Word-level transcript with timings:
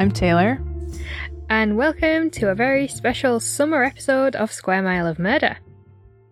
I'm 0.00 0.10
Taylor. 0.10 0.58
And 1.50 1.76
welcome 1.76 2.30
to 2.30 2.48
a 2.48 2.54
very 2.54 2.88
special 2.88 3.38
summer 3.38 3.84
episode 3.84 4.34
of 4.34 4.50
Square 4.50 4.84
Mile 4.84 5.06
of 5.06 5.18
Murder. 5.18 5.58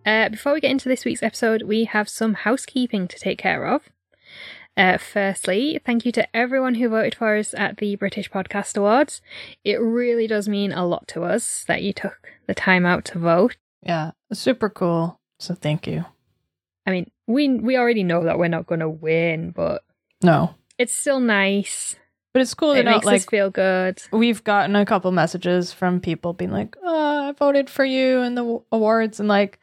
Uh, 0.03 0.29
before 0.29 0.53
we 0.53 0.59
get 0.59 0.71
into 0.71 0.89
this 0.89 1.05
week's 1.05 1.21
episode, 1.21 1.61
we 1.61 1.83
have 1.83 2.09
some 2.09 2.33
housekeeping 2.33 3.07
to 3.07 3.19
take 3.19 3.37
care 3.37 3.67
of. 3.67 3.83
Uh, 4.75 4.97
firstly, 4.97 5.79
thank 5.85 6.03
you 6.03 6.11
to 6.13 6.35
everyone 6.35 6.73
who 6.73 6.89
voted 6.89 7.13
for 7.13 7.37
us 7.37 7.53
at 7.53 7.77
the 7.77 7.95
British 7.95 8.31
Podcast 8.31 8.75
Awards. 8.75 9.21
It 9.63 9.75
really 9.79 10.25
does 10.25 10.49
mean 10.49 10.71
a 10.71 10.87
lot 10.87 11.07
to 11.09 11.21
us 11.21 11.63
that 11.67 11.83
you 11.83 11.93
took 11.93 12.17
the 12.47 12.55
time 12.55 12.87
out 12.87 13.05
to 13.05 13.19
vote. 13.19 13.57
Yeah, 13.83 14.13
super 14.33 14.71
cool. 14.71 15.19
So 15.37 15.53
thank 15.53 15.85
you. 15.85 16.05
I 16.87 16.91
mean, 16.91 17.11
we 17.27 17.47
we 17.49 17.77
already 17.77 18.03
know 18.03 18.23
that 18.23 18.39
we're 18.39 18.47
not 18.47 18.65
going 18.65 18.79
to 18.79 18.89
win, 18.89 19.51
but 19.51 19.83
No, 20.23 20.55
it's 20.79 20.95
still 20.95 21.19
nice. 21.19 21.95
But 22.33 22.41
it's 22.41 22.53
cool 22.53 22.73
to 22.73 22.79
It 22.79 22.83
know 22.85 22.91
makes 22.91 23.05
like 23.05 23.21
us 23.21 23.25
feel 23.25 23.49
good. 23.49 24.01
we've 24.11 24.43
gotten 24.43 24.75
a 24.75 24.85
couple 24.85 25.11
messages 25.11 25.71
from 25.73 25.99
people 25.99 26.33
being 26.33 26.51
like, 26.51 26.75
oh, 26.83 27.29
I 27.29 27.31
voted 27.33 27.69
for 27.69 27.83
you 27.85 28.21
in 28.21 28.35
the 28.35 28.61
awards. 28.71 29.19
And 29.19 29.27
like 29.29 29.59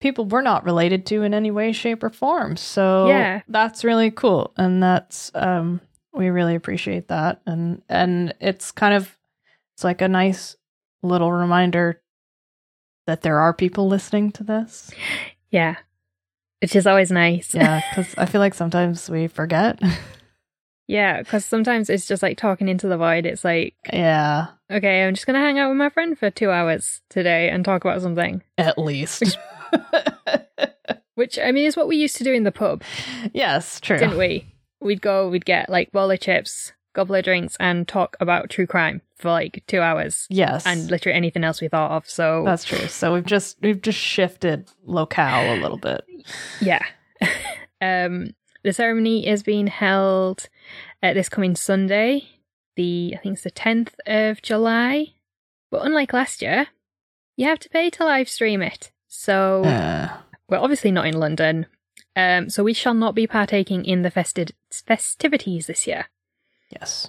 people 0.00 0.24
we're 0.24 0.40
not 0.42 0.64
related 0.64 1.06
to 1.06 1.22
in 1.22 1.34
any 1.34 1.50
way, 1.50 1.72
shape, 1.72 2.02
or 2.02 2.10
form. 2.10 2.56
So 2.56 3.06
Yeah. 3.08 3.42
that's 3.48 3.84
really 3.84 4.10
cool. 4.10 4.52
And 4.56 4.82
that's, 4.82 5.30
um, 5.34 5.80
we 6.12 6.28
really 6.30 6.54
appreciate 6.54 7.08
that. 7.08 7.40
And, 7.46 7.82
and 7.88 8.34
it's 8.40 8.72
kind 8.72 8.94
of, 8.94 9.16
it's 9.76 9.84
like 9.84 10.00
a 10.02 10.08
nice 10.08 10.56
little 11.02 11.30
reminder 11.32 12.00
that 13.06 13.22
there 13.22 13.40
are 13.40 13.52
people 13.54 13.88
listening 13.88 14.32
to 14.32 14.42
this. 14.44 14.90
Yeah, 15.50 15.76
which 16.62 16.74
is 16.76 16.86
always 16.86 17.10
nice. 17.10 17.54
Yeah. 17.54 17.80
Cause 17.94 18.14
I 18.18 18.26
feel 18.26 18.40
like 18.40 18.54
sometimes 18.54 19.08
we 19.10 19.26
forget. 19.28 19.80
Yeah, 20.90 21.20
because 21.22 21.44
sometimes 21.44 21.88
it's 21.88 22.06
just 22.08 22.20
like 22.20 22.36
talking 22.36 22.68
into 22.68 22.88
the 22.88 22.96
void. 22.96 23.24
It's 23.24 23.44
like, 23.44 23.74
yeah. 23.92 24.48
okay, 24.68 25.04
I'm 25.04 25.14
just 25.14 25.24
going 25.24 25.34
to 25.34 25.40
hang 25.46 25.56
out 25.56 25.68
with 25.68 25.78
my 25.78 25.88
friend 25.88 26.18
for 26.18 26.30
two 26.30 26.50
hours 26.50 27.00
today 27.08 27.48
and 27.48 27.64
talk 27.64 27.84
about 27.84 28.02
something. 28.02 28.42
At 28.58 28.76
least. 28.76 29.22
Which, 31.14 31.38
I 31.38 31.52
mean, 31.52 31.66
is 31.66 31.76
what 31.76 31.86
we 31.86 31.96
used 31.96 32.16
to 32.16 32.24
do 32.24 32.32
in 32.32 32.42
the 32.42 32.50
pub, 32.50 32.82
yes, 33.32 33.78
true. 33.80 33.98
didn't 33.98 34.18
we? 34.18 34.52
We'd 34.80 35.00
go, 35.00 35.28
we'd 35.28 35.44
get 35.44 35.68
like 35.70 35.92
bowl 35.92 36.10
of 36.10 36.18
chips, 36.18 36.72
couple 36.92 37.14
of 37.14 37.22
drinks, 37.24 37.56
and 37.60 37.86
talk 37.86 38.16
about 38.18 38.50
true 38.50 38.66
crime 38.66 39.00
for 39.16 39.30
like 39.30 39.62
two 39.68 39.80
hours 39.80 40.26
Yes. 40.28 40.66
and 40.66 40.90
literally 40.90 41.14
anything 41.16 41.44
else 41.44 41.60
we 41.60 41.68
thought 41.68 41.92
of. 41.92 42.08
So, 42.10 42.42
That's 42.44 42.64
true. 42.64 42.88
So 42.88 43.14
we've 43.14 43.24
just 43.26 43.58
we've 43.62 43.80
just 43.80 43.98
shifted 43.98 44.68
locale 44.84 45.54
a 45.54 45.60
little 45.60 45.78
bit. 45.78 46.02
yeah. 46.60 46.82
um, 47.80 48.30
the 48.62 48.72
ceremony 48.72 49.26
is 49.26 49.42
being 49.42 49.66
held 49.68 50.48
uh, 51.02 51.12
this 51.14 51.28
coming 51.28 51.54
Sunday, 51.56 52.24
the, 52.76 53.14
I 53.16 53.20
think 53.20 53.34
it's 53.34 53.42
the 53.44 53.50
10th 53.50 53.92
of 54.06 54.42
July. 54.42 55.14
But 55.70 55.84
unlike 55.86 56.12
last 56.12 56.42
year, 56.42 56.66
you 57.36 57.46
have 57.46 57.58
to 57.60 57.68
pay 57.70 57.90
to 57.90 58.04
live 58.04 58.28
stream 58.28 58.60
it. 58.62 58.90
So, 59.08 59.64
Uh, 59.64 60.16
we're 60.48 60.58
obviously 60.58 60.90
not 60.90 61.06
in 61.06 61.18
London. 61.18 61.66
Um, 62.16 62.50
so 62.50 62.62
we 62.64 62.74
shall 62.74 62.94
not 62.94 63.14
be 63.14 63.26
partaking 63.26 63.84
in 63.84 64.02
the 64.02 64.10
festi- 64.10 64.50
festivities 64.70 65.66
this 65.68 65.86
year. 65.86 66.06
yes, 66.70 67.08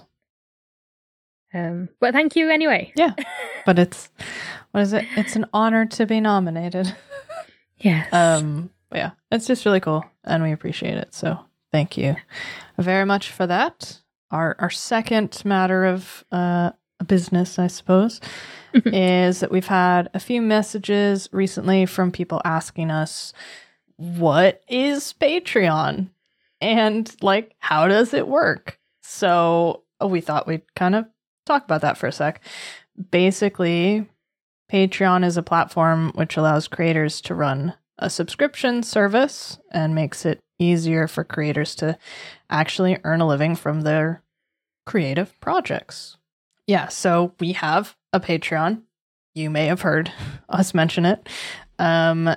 Um, 1.54 1.88
but 2.00 2.14
thank 2.14 2.34
you 2.36 2.48
anyway. 2.50 2.92
yeah, 2.96 3.14
but 3.66 3.78
it's 3.78 4.08
what 4.70 4.80
is 4.82 4.92
it? 4.92 5.04
It's 5.16 5.36
an 5.36 5.46
honor 5.52 5.84
to 5.86 6.06
be 6.06 6.20
nominated. 6.20 6.94
Yes. 7.78 8.10
Um, 8.12 8.70
yeah, 8.94 9.10
it's 9.30 9.46
just 9.46 9.66
really 9.66 9.80
cool, 9.80 10.04
and 10.24 10.42
we 10.42 10.52
appreciate 10.52 10.96
it. 10.96 11.12
So 11.14 11.38
thank 11.72 11.96
you 11.96 12.16
very 12.78 13.04
much 13.04 13.30
for 13.30 13.46
that. 13.46 14.00
Our 14.30 14.56
our 14.58 14.70
second 14.70 15.42
matter 15.44 15.84
of 15.84 16.24
uh 16.30 16.72
business, 17.06 17.58
I 17.58 17.66
suppose, 17.66 18.20
is 18.74 19.40
that 19.40 19.50
we've 19.50 19.66
had 19.66 20.08
a 20.14 20.20
few 20.20 20.40
messages 20.40 21.28
recently 21.32 21.86
from 21.86 22.12
people 22.12 22.40
asking 22.44 22.90
us 22.90 23.32
what 23.96 24.62
is 24.68 25.14
Patreon 25.20 26.08
and 26.60 27.16
like 27.22 27.54
how 27.58 27.88
does 27.88 28.14
it 28.14 28.28
work? 28.28 28.78
So 29.02 29.82
we 30.04 30.20
thought 30.20 30.46
we'd 30.46 30.74
kind 30.74 30.94
of 30.94 31.06
talk 31.46 31.64
about 31.64 31.82
that 31.82 31.98
for 31.98 32.06
a 32.06 32.12
sec. 32.12 32.40
Basically, 33.10 34.08
Patreon 34.70 35.24
is 35.24 35.36
a 35.36 35.42
platform 35.42 36.12
which 36.14 36.36
allows 36.36 36.68
creators 36.68 37.20
to 37.22 37.34
run 37.34 37.74
a 38.02 38.10
subscription 38.10 38.82
service 38.82 39.58
and 39.70 39.94
makes 39.94 40.26
it 40.26 40.40
easier 40.58 41.06
for 41.06 41.22
creators 41.22 41.74
to 41.76 41.96
actually 42.50 42.98
earn 43.04 43.20
a 43.20 43.26
living 43.26 43.54
from 43.54 43.82
their 43.82 44.22
creative 44.84 45.38
projects. 45.40 46.16
Yeah, 46.66 46.88
so 46.88 47.32
we 47.38 47.52
have 47.52 47.96
a 48.12 48.18
Patreon. 48.18 48.82
You 49.34 49.50
may 49.50 49.66
have 49.66 49.82
heard 49.82 50.12
us 50.48 50.74
mention 50.74 51.06
it. 51.06 51.28
Um, 51.78 52.34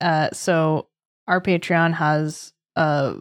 uh, 0.00 0.30
so 0.32 0.88
our 1.28 1.40
Patreon 1.40 1.94
has 1.94 2.54
a, 2.74 3.14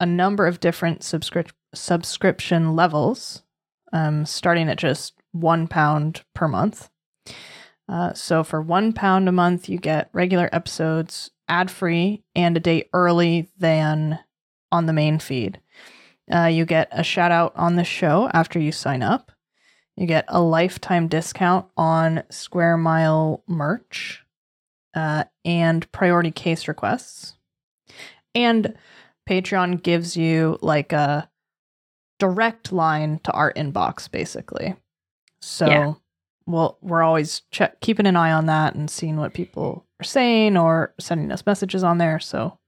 a 0.00 0.06
number 0.06 0.46
of 0.46 0.60
different 0.60 1.00
subscrip- 1.00 1.52
subscription 1.74 2.74
levels, 2.74 3.42
um, 3.92 4.24
starting 4.24 4.68
at 4.70 4.78
just 4.78 5.12
one 5.32 5.68
pound 5.68 6.22
per 6.34 6.48
month. 6.48 6.88
Uh, 7.88 8.12
so 8.12 8.44
for 8.44 8.60
one 8.60 8.92
pound 8.92 9.28
a 9.28 9.32
month, 9.32 9.68
you 9.68 9.78
get 9.78 10.10
regular 10.12 10.48
episodes 10.52 11.30
ad 11.48 11.70
free 11.70 12.22
and 12.34 12.56
a 12.56 12.60
day 12.60 12.88
early 12.92 13.50
than 13.58 14.18
on 14.70 14.86
the 14.86 14.92
main 14.92 15.18
feed. 15.18 15.60
Uh, 16.32 16.44
you 16.44 16.66
get 16.66 16.88
a 16.92 17.02
shout 17.02 17.32
out 17.32 17.52
on 17.56 17.76
the 17.76 17.84
show 17.84 18.30
after 18.34 18.58
you 18.58 18.70
sign 18.70 19.02
up. 19.02 19.32
You 19.96 20.06
get 20.06 20.26
a 20.28 20.40
lifetime 20.40 21.08
discount 21.08 21.66
on 21.76 22.22
Square 22.30 22.76
Mile 22.76 23.42
merch 23.48 24.22
uh, 24.94 25.24
and 25.44 25.90
priority 25.90 26.30
case 26.30 26.68
requests. 26.68 27.34
And 28.34 28.74
Patreon 29.28 29.82
gives 29.82 30.16
you 30.16 30.58
like 30.60 30.92
a 30.92 31.28
direct 32.18 32.72
line 32.72 33.20
to 33.24 33.32
our 33.32 33.52
inbox, 33.54 34.10
basically. 34.10 34.76
So 35.40 35.66
Yeah. 35.66 35.92
Well, 36.48 36.78
we're 36.80 37.02
always 37.02 37.42
check 37.50 37.78
keeping 37.80 38.06
an 38.06 38.16
eye 38.16 38.32
on 38.32 38.46
that 38.46 38.74
and 38.74 38.90
seeing 38.90 39.16
what 39.18 39.34
people 39.34 39.84
are 40.00 40.04
saying 40.04 40.56
or 40.56 40.94
sending 40.98 41.30
us 41.30 41.44
messages 41.44 41.84
on 41.84 41.98
there. 41.98 42.18
So 42.18 42.58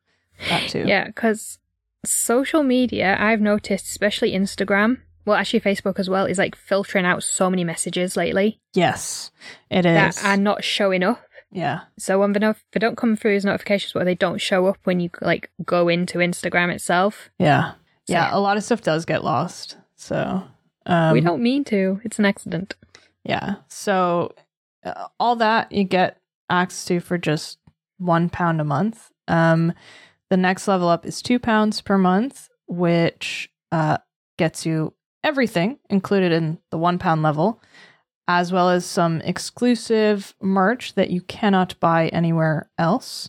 that 0.48 0.68
too. 0.68 0.84
yeah, 0.86 1.06
because 1.06 1.58
social 2.04 2.62
media, 2.62 3.16
I've 3.18 3.40
noticed, 3.40 3.86
especially 3.86 4.32
Instagram, 4.32 4.98
well, 5.24 5.36
actually 5.36 5.60
Facebook 5.60 5.98
as 5.98 6.08
well, 6.10 6.26
is 6.26 6.38
like 6.38 6.56
filtering 6.56 7.04
out 7.06 7.22
so 7.22 7.48
many 7.50 7.64
messages 7.64 8.16
lately 8.16 8.60
Yes, 8.74 9.30
it 9.70 9.84
is. 9.86 9.94
that 10.16 10.24
are 10.24 10.36
not 10.36 10.64
showing 10.64 11.02
up. 11.02 11.22
yeah. 11.50 11.80
So 11.98 12.18
when 12.18 12.32
they, 12.32 12.40
no- 12.40 12.54
they 12.72 12.80
don't 12.80 12.96
come 12.96 13.16
through 13.16 13.36
as 13.36 13.44
notifications, 13.44 13.92
but 13.92 14.04
they 14.04 14.14
don't 14.14 14.40
show 14.40 14.66
up 14.66 14.78
when 14.84 15.00
you 15.00 15.10
like 15.20 15.50
go 15.64 15.88
into 15.88 16.18
Instagram 16.18 16.72
itself. 16.74 17.30
Yeah. 17.38 17.72
So, 18.06 18.14
Yeah. 18.14 18.28
A 18.32 18.40
lot 18.40 18.56
of 18.56 18.64
stuff 18.64 18.82
does 18.82 19.04
get 19.04 19.24
lost. 19.24 19.76
So 19.96 20.42
um, 20.86 21.12
we 21.12 21.20
don't 21.20 21.42
mean 21.42 21.64
to. 21.64 22.00
It's 22.04 22.18
an 22.18 22.24
accident. 22.24 22.74
Yeah. 23.24 23.56
So 23.68 24.34
uh, 24.84 25.08
all 25.18 25.36
that 25.36 25.72
you 25.72 25.84
get 25.84 26.18
access 26.48 26.84
to 26.86 27.00
for 27.00 27.18
just 27.18 27.58
one 27.98 28.28
pound 28.28 28.60
a 28.60 28.64
month. 28.64 29.10
Um, 29.28 29.72
the 30.30 30.36
next 30.36 30.66
level 30.68 30.88
up 30.88 31.04
is 31.06 31.22
two 31.22 31.38
pounds 31.38 31.80
per 31.80 31.98
month, 31.98 32.48
which 32.66 33.50
uh, 33.72 33.98
gets 34.38 34.64
you 34.64 34.94
everything 35.22 35.78
included 35.90 36.32
in 36.32 36.58
the 36.70 36.78
one 36.78 36.98
pound 36.98 37.22
level, 37.22 37.60
as 38.26 38.52
well 38.52 38.70
as 38.70 38.86
some 38.86 39.20
exclusive 39.22 40.34
merch 40.40 40.94
that 40.94 41.10
you 41.10 41.20
cannot 41.22 41.78
buy 41.80 42.08
anywhere 42.08 42.70
else. 42.78 43.28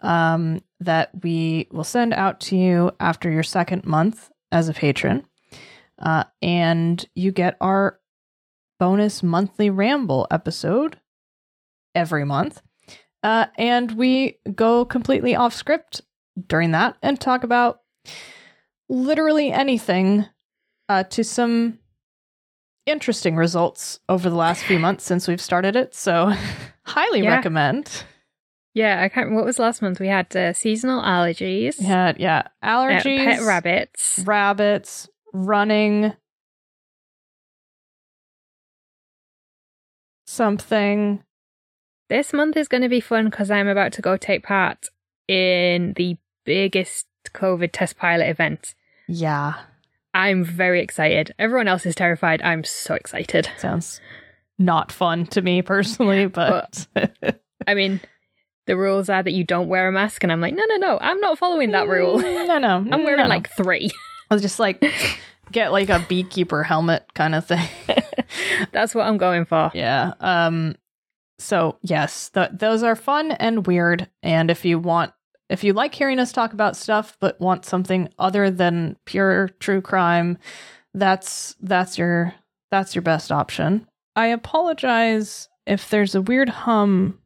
Um, 0.00 0.62
that 0.80 1.10
we 1.24 1.66
will 1.72 1.82
send 1.84 2.14
out 2.14 2.38
to 2.40 2.56
you 2.56 2.92
after 3.00 3.30
your 3.30 3.42
second 3.42 3.84
month 3.84 4.30
as 4.52 4.68
a 4.68 4.72
patron. 4.72 5.26
Uh, 5.98 6.22
and 6.40 7.04
you 7.16 7.32
get 7.32 7.56
our 7.60 7.98
bonus 8.78 9.22
monthly 9.22 9.70
ramble 9.70 10.26
episode 10.30 10.98
every 11.94 12.24
month. 12.24 12.62
Uh, 13.22 13.46
and 13.56 13.92
we 13.92 14.38
go 14.54 14.84
completely 14.84 15.34
off 15.34 15.52
script 15.52 16.02
during 16.46 16.70
that 16.70 16.96
and 17.02 17.20
talk 17.20 17.42
about 17.42 17.80
literally 18.88 19.50
anything 19.52 20.26
uh, 20.88 21.02
to 21.04 21.24
some 21.24 21.78
interesting 22.86 23.36
results 23.36 24.00
over 24.08 24.30
the 24.30 24.36
last 24.36 24.64
few 24.64 24.78
months 24.78 25.04
since 25.04 25.28
we've 25.28 25.40
started 25.40 25.76
it. 25.76 25.94
So, 25.94 26.32
highly 26.86 27.22
Yeah. 27.22 27.34
recommend. 27.34 28.04
Yeah, 28.74 29.02
I 29.02 29.08
can't. 29.08 29.32
What 29.32 29.44
was 29.44 29.58
last 29.58 29.82
month? 29.82 29.98
We 29.98 30.06
had 30.06 30.34
uh, 30.36 30.52
seasonal 30.52 31.02
allergies, 31.02 31.74
yeah, 31.80 32.42
uh, 32.62 32.66
allergies, 32.66 33.24
pet 33.24 33.42
rabbits, 33.42 34.20
rabbits, 34.24 35.08
running, 35.32 36.12
something. 40.38 41.22
This 42.08 42.32
month 42.32 42.56
is 42.56 42.68
going 42.68 42.82
to 42.82 42.88
be 42.88 43.00
fun 43.00 43.26
because 43.26 43.50
I'm 43.50 43.68
about 43.68 43.92
to 43.94 44.02
go 44.02 44.16
take 44.16 44.44
part 44.44 44.86
in 45.26 45.92
the 45.96 46.16
biggest 46.44 47.06
COVID 47.34 47.70
test 47.72 47.98
pilot 47.98 48.30
event. 48.30 48.74
Yeah. 49.08 49.54
I'm 50.14 50.44
very 50.44 50.80
excited. 50.80 51.34
Everyone 51.38 51.68
else 51.68 51.84
is 51.84 51.94
terrified. 51.94 52.40
I'm 52.40 52.64
so 52.64 52.94
excited. 52.94 53.50
Sounds 53.58 54.00
not 54.58 54.90
fun 54.90 55.26
to 55.26 55.42
me 55.42 55.60
personally, 55.60 56.26
but 56.26 56.86
I 57.66 57.74
mean, 57.74 58.00
the 58.66 58.76
rules 58.76 59.08
are 59.08 59.22
that 59.22 59.32
you 59.32 59.44
don't 59.44 59.68
wear 59.68 59.88
a 59.88 59.92
mask, 59.92 60.22
and 60.22 60.32
I'm 60.32 60.40
like, 60.40 60.54
no, 60.54 60.64
no, 60.68 60.76
no, 60.76 60.98
I'm 61.00 61.20
not 61.20 61.38
following 61.38 61.72
that 61.72 61.88
rule. 61.88 62.18
Mm, 62.18 62.46
no, 62.46 62.58
no, 62.58 62.76
I'm 62.92 63.04
wearing 63.04 63.22
no. 63.22 63.28
like 63.28 63.50
three. 63.50 63.90
I 64.30 64.34
was 64.34 64.42
just 64.42 64.58
like 64.58 64.82
get 65.52 65.72
like 65.72 65.88
a 65.88 66.04
beekeeper 66.08 66.62
helmet 66.62 67.04
kind 67.14 67.34
of 67.34 67.46
thing. 67.46 67.68
That's 68.72 68.94
what 68.94 69.06
I'm 69.06 69.18
going 69.18 69.44
for. 69.44 69.70
yeah. 69.74 70.12
Um. 70.20 70.76
So 71.38 71.78
yes, 71.82 72.30
th- 72.30 72.50
those 72.52 72.82
are 72.82 72.96
fun 72.96 73.32
and 73.32 73.66
weird. 73.66 74.08
And 74.22 74.50
if 74.50 74.64
you 74.64 74.78
want, 74.78 75.12
if 75.48 75.62
you 75.62 75.72
like 75.72 75.94
hearing 75.94 76.18
us 76.18 76.32
talk 76.32 76.52
about 76.52 76.76
stuff, 76.76 77.16
but 77.20 77.40
want 77.40 77.64
something 77.64 78.08
other 78.18 78.50
than 78.50 78.96
pure 79.04 79.50
true 79.60 79.80
crime, 79.80 80.38
that's 80.94 81.54
that's 81.60 81.96
your 81.96 82.34
that's 82.70 82.94
your 82.94 83.02
best 83.02 83.30
option. 83.30 83.86
I 84.16 84.26
apologize 84.26 85.48
if 85.66 85.90
there's 85.90 86.14
a 86.16 86.22
weird 86.22 86.48
hum 86.48 87.18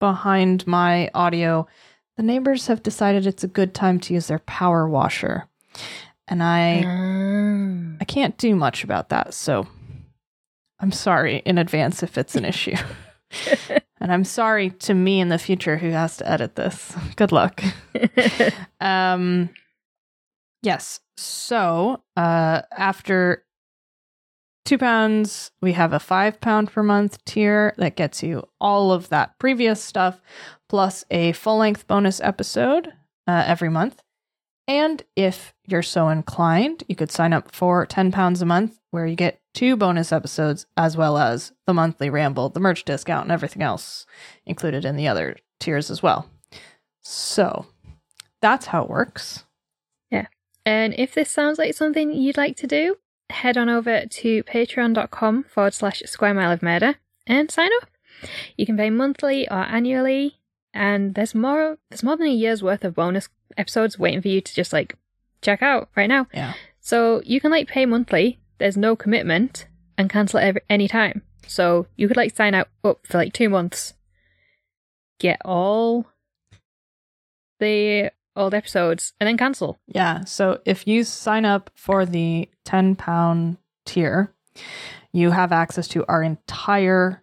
behind 0.00 0.66
my 0.66 1.10
audio. 1.14 1.66
The 2.16 2.22
neighbors 2.22 2.68
have 2.68 2.84
decided 2.84 3.26
it's 3.26 3.42
a 3.42 3.48
good 3.48 3.74
time 3.74 3.98
to 4.00 4.14
use 4.14 4.28
their 4.28 4.38
power 4.40 4.88
washer. 4.88 5.48
And 6.28 6.42
I 6.42 6.82
Um, 6.84 7.98
I 8.00 8.04
can't 8.04 8.38
do 8.38 8.54
much 8.54 8.84
about 8.84 9.08
that, 9.08 9.34
so 9.34 9.66
I'm 10.84 10.92
sorry 10.92 11.36
in 11.46 11.56
advance 11.56 12.02
if 12.02 12.18
it's 12.18 12.34
an 12.34 12.44
issue. 12.44 12.76
and 14.02 14.12
I'm 14.12 14.22
sorry 14.22 14.68
to 14.68 14.92
me 14.92 15.18
in 15.18 15.30
the 15.30 15.38
future 15.38 15.78
who 15.78 15.88
has 15.88 16.18
to 16.18 16.30
edit 16.30 16.56
this. 16.56 16.94
Good 17.16 17.32
luck. 17.32 17.64
Um 18.82 19.48
yes. 20.60 21.00
So 21.16 22.02
uh 22.18 22.60
after 22.76 23.46
two 24.66 24.76
pounds, 24.76 25.52
we 25.62 25.72
have 25.72 25.94
a 25.94 25.98
five 25.98 26.38
pound 26.42 26.70
per 26.70 26.82
month 26.82 27.24
tier 27.24 27.72
that 27.78 27.96
gets 27.96 28.22
you 28.22 28.46
all 28.60 28.92
of 28.92 29.08
that 29.08 29.38
previous 29.38 29.82
stuff, 29.82 30.20
plus 30.68 31.02
a 31.10 31.32
full 31.32 31.56
length 31.56 31.86
bonus 31.86 32.20
episode 32.20 32.88
uh, 33.26 33.42
every 33.46 33.70
month. 33.70 34.02
And 34.68 35.02
if 35.16 35.54
you're 35.66 35.82
so 35.82 36.10
inclined, 36.10 36.84
you 36.88 36.96
could 36.96 37.10
sign 37.10 37.32
up 37.32 37.54
for 37.54 37.86
10 37.86 38.12
pounds 38.12 38.42
a 38.42 38.46
month, 38.46 38.78
where 38.94 39.06
you 39.06 39.16
get 39.16 39.40
two 39.52 39.76
bonus 39.76 40.12
episodes 40.12 40.66
as 40.76 40.96
well 40.96 41.18
as 41.18 41.52
the 41.66 41.74
monthly 41.74 42.08
ramble, 42.08 42.48
the 42.48 42.60
merch 42.60 42.84
discount, 42.84 43.24
and 43.24 43.32
everything 43.32 43.60
else 43.60 44.06
included 44.46 44.84
in 44.84 44.94
the 44.94 45.08
other 45.08 45.36
tiers 45.58 45.90
as 45.90 46.00
well. 46.00 46.30
So 47.00 47.66
that's 48.40 48.66
how 48.66 48.84
it 48.84 48.88
works. 48.88 49.46
Yeah. 50.12 50.26
And 50.64 50.94
if 50.96 51.12
this 51.12 51.28
sounds 51.28 51.58
like 51.58 51.74
something 51.74 52.12
you'd 52.12 52.36
like 52.36 52.56
to 52.58 52.68
do, 52.68 52.98
head 53.30 53.58
on 53.58 53.68
over 53.68 54.06
to 54.06 54.42
patreon.com 54.44 55.44
forward 55.44 55.74
slash 55.74 56.00
square 56.06 56.32
mile 56.32 56.52
of 56.52 56.62
murder 56.62 56.94
and 57.26 57.50
sign 57.50 57.70
up. 57.82 57.88
You 58.56 58.64
can 58.64 58.76
pay 58.76 58.90
monthly 58.90 59.48
or 59.50 59.64
annually, 59.64 60.38
and 60.72 61.16
there's 61.16 61.34
more 61.34 61.78
there's 61.90 62.04
more 62.04 62.16
than 62.16 62.28
a 62.28 62.30
year's 62.30 62.62
worth 62.62 62.84
of 62.84 62.94
bonus 62.94 63.28
episodes 63.58 63.98
waiting 63.98 64.22
for 64.22 64.28
you 64.28 64.40
to 64.40 64.54
just 64.54 64.72
like 64.72 64.96
check 65.42 65.62
out 65.62 65.88
right 65.96 66.06
now. 66.06 66.28
Yeah. 66.32 66.54
So 66.80 67.22
you 67.24 67.40
can 67.40 67.50
like 67.50 67.66
pay 67.66 67.86
monthly, 67.86 68.38
there's 68.58 68.76
no 68.76 68.96
commitment, 68.96 69.66
and 69.96 70.10
cancel 70.10 70.40
it 70.40 70.44
every, 70.44 70.62
any 70.68 70.88
time. 70.88 71.22
So 71.46 71.86
you 71.96 72.08
could 72.08 72.16
like 72.16 72.34
sign 72.34 72.54
out 72.54 72.68
up 72.84 73.06
for 73.06 73.18
like 73.18 73.32
two 73.32 73.48
months, 73.48 73.94
get 75.18 75.40
all 75.44 76.06
the 77.60 78.10
old 78.36 78.54
episodes, 78.54 79.12
and 79.20 79.28
then 79.28 79.36
cancel. 79.36 79.78
Yeah. 79.86 80.24
So 80.24 80.60
if 80.64 80.86
you 80.86 81.04
sign 81.04 81.44
up 81.44 81.70
for 81.74 82.04
the 82.06 82.48
10 82.64 82.96
pound 82.96 83.58
tier, 83.84 84.32
you 85.12 85.30
have 85.30 85.52
access 85.52 85.86
to 85.88 86.04
our 86.06 86.22
entire 86.22 87.22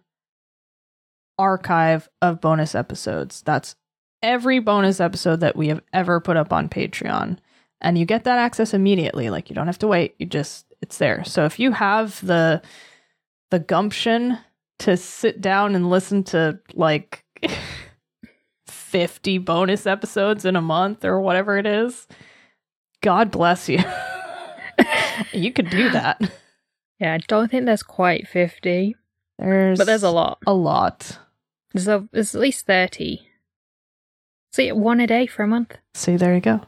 archive 1.38 2.08
of 2.20 2.40
bonus 2.40 2.74
episodes. 2.74 3.42
That's 3.42 3.74
every 4.22 4.60
bonus 4.60 5.00
episode 5.00 5.40
that 5.40 5.56
we 5.56 5.68
have 5.68 5.82
ever 5.92 6.20
put 6.20 6.36
up 6.36 6.52
on 6.52 6.68
Patreon. 6.68 7.38
And 7.80 7.98
you 7.98 8.04
get 8.04 8.24
that 8.24 8.38
access 8.38 8.72
immediately. 8.72 9.28
Like 9.28 9.50
you 9.50 9.56
don't 9.56 9.66
have 9.66 9.78
to 9.80 9.88
wait. 9.88 10.14
You 10.18 10.26
just 10.26 10.71
it's 10.82 10.98
there. 10.98 11.24
So 11.24 11.44
if 11.44 11.58
you 11.58 11.72
have 11.72 12.24
the 12.26 12.60
the 13.50 13.58
gumption 13.58 14.38
to 14.80 14.96
sit 14.96 15.40
down 15.40 15.74
and 15.74 15.88
listen 15.88 16.24
to 16.24 16.58
like 16.74 17.24
50 18.66 19.38
bonus 19.38 19.86
episodes 19.86 20.44
in 20.44 20.56
a 20.56 20.60
month 20.62 21.04
or 21.04 21.20
whatever 21.20 21.56
it 21.56 21.66
is, 21.66 22.06
God 23.02 23.30
bless 23.30 23.68
you. 23.68 23.78
you 25.32 25.52
could 25.52 25.70
do 25.70 25.90
that. 25.90 26.20
Yeah, 26.98 27.14
I 27.14 27.18
don't 27.28 27.50
think 27.50 27.66
there's 27.66 27.82
quite 27.82 28.28
50, 28.28 28.96
There's 29.38 29.78
but 29.78 29.86
there's 29.86 30.02
a 30.02 30.10
lot. 30.10 30.38
a 30.46 30.52
lot. 30.54 31.18
There's, 31.74 31.88
a, 31.88 32.08
there's 32.12 32.34
at 32.34 32.40
least 32.40 32.66
30. 32.66 33.26
So 34.52 34.60
yeah, 34.62 34.72
one 34.72 35.00
a 35.00 35.06
day 35.06 35.26
for 35.26 35.42
a 35.44 35.48
month. 35.48 35.76
See, 35.94 36.16
there 36.16 36.34
you 36.34 36.40
go. 36.40 36.60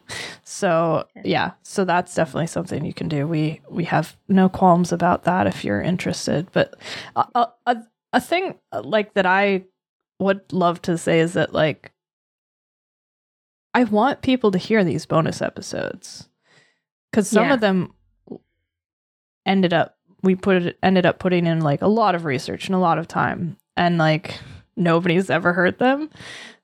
So 0.42 1.06
yeah, 1.22 1.52
so 1.62 1.84
that's 1.84 2.14
definitely 2.14 2.46
something 2.46 2.84
you 2.84 2.94
can 2.94 3.08
do. 3.08 3.26
We 3.26 3.60
we 3.70 3.84
have 3.84 4.16
no 4.28 4.48
qualms 4.48 4.90
about 4.92 5.24
that 5.24 5.46
if 5.46 5.64
you're 5.64 5.82
interested. 5.82 6.48
But 6.52 6.74
a 7.16 7.26
a, 7.34 7.48
a, 7.66 7.76
a 8.14 8.20
thing 8.20 8.54
uh, 8.72 8.82
like 8.82 9.14
that 9.14 9.26
I 9.26 9.64
would 10.18 10.50
love 10.52 10.80
to 10.82 10.96
say 10.96 11.20
is 11.20 11.34
that 11.34 11.52
like 11.52 11.92
I 13.74 13.84
want 13.84 14.22
people 14.22 14.50
to 14.52 14.58
hear 14.58 14.82
these 14.84 15.04
bonus 15.04 15.42
episodes 15.42 16.28
because 17.10 17.28
some 17.28 17.44
Yeah. 17.48 17.54
of 17.54 17.60
them 17.60 17.92
ended 19.46 19.72
up 19.74 19.98
we 20.22 20.34
put 20.34 20.62
it 20.62 20.78
ended 20.82 21.04
up 21.04 21.18
putting 21.18 21.46
in 21.46 21.60
like 21.60 21.82
a 21.82 21.86
lot 21.88 22.14
of 22.14 22.24
research 22.24 22.66
and 22.66 22.74
a 22.74 22.78
lot 22.78 22.98
of 22.98 23.06
time 23.06 23.58
and 23.76 23.98
like 23.98 24.38
nobody's 24.76 25.28
ever 25.28 25.52
heard 25.52 25.78
them. 25.78 26.08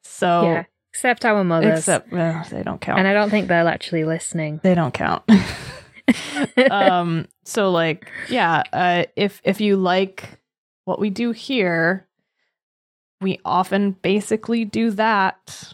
So 0.03 0.45
Yeah, 0.45 0.65
except 0.93 1.25
our 1.25 1.43
mothers. 1.45 1.79
except 1.79 2.13
well, 2.13 2.45
they 2.51 2.63
don't 2.63 2.81
count 2.81 2.99
and 2.99 3.09
I 3.09 3.13
don't 3.13 3.31
think 3.31 3.49
they're 3.49 3.67
actually 3.67 4.05
listening. 4.05 4.61
they 4.63 4.75
don't 4.75 4.93
count 4.95 5.23
um 6.71 7.27
so 7.45 7.71
like 7.71 8.11
yeah 8.29 8.63
uh 8.73 9.05
if 9.17 9.41
if 9.45 9.61
you 9.61 9.77
like 9.77 10.41
what 10.85 10.99
we 10.99 11.11
do 11.11 11.31
here 11.31 12.07
we 13.21 13.39
often 13.45 13.93
basically 14.03 14.65
do 14.65 14.91
that 14.93 15.73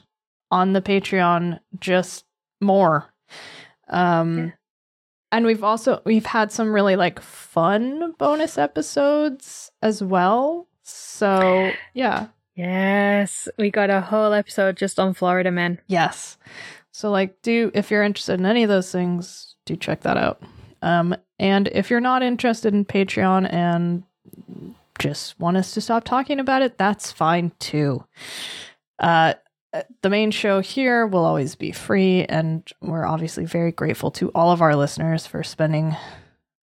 on 0.51 0.73
the 0.75 0.83
patreon 0.83 1.59
just 1.81 2.25
more 2.61 3.13
um 3.89 4.39
Yeah. 4.39 4.51
and 5.33 5.47
we've 5.47 5.65
also 5.65 6.03
we've 6.05 6.27
had 6.27 6.53
some 6.53 6.73
really 6.73 6.97
like 6.97 7.21
fun 7.21 8.13
bonus 8.19 8.59
episodes 8.59 9.71
as 9.81 10.03
well 10.03 10.69
so 10.83 11.71
yeah 11.95 12.27
yes, 12.57 13.49
we 13.59 13.71
got 13.71 13.91
a 13.91 14.01
whole 14.01 14.33
episode 14.33 14.77
just 14.77 14.99
on 14.99 15.15
Florida 15.15 15.51
men. 15.51 15.79
Yes. 15.87 16.37
So 16.91 17.11
like 17.11 17.43
do 17.43 17.71
if 17.75 17.91
you're 17.91 18.03
interested 18.03 18.41
in 18.41 18.47
any 18.47 18.63
of 18.63 18.69
those 18.69 18.91
things, 18.91 19.55
do 19.67 19.77
check 19.77 20.01
that 20.01 20.17
out. 20.17 20.43
Um 20.83 21.15
and 21.39 21.69
if 21.69 21.91
you're 21.91 22.01
not 22.01 22.23
interested 22.23 22.73
in 22.73 22.87
Patreon 22.87 23.53
and 23.53 24.03
just 24.99 25.39
want 25.39 25.59
us 25.59 25.75
to 25.75 25.81
stop 25.83 26.05
talking 26.05 26.41
about 26.41 26.63
it, 26.63 26.79
that's 26.79 27.13
fine 27.13 27.53
too. 27.59 28.03
Uh 28.99 29.35
the 30.01 30.09
main 30.09 30.31
show 30.31 30.61
here 30.61 31.07
will 31.07 31.27
always 31.27 31.55
be 31.55 31.71
free 31.71 32.25
and 32.25 32.67
we're 32.81 33.05
obviously 33.05 33.45
very 33.45 33.73
grateful 33.73 34.11
to 34.13 34.31
all 34.31 34.51
of 34.51 34.63
our 34.63 34.75
listeners 34.75 35.27
for 35.27 35.43
spending 35.43 35.95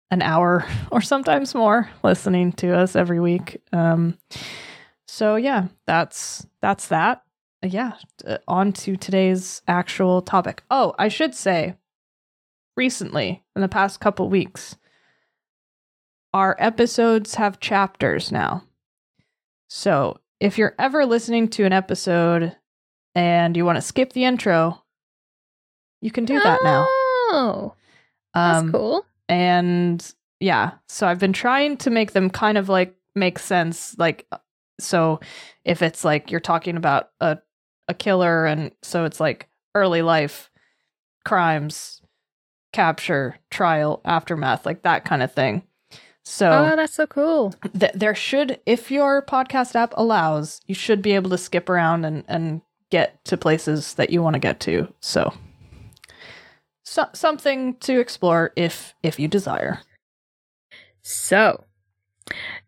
an 0.10 0.24
hour 0.24 0.66
or 0.92 1.00
sometimes 1.00 1.54
more 1.54 1.92
listening 2.04 2.52
to 2.54 2.76
us 2.76 2.96
every 2.96 3.20
week. 3.20 3.62
Um 3.72 4.18
so 5.14 5.36
yeah, 5.36 5.68
that's 5.86 6.48
that's 6.60 6.88
that 6.88 7.24
yeah, 7.62 7.94
uh, 8.28 8.40
on 8.48 8.74
to 8.74 8.98
today's 8.98 9.62
actual 9.68 10.22
topic. 10.24 10.64
Oh, 10.72 10.94
I 10.98 11.08
should 11.08 11.36
say, 11.36 11.76
recently, 12.76 13.44
in 13.56 13.62
the 13.62 13.68
past 13.70 14.00
couple 14.00 14.28
weeks, 14.28 14.76
our 16.34 16.56
episodes 16.60 17.36
have 17.36 17.60
chapters 17.60 18.32
now. 18.32 18.64
So 19.70 20.20
if 20.40 20.58
you're 20.58 20.76
ever 20.80 21.06
listening 21.06 21.48
to 21.50 21.64
an 21.64 21.74
episode 21.74 22.56
and 23.16 23.56
you 23.56 23.66
want 23.66 23.78
to 23.78 23.82
skip 23.82 24.14
the 24.14 24.26
intro, 24.26 24.84
you 26.02 26.12
can 26.12 26.26
do 26.26 26.40
that 26.40 26.60
now. 26.64 26.86
Oh, 26.90 27.76
that's 28.34 28.60
Um, 28.60 28.72
cool. 28.72 29.06
and 29.30 30.14
yeah 30.40 30.72
so 30.90 31.08
i've 31.08 31.20
been 31.20 31.32
trying 31.32 31.78
to 31.78 31.90
make 31.90 32.12
them 32.12 32.30
kind 32.30 32.58
of 32.58 32.68
like 32.68 32.94
make 33.16 33.40
sense 33.40 33.96
like 33.98 34.26
uh, 34.34 34.38
so 34.80 35.20
if 35.66 35.82
it's 35.82 36.04
like 36.04 36.32
you're 36.32 36.40
talking 36.40 36.78
about 36.78 37.10
a 37.20 37.38
a 37.88 37.94
killer 37.94 38.46
and 38.46 38.72
so 38.82 39.06
it's 39.06 39.20
like 39.20 39.50
early 39.76 40.02
life 40.02 40.50
crimes 41.26 42.02
capture 42.72 43.38
trial 43.52 44.02
aftermath 44.06 44.66
like 44.66 44.84
that 44.84 45.06
kind 45.06 45.22
of 45.22 45.32
thing 45.32 45.64
so 46.26 46.50
oh, 46.50 46.76
that's 46.78 46.94
so 46.94 47.06
cool. 47.06 47.54
th- 47.78 47.92
there 47.94 48.16
should 48.16 48.60
if 48.66 48.90
your 48.90 49.22
podcast 49.22 49.76
app 49.76 49.94
allows 49.98 50.62
you 50.68 50.74
should 50.74 51.02
be 51.02 51.12
able 51.12 51.30
to 51.30 51.38
skip 51.38 51.70
around 51.70 52.06
and 52.06 52.24
and 52.28 52.62
get 52.90 53.24
to 53.26 53.36
places 53.36 53.96
that 53.96 54.10
you 54.10 54.22
want 54.22 54.34
to 54.36 54.40
get 54.40 54.60
to 54.60 54.92
so 55.02 55.34
so- 56.84 57.10
something 57.14 57.76
to 57.78 58.00
explore 58.00 58.52
if 58.56 58.94
if 59.02 59.20
you 59.20 59.28
desire. 59.28 59.82
So, 61.02 61.64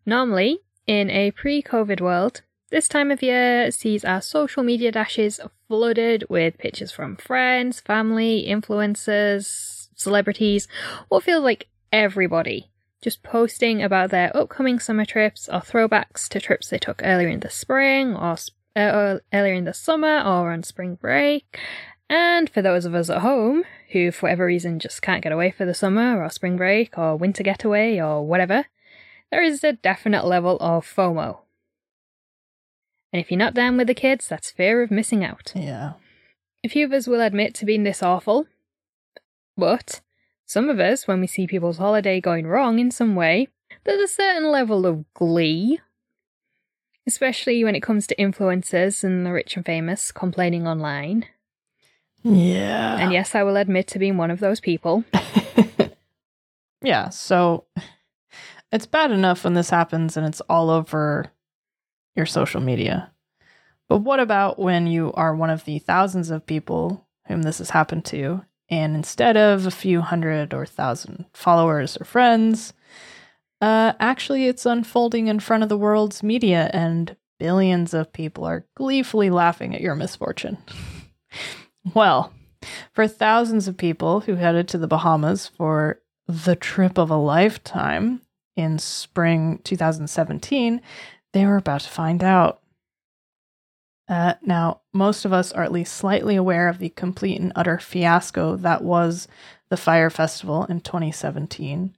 normally 0.04 0.60
in 0.86 1.10
a 1.10 1.30
pre-COVID 1.32 2.00
world, 2.00 2.42
this 2.70 2.88
time 2.88 3.10
of 3.10 3.22
year 3.22 3.70
sees 3.70 4.04
our 4.04 4.20
social 4.20 4.62
media 4.62 4.92
dashes 4.92 5.40
flooded 5.68 6.24
with 6.28 6.58
pictures 6.58 6.92
from 6.92 7.16
friends, 7.16 7.80
family, 7.80 8.46
influencers, 8.48 9.88
celebrities, 9.94 10.68
what 11.08 11.22
feels 11.22 11.44
like 11.44 11.68
everybody 11.92 12.70
just 13.06 13.22
posting 13.22 13.82
about 13.82 14.10
their 14.10 14.36
upcoming 14.36 14.80
summer 14.80 15.04
trips 15.04 15.48
or 15.48 15.60
throwbacks 15.60 16.28
to 16.28 16.40
trips 16.40 16.68
they 16.68 16.78
took 16.78 17.00
earlier 17.04 17.28
in 17.28 17.38
the 17.40 17.50
spring 17.50 18.16
or, 18.16 18.36
uh, 18.74 18.80
or 18.80 19.20
earlier 19.32 19.54
in 19.54 19.64
the 19.64 19.72
summer 19.74 20.18
or 20.18 20.50
on 20.50 20.62
spring 20.64 20.96
break. 20.96 21.58
And 22.08 22.50
for 22.50 22.62
those 22.62 22.84
of 22.84 22.94
us 22.94 23.10
at 23.10 23.22
home 23.22 23.64
who, 23.92 24.10
for 24.10 24.26
whatever 24.26 24.46
reason, 24.46 24.80
just 24.80 25.02
can't 25.02 25.22
get 25.22 25.30
away 25.30 25.50
for 25.50 25.64
the 25.64 25.74
summer 25.74 26.20
or 26.20 26.28
spring 26.30 26.56
break 26.56 26.98
or 26.98 27.16
winter 27.16 27.42
getaway 27.42 28.00
or 28.00 28.26
whatever, 28.26 28.66
there 29.36 29.44
is 29.44 29.62
a 29.62 29.74
definite 29.74 30.24
level 30.24 30.56
of 30.62 30.86
FOMO. 30.86 31.40
And 33.12 33.20
if 33.20 33.30
you're 33.30 33.36
not 33.36 33.52
down 33.52 33.76
with 33.76 33.86
the 33.86 33.92
kids, 33.92 34.26
that's 34.26 34.50
fear 34.50 34.82
of 34.82 34.90
missing 34.90 35.22
out. 35.22 35.52
Yeah. 35.54 35.92
A 36.64 36.70
few 36.70 36.86
of 36.86 36.92
us 36.94 37.06
will 37.06 37.20
admit 37.20 37.54
to 37.56 37.66
being 37.66 37.82
this 37.82 38.02
awful, 38.02 38.46
but 39.54 40.00
some 40.46 40.70
of 40.70 40.80
us, 40.80 41.06
when 41.06 41.20
we 41.20 41.26
see 41.26 41.46
people's 41.46 41.76
holiday 41.76 42.18
going 42.18 42.46
wrong 42.46 42.78
in 42.78 42.90
some 42.90 43.14
way, 43.14 43.48
there's 43.84 44.10
a 44.10 44.14
certain 44.14 44.50
level 44.50 44.86
of 44.86 45.04
glee. 45.12 45.80
Especially 47.06 47.62
when 47.62 47.74
it 47.74 47.82
comes 47.82 48.06
to 48.06 48.16
influencers 48.16 49.04
and 49.04 49.26
the 49.26 49.32
rich 49.32 49.54
and 49.54 49.66
famous 49.66 50.12
complaining 50.12 50.66
online. 50.66 51.26
Yeah. 52.22 52.96
And 52.96 53.12
yes, 53.12 53.34
I 53.34 53.42
will 53.42 53.58
admit 53.58 53.86
to 53.88 53.98
being 53.98 54.16
one 54.16 54.30
of 54.30 54.40
those 54.40 54.60
people. 54.60 55.04
yeah, 56.82 57.10
so 57.10 57.66
it's 58.76 58.86
bad 58.86 59.10
enough 59.10 59.42
when 59.42 59.54
this 59.54 59.70
happens 59.70 60.18
and 60.18 60.26
it's 60.26 60.42
all 60.42 60.68
over 60.68 61.32
your 62.14 62.26
social 62.26 62.60
media. 62.60 63.10
But 63.88 63.98
what 63.98 64.20
about 64.20 64.58
when 64.58 64.86
you 64.86 65.14
are 65.14 65.34
one 65.34 65.48
of 65.48 65.64
the 65.64 65.78
thousands 65.78 66.28
of 66.28 66.44
people 66.44 67.08
whom 67.26 67.40
this 67.40 67.56
has 67.56 67.70
happened 67.70 68.04
to, 68.06 68.44
and 68.68 68.94
instead 68.94 69.38
of 69.38 69.64
a 69.64 69.70
few 69.70 70.02
hundred 70.02 70.52
or 70.52 70.66
thousand 70.66 71.24
followers 71.32 71.96
or 71.98 72.04
friends, 72.04 72.74
uh, 73.62 73.94
actually 73.98 74.46
it's 74.46 74.66
unfolding 74.66 75.28
in 75.28 75.40
front 75.40 75.62
of 75.62 75.70
the 75.70 75.78
world's 75.78 76.22
media 76.22 76.68
and 76.74 77.16
billions 77.38 77.94
of 77.94 78.12
people 78.12 78.44
are 78.44 78.66
gleefully 78.76 79.30
laughing 79.30 79.74
at 79.74 79.80
your 79.80 79.94
misfortune? 79.94 80.58
well, 81.94 82.30
for 82.92 83.08
thousands 83.08 83.68
of 83.68 83.78
people 83.78 84.20
who 84.20 84.34
headed 84.34 84.68
to 84.68 84.76
the 84.76 84.86
Bahamas 84.86 85.48
for 85.48 86.02
the 86.28 86.56
trip 86.56 86.98
of 86.98 87.10
a 87.10 87.16
lifetime 87.16 88.20
in 88.56 88.78
spring 88.78 89.60
2017, 89.64 90.80
they 91.32 91.46
were 91.46 91.56
about 91.56 91.82
to 91.82 91.90
find 91.90 92.24
out. 92.24 92.60
Uh, 94.08 94.34
now, 94.42 94.80
most 94.92 95.24
of 95.24 95.32
us 95.32 95.52
are 95.52 95.62
at 95.62 95.72
least 95.72 95.94
slightly 95.94 96.36
aware 96.36 96.68
of 96.68 96.78
the 96.78 96.88
complete 96.90 97.40
and 97.40 97.52
utter 97.54 97.78
fiasco 97.78 98.56
that 98.56 98.82
was 98.82 99.28
the 99.68 99.76
Fyre 99.76 100.10
Festival 100.10 100.64
in 100.64 100.80
2017. 100.80 101.94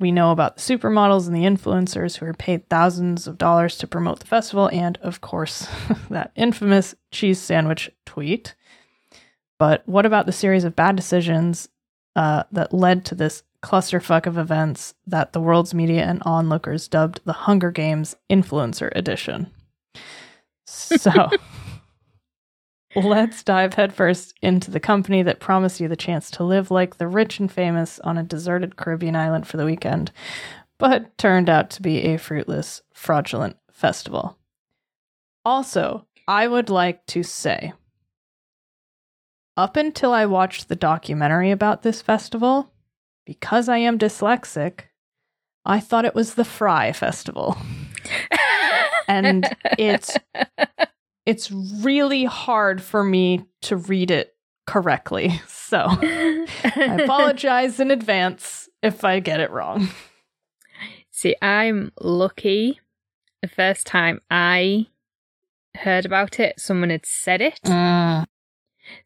We 0.00 0.10
know 0.10 0.32
about 0.32 0.56
the 0.56 0.62
supermodels 0.62 1.26
and 1.26 1.36
the 1.36 1.44
influencers 1.44 2.16
who 2.16 2.26
were 2.26 2.34
paid 2.34 2.68
thousands 2.68 3.26
of 3.26 3.38
dollars 3.38 3.76
to 3.78 3.86
promote 3.86 4.20
the 4.20 4.26
festival, 4.26 4.68
and 4.72 4.98
of 5.02 5.20
course, 5.20 5.68
that 6.10 6.32
infamous 6.34 6.94
cheese 7.12 7.38
sandwich 7.38 7.90
tweet. 8.06 8.54
But 9.58 9.86
what 9.86 10.06
about 10.06 10.24
the 10.24 10.32
series 10.32 10.64
of 10.64 10.74
bad 10.74 10.96
decisions 10.96 11.68
uh, 12.16 12.44
that 12.50 12.72
led 12.72 13.04
to 13.04 13.14
this 13.14 13.42
clusterfuck 13.62 14.26
of 14.26 14.38
events 14.38 14.94
that 15.06 15.32
the 15.32 15.40
world's 15.40 15.74
media 15.74 16.04
and 16.04 16.22
onlookers 16.24 16.88
dubbed 16.88 17.20
the 17.24 17.32
Hunger 17.32 17.70
Games 17.70 18.16
Influencer 18.30 18.90
Edition? 18.94 19.50
So. 20.66 21.30
Let's 22.96 23.44
dive 23.44 23.74
headfirst 23.74 24.34
into 24.42 24.72
the 24.72 24.80
company 24.80 25.22
that 25.22 25.38
promised 25.38 25.78
you 25.78 25.86
the 25.86 25.94
chance 25.94 26.28
to 26.32 26.42
live 26.42 26.72
like 26.72 26.96
the 26.98 27.06
rich 27.06 27.38
and 27.38 27.50
famous 27.50 28.00
on 28.00 28.18
a 28.18 28.24
deserted 28.24 28.76
Caribbean 28.76 29.14
island 29.14 29.46
for 29.46 29.56
the 29.58 29.64
weekend, 29.64 30.10
but 30.76 31.16
turned 31.16 31.48
out 31.48 31.70
to 31.70 31.82
be 31.82 32.02
a 32.02 32.16
fruitless, 32.16 32.82
fraudulent 32.92 33.56
festival. 33.70 34.38
Also, 35.44 36.06
I 36.26 36.48
would 36.48 36.68
like 36.68 37.06
to 37.06 37.22
say 37.22 37.72
up 39.56 39.76
until 39.76 40.12
I 40.12 40.26
watched 40.26 40.68
the 40.68 40.76
documentary 40.76 41.50
about 41.50 41.82
this 41.82 42.02
festival, 42.02 42.72
because 43.30 43.68
I 43.68 43.78
am 43.78 43.96
dyslexic, 43.96 44.86
I 45.64 45.78
thought 45.78 46.04
it 46.04 46.16
was 46.16 46.34
the 46.34 46.44
Fry 46.44 46.90
Festival. 46.90 47.56
and 49.06 49.48
it's 49.78 50.16
it's 51.26 51.48
really 51.52 52.24
hard 52.24 52.82
for 52.82 53.04
me 53.04 53.44
to 53.62 53.76
read 53.76 54.10
it 54.10 54.34
correctly. 54.66 55.40
So 55.46 55.86
I 55.86 56.98
apologize 57.00 57.78
in 57.78 57.92
advance 57.92 58.68
if 58.82 59.04
I 59.04 59.20
get 59.20 59.38
it 59.38 59.52
wrong. 59.52 59.90
See, 61.12 61.36
I'm 61.40 61.92
lucky. 62.00 62.80
The 63.42 63.48
first 63.48 63.86
time 63.86 64.20
I 64.28 64.88
heard 65.76 66.04
about 66.04 66.40
it, 66.40 66.58
someone 66.58 66.90
had 66.90 67.06
said 67.06 67.40
it. 67.40 67.60
Mm. 67.64 68.26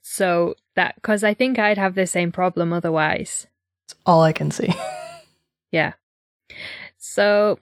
So 0.01 0.55
that, 0.77 0.95
because 0.95 1.23
I 1.23 1.35
think 1.35 1.59
I'd 1.59 1.77
have 1.77 1.95
the 1.95 2.07
same 2.07 2.33
problem 2.33 2.73
otherwise. 2.73 3.49
It's 3.87 3.95
all 4.07 4.23
I 4.23 4.33
can 4.33 4.51
see. 4.51 4.73
Yeah. 5.71 5.95
So, 6.99 7.59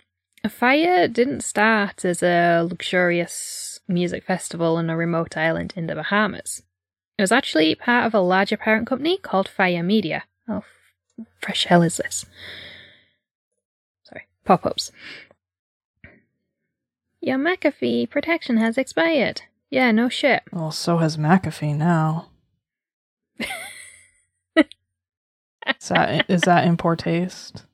Fyre 0.47 1.09
didn't 1.09 1.41
start 1.41 2.05
as 2.05 2.23
a 2.23 2.61
luxurious 2.61 3.81
music 3.88 4.25
festival 4.25 4.76
on 4.76 4.91
a 4.91 4.97
remote 4.99 5.35
island 5.35 5.73
in 5.76 5.87
the 5.87 5.95
Bahamas. 5.95 6.62
It 7.17 7.23
was 7.23 7.33
actually 7.33 7.75
part 7.75 8.05
of 8.05 8.12
a 8.12 8.21
larger 8.21 8.59
parent 8.59 8.87
company 8.87 9.17
called 9.17 9.49
Fyre 9.49 9.83
Media. 9.83 10.25
Oh, 10.47 10.64
fresh 11.41 11.64
hell 11.64 11.81
is 11.81 11.97
this? 11.97 12.26
Sorry, 14.02 14.26
pop 14.45 14.67
ups. 14.67 14.93
Your 17.23 17.38
McAfee 17.38 18.11
protection 18.11 18.59
has 18.59 18.76
expired. 18.76 19.41
Yeah, 19.71 19.91
no 19.91 20.11
shit. 20.11 20.43
Well, 20.52 20.71
so 20.71 20.99
has 20.99 21.17
McAfee 21.17 21.75
now. 21.75 22.29
is 25.66 25.88
that 25.88 26.31
is 26.31 26.40
that 26.42 26.66
in 26.66 26.76
poor 26.76 26.97
taste? 26.97 27.64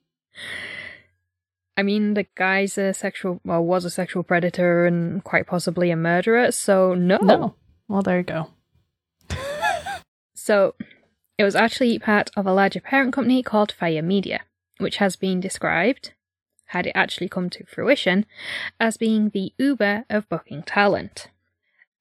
I 1.79 1.81
mean, 1.81 2.13
the 2.13 2.25
guy's 2.35 2.77
a 2.77 2.93
sexual, 2.93 3.39
well, 3.45 3.63
was 3.63 3.85
a 3.85 3.89
sexual 3.89 4.21
predator 4.21 4.85
and 4.85 5.23
quite 5.23 5.47
possibly 5.47 5.91
a 5.91 5.95
murderer, 5.95 6.51
so 6.51 6.93
no. 6.93 7.17
No. 7.21 7.55
Well, 7.87 8.01
there 8.01 8.17
you 8.17 8.23
go. 8.23 8.49
So, 10.33 10.75
it 11.37 11.45
was 11.45 11.55
actually 11.55 11.97
part 11.99 12.31
of 12.35 12.45
a 12.45 12.51
larger 12.51 12.81
parent 12.81 13.13
company 13.13 13.41
called 13.41 13.71
Fyre 13.71 14.01
Media, 14.01 14.41
which 14.79 14.97
has 14.97 15.15
been 15.15 15.39
described, 15.39 16.11
had 16.65 16.85
it 16.85 16.93
actually 16.95 17.29
come 17.29 17.49
to 17.51 17.65
fruition, 17.65 18.25
as 18.77 18.97
being 18.97 19.29
the 19.29 19.53
Uber 19.57 20.05
of 20.09 20.27
booking 20.27 20.63
talent. 20.63 21.29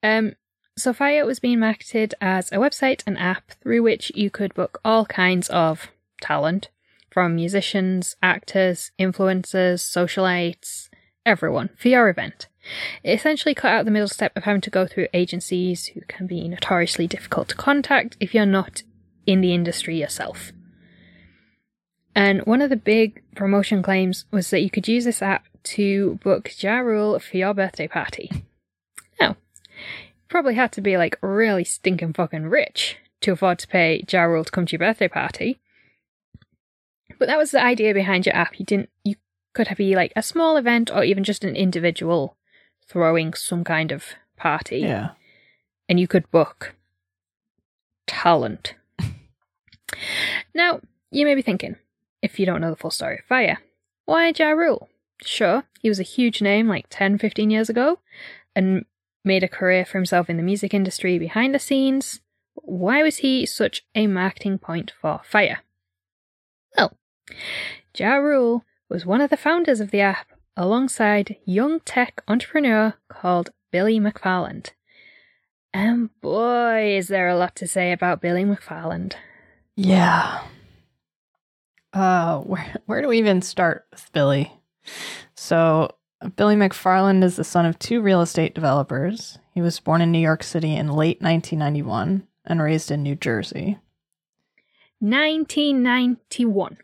Um, 0.03 0.35
so, 0.81 0.93
Fyre 0.93 1.27
was 1.27 1.41
being 1.41 1.61
marketed 1.61 2.15
as 2.21 2.53
a 2.53 2.57
website 2.57 3.03
and 3.07 3.19
app 3.19 3.53
through 3.63 3.83
which 3.83 4.13
you 4.15 4.31
could 4.31 4.55
book 4.55 4.81
all 4.85 5.07
kinds 5.07 5.49
of 5.49 5.89
talent 6.21 6.69
from 7.11 7.35
musicians, 7.35 8.17
actors, 8.23 8.91
influencers, 8.99 9.81
socialites, 9.81 10.89
everyone 11.25 11.71
for 11.77 11.89
your 11.89 12.09
event. 12.09 12.49
It 13.03 13.13
essentially 13.13 13.55
cut 13.55 13.73
out 13.73 13.85
the 13.85 13.91
middle 13.91 14.09
step 14.09 14.37
of 14.37 14.45
having 14.45 14.61
to 14.63 14.71
go 14.71 14.87
through 14.87 15.09
agencies 15.13 15.87
who 15.87 16.01
can 16.03 16.27
be 16.27 16.47
notoriously 16.49 17.07
difficult 17.07 17.49
to 17.49 17.55
contact 17.55 18.17
if 18.21 18.35
you're 18.35 18.47
not 18.47 18.83
in 19.27 19.41
the 19.41 19.55
industry 19.55 19.99
yourself. 19.99 20.53
And 22.15 22.43
one 22.43 22.63
of 22.63 22.71
the 22.71 22.77
big 22.77 23.23
promotion 23.35 23.83
claims 23.83 24.25
was 24.31 24.51
that 24.51 24.63
you 24.63 24.71
could 24.71 24.89
use 24.89 25.05
this 25.05 25.23
app 25.23 25.47
to 25.65 26.19
book 26.23 26.51
Ja 26.59 26.79
Rule 26.79 27.19
for 27.19 27.37
your 27.37 27.55
birthday 27.55 27.89
party. 27.89 28.31
Probably 30.29 30.55
had 30.55 30.73
to 30.73 30.81
be 30.81 30.97
like 30.97 31.19
really 31.23 31.65
stinking 31.65 32.13
fucking 32.13 32.47
rich 32.47 32.97
to 33.21 33.33
afford 33.33 33.59
to 33.61 33.69
pay 33.69 34.05
Ja 34.11 34.23
Rule 34.23 34.45
to 34.45 34.51
come 34.51 34.67
to 34.67 34.73
your 34.73 34.79
birthday 34.79 35.09
party. 35.09 35.61
But 37.19 37.27
that 37.27 37.39
was 37.39 37.51
the 37.51 37.63
idea 37.63 37.95
behind 37.95 38.27
your 38.27 38.37
app. 38.37 38.59
You 38.59 38.67
didn't 38.67 38.91
you 39.05 39.17
could 39.55 39.69
have 39.69 39.79
be 39.79 39.97
like 39.97 40.13
a 40.15 40.23
small 40.23 40.57
event 40.57 40.91
or 40.91 41.03
even 41.03 41.25
just 41.25 41.45
an 41.45 41.57
individual 41.57 42.37
throwing 42.87 43.35
some 43.35 43.65
kind 43.65 43.91
of 43.93 44.15
party. 44.37 44.79
Yeah. 44.79 45.11
And 45.89 45.99
you 45.99 46.07
could 46.07 46.31
book 46.31 46.75
talent. 48.07 48.75
now, 50.55 50.81
you 51.11 51.25
may 51.25 51.35
be 51.35 51.43
thinking, 51.43 51.77
if 52.23 52.39
you 52.39 52.47
don't 52.47 52.61
know 52.61 52.71
the 52.71 52.77
full 52.77 52.91
story 52.91 53.19
of 53.19 53.25
Fyre, 53.25 53.59
why 54.05 54.33
Ja 54.37 54.51
Rule? 54.51 54.89
Sure, 55.23 55.65
he 55.81 55.89
was 55.89 55.99
a 55.99 56.05
huge 56.05 56.41
name 56.41 56.69
like 56.69 56.87
10, 56.91 57.19
15 57.19 57.51
years 57.51 57.69
ago 57.69 57.99
and 58.55 58.85
made 59.29 59.45
a 59.45 59.49
career 59.49 59.85
for 59.85 59.99
himself 59.99 60.29
in 60.29 60.37
the 60.37 60.43
music 60.43 60.75
industry 60.75 61.19
behind 61.19 61.55
the 61.55 61.61
scenes. 61.61 62.21
why 62.55 63.03
was 63.05 63.19
he 63.19 63.47
such 63.47 63.87
a 63.95 64.09
marketing 64.09 64.59
point 64.59 64.91
for 65.01 65.21
Fyre? 65.25 65.61
Well, 66.77 66.97
Ja 67.97 68.15
Rule 68.15 68.65
was 68.89 69.07
one 69.07 69.21
of 69.21 69.31
the 69.31 69.37
founders 69.37 69.81
of 69.81 69.93
the 69.93 70.01
app 70.01 70.27
alongside 70.57 71.37
young 71.45 71.79
tech 71.81 72.21
entrepreneur 72.27 72.95
called 73.09 73.51
Billy 73.71 74.01
McFarland. 74.01 74.71
And 75.73 76.11
boy, 76.21 76.97
is 76.97 77.09
there 77.09 77.29
a 77.29 77.37
lot 77.37 77.55
to 77.57 77.69
say 77.69 77.93
about 77.93 78.21
Billy 78.21 78.45
McFarland. 78.45 79.15
Yeah. 79.77 80.43
Uh, 81.93 82.39
where 82.41 82.75
where 82.87 83.03
do 83.03 83.09
we 83.09 83.19
even 83.19 83.43
start 83.43 83.87
with 83.93 84.11
Billy? 84.13 84.53
So 85.37 85.95
Billy 86.37 86.57
McFarland 86.57 87.23
is 87.23 87.37
the 87.37 87.45
son 87.45 87.65
of 87.65 87.79
two 87.79 88.01
real 88.03 88.21
estate 88.21 88.55
developers. 88.55 89.39
He 89.55 89.63
was 89.63 89.79
born 89.79 90.01
in 90.01 90.11
New 90.11 90.19
York 90.19 90.43
City 90.43 90.75
in 90.75 90.89
late 90.89 91.21
1991 91.21 92.27
and 92.45 92.63
raised 92.63 92.91
in 92.91 93.03
New 93.03 93.15
Jersey. 93.15 93.79
1991. 95.01 96.79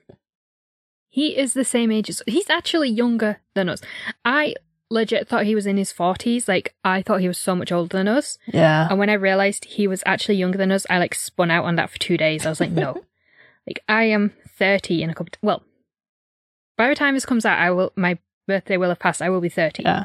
He 1.08 1.36
is 1.36 1.52
the 1.52 1.64
same 1.64 1.90
age 1.90 2.08
as 2.10 2.22
he's 2.26 2.50
actually 2.50 2.90
younger 2.90 3.40
than 3.54 3.68
us. 3.68 3.80
I 4.24 4.54
legit 4.90 5.28
thought 5.28 5.46
he 5.46 5.54
was 5.54 5.66
in 5.66 5.76
his 5.76 5.92
40s. 5.92 6.48
Like, 6.48 6.74
I 6.84 7.02
thought 7.02 7.20
he 7.20 7.28
was 7.28 7.38
so 7.38 7.54
much 7.54 7.72
older 7.72 7.96
than 7.96 8.08
us. 8.08 8.38
Yeah. 8.46 8.86
And 8.88 8.98
when 8.98 9.10
I 9.10 9.14
realized 9.14 9.64
he 9.64 9.88
was 9.88 10.02
actually 10.06 10.36
younger 10.36 10.58
than 10.58 10.72
us, 10.72 10.86
I 10.88 10.98
like 10.98 11.14
spun 11.14 11.50
out 11.50 11.64
on 11.64 11.76
that 11.76 11.90
for 11.90 11.98
two 11.98 12.16
days. 12.16 12.46
I 12.46 12.50
was 12.50 12.60
like, 12.60 12.70
no. 12.70 13.04
like, 13.66 13.80
I 13.88 14.04
am 14.04 14.32
30 14.48 15.02
in 15.02 15.10
a 15.10 15.14
couple. 15.14 15.32
well, 15.42 15.62
by 16.76 16.88
the 16.88 16.94
time 16.94 17.14
this 17.14 17.26
comes 17.26 17.44
out, 17.44 17.58
I 17.58 17.70
will, 17.70 17.92
my 17.96 18.18
birthday 18.46 18.76
will 18.76 18.88
have 18.90 18.98
passed. 18.98 19.22
I 19.22 19.30
will 19.30 19.40
be 19.40 19.48
30. 19.48 19.82
Yeah. 19.82 20.04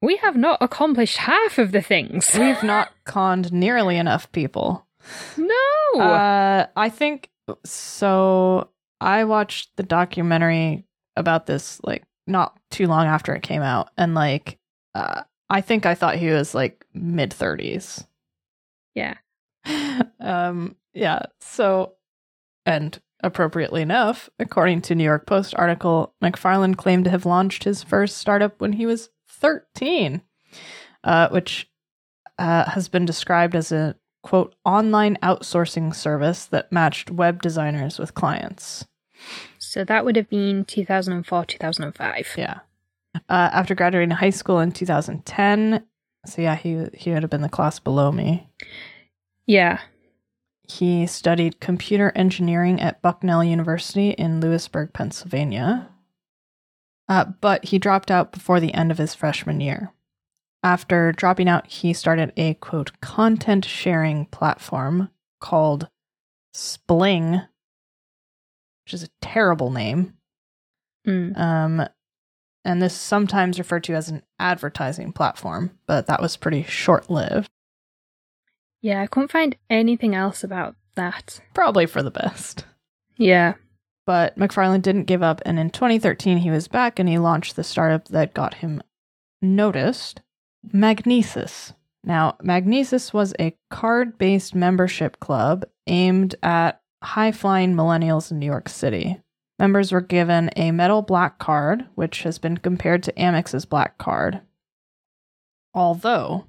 We 0.00 0.16
have 0.16 0.36
not 0.36 0.58
accomplished 0.60 1.18
half 1.18 1.58
of 1.58 1.72
the 1.72 1.80
things. 1.82 2.30
We've 2.38 2.62
not 2.62 2.90
conned 3.04 3.52
nearly 3.52 3.96
enough 3.96 4.30
people. 4.32 4.86
no. 5.36 6.00
Uh, 6.00 6.66
I 6.76 6.88
think 6.88 7.30
so. 7.64 8.68
I 9.00 9.24
watched 9.24 9.76
the 9.76 9.82
documentary 9.82 10.84
about 11.16 11.46
this 11.46 11.80
like 11.84 12.04
not 12.26 12.58
too 12.70 12.86
long 12.86 13.06
after 13.06 13.34
it 13.34 13.42
came 13.42 13.62
out, 13.62 13.90
and 13.98 14.14
like 14.14 14.58
uh, 14.94 15.22
I 15.50 15.60
think 15.60 15.86
I 15.86 15.94
thought 15.94 16.16
he 16.16 16.28
was 16.28 16.54
like 16.54 16.84
mid 16.94 17.32
thirties. 17.32 18.04
yeah. 18.94 19.14
um. 20.20 20.76
Yeah. 20.94 21.22
So, 21.40 21.94
and 22.66 22.98
appropriately 23.22 23.82
enough, 23.82 24.28
according 24.38 24.82
to 24.82 24.94
New 24.94 25.04
York 25.04 25.26
Post 25.26 25.54
article, 25.56 26.14
McFarland 26.22 26.76
claimed 26.76 27.04
to 27.04 27.10
have 27.10 27.26
launched 27.26 27.64
his 27.64 27.82
first 27.82 28.18
startup 28.18 28.60
when 28.60 28.74
he 28.74 28.86
was 28.86 29.10
thirteen, 29.28 30.22
uh, 31.04 31.28
which 31.28 31.70
uh, 32.38 32.70
has 32.70 32.88
been 32.88 33.04
described 33.04 33.54
as 33.54 33.72
a 33.72 33.96
quote 34.22 34.54
online 34.64 35.16
outsourcing 35.22 35.94
service 35.94 36.46
that 36.46 36.72
matched 36.72 37.10
web 37.10 37.42
designers 37.42 37.98
with 37.98 38.14
clients. 38.14 38.84
So 39.58 39.84
that 39.84 40.04
would 40.04 40.16
have 40.16 40.28
been 40.28 40.64
2004, 40.64 41.44
2005. 41.44 42.34
Yeah. 42.36 42.60
Uh, 43.14 43.50
after 43.52 43.74
graduating 43.74 44.10
high 44.10 44.30
school 44.30 44.58
in 44.58 44.72
2010, 44.72 45.84
so 46.26 46.40
yeah, 46.40 46.56
he 46.56 46.86
he 46.94 47.10
would 47.10 47.22
have 47.22 47.30
been 47.30 47.42
the 47.42 47.48
class 47.48 47.78
below 47.78 48.10
me. 48.10 48.48
Yeah. 49.46 49.80
He 50.78 51.06
studied 51.06 51.60
computer 51.60 52.12
engineering 52.14 52.80
at 52.80 53.02
Bucknell 53.02 53.44
University 53.44 54.10
in 54.10 54.40
Lewisburg, 54.40 54.94
Pennsylvania. 54.94 55.90
Uh, 57.08 57.26
but 57.40 57.66
he 57.66 57.78
dropped 57.78 58.10
out 58.10 58.32
before 58.32 58.58
the 58.58 58.72
end 58.72 58.90
of 58.90 58.96
his 58.96 59.14
freshman 59.14 59.60
year. 59.60 59.92
After 60.62 61.12
dropping 61.12 61.48
out, 61.48 61.66
he 61.66 61.92
started 61.92 62.32
a 62.38 62.54
quote 62.54 63.00
content 63.00 63.66
sharing 63.66 64.26
platform 64.26 65.10
called 65.40 65.88
Spling, 66.54 67.32
which 68.84 68.94
is 68.94 69.02
a 69.02 69.10
terrible 69.20 69.70
name. 69.70 70.14
Mm. 71.06 71.36
Um, 71.38 71.86
and 72.64 72.80
this 72.80 72.94
is 72.94 73.00
sometimes 73.00 73.58
referred 73.58 73.84
to 73.84 73.94
as 73.94 74.08
an 74.08 74.22
advertising 74.38 75.12
platform, 75.12 75.78
but 75.86 76.06
that 76.06 76.22
was 76.22 76.36
pretty 76.36 76.62
short 76.62 77.10
lived. 77.10 77.50
Yeah, 78.82 79.00
I 79.00 79.06
couldn't 79.06 79.30
find 79.30 79.56
anything 79.70 80.14
else 80.14 80.44
about 80.44 80.74
that. 80.96 81.40
Probably 81.54 81.86
for 81.86 82.02
the 82.02 82.10
best. 82.10 82.64
Yeah. 83.16 83.54
But 84.04 84.36
McFarland 84.36 84.82
didn't 84.82 85.04
give 85.04 85.22
up, 85.22 85.40
and 85.46 85.58
in 85.58 85.70
2013 85.70 86.38
he 86.38 86.50
was 86.50 86.68
back 86.68 86.98
and 86.98 87.08
he 87.08 87.18
launched 87.18 87.54
the 87.56 87.64
startup 87.64 88.08
that 88.08 88.34
got 88.34 88.54
him 88.54 88.82
noticed 89.40 90.20
Magnises. 90.74 91.74
Now, 92.04 92.36
Magnises 92.42 93.12
was 93.12 93.32
a 93.38 93.56
card 93.70 94.18
based 94.18 94.54
membership 94.54 95.20
club 95.20 95.64
aimed 95.86 96.34
at 96.42 96.80
high 97.02 97.32
flying 97.32 97.74
millennials 97.74 98.30
in 98.30 98.38
New 98.38 98.46
York 98.46 98.68
City. 98.68 99.20
Members 99.58 99.92
were 99.92 100.00
given 100.00 100.50
a 100.56 100.72
metal 100.72 101.02
black 101.02 101.38
card, 101.38 101.86
which 101.94 102.22
has 102.22 102.38
been 102.38 102.56
compared 102.56 103.04
to 103.04 103.12
Amex's 103.12 103.64
black 103.64 103.98
card. 103.98 104.40
Although, 105.74 106.46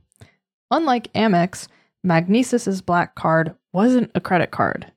unlike 0.71 1.13
Amex, 1.13 1.67
Magnises's 2.03 2.81
black 2.81 3.15
card 3.15 3.55
wasn't 3.71 4.11
a 4.13 4.21
credit 4.21 4.51
card. 4.51 4.91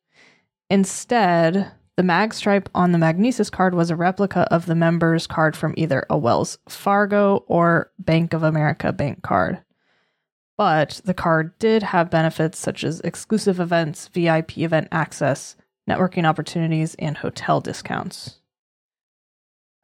Instead, 0.68 1.70
the 1.96 2.02
mag 2.02 2.34
stripe 2.34 2.68
on 2.74 2.92
the 2.92 2.98
Magnises 2.98 3.50
card 3.50 3.74
was 3.74 3.90
a 3.90 3.96
replica 3.96 4.40
of 4.52 4.66
the 4.66 4.74
member's 4.74 5.26
card 5.26 5.56
from 5.56 5.72
either 5.76 6.04
a 6.10 6.18
Wells 6.18 6.58
Fargo 6.68 7.44
or 7.46 7.90
Bank 7.98 8.34
of 8.34 8.42
America 8.42 8.92
bank 8.92 9.22
card. 9.22 9.62
But 10.58 11.00
the 11.04 11.14
card 11.14 11.58
did 11.58 11.82
have 11.82 12.10
benefits 12.10 12.58
such 12.58 12.84
as 12.84 13.00
exclusive 13.00 13.60
events, 13.60 14.08
VIP 14.08 14.58
event 14.58 14.88
access, 14.92 15.56
networking 15.88 16.24
opportunities, 16.24 16.94
and 16.98 17.16
hotel 17.16 17.60
discounts. 17.60 18.40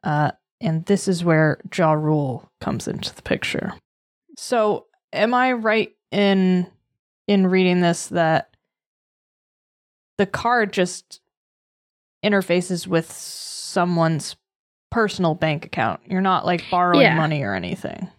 Uh, 0.03 0.31
and 0.59 0.85
this 0.85 1.07
is 1.07 1.23
where 1.23 1.59
Ja 1.75 1.93
Rule 1.93 2.49
comes 2.59 2.87
into 2.87 3.15
the 3.15 3.21
picture. 3.21 3.73
So, 4.37 4.87
am 5.11 5.33
I 5.33 5.53
right 5.53 5.95
in 6.11 6.67
in 7.27 7.47
reading 7.47 7.81
this 7.81 8.07
that 8.07 8.55
the 10.17 10.25
card 10.25 10.73
just 10.73 11.21
interfaces 12.23 12.87
with 12.87 13.11
someone's 13.11 14.35
personal 14.91 15.35
bank 15.35 15.65
account? 15.65 16.01
You're 16.05 16.21
not 16.21 16.45
like 16.45 16.69
borrowing 16.69 17.01
Yeah. 17.03 17.15
money 17.15 17.43
or 17.43 17.53
anything. 17.55 18.09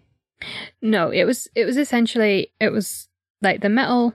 No, 0.82 1.10
it 1.10 1.24
was 1.24 1.48
it 1.54 1.64
was 1.64 1.76
essentially 1.76 2.52
it 2.60 2.70
was 2.70 3.08
like 3.40 3.60
the 3.60 3.68
metal 3.68 4.14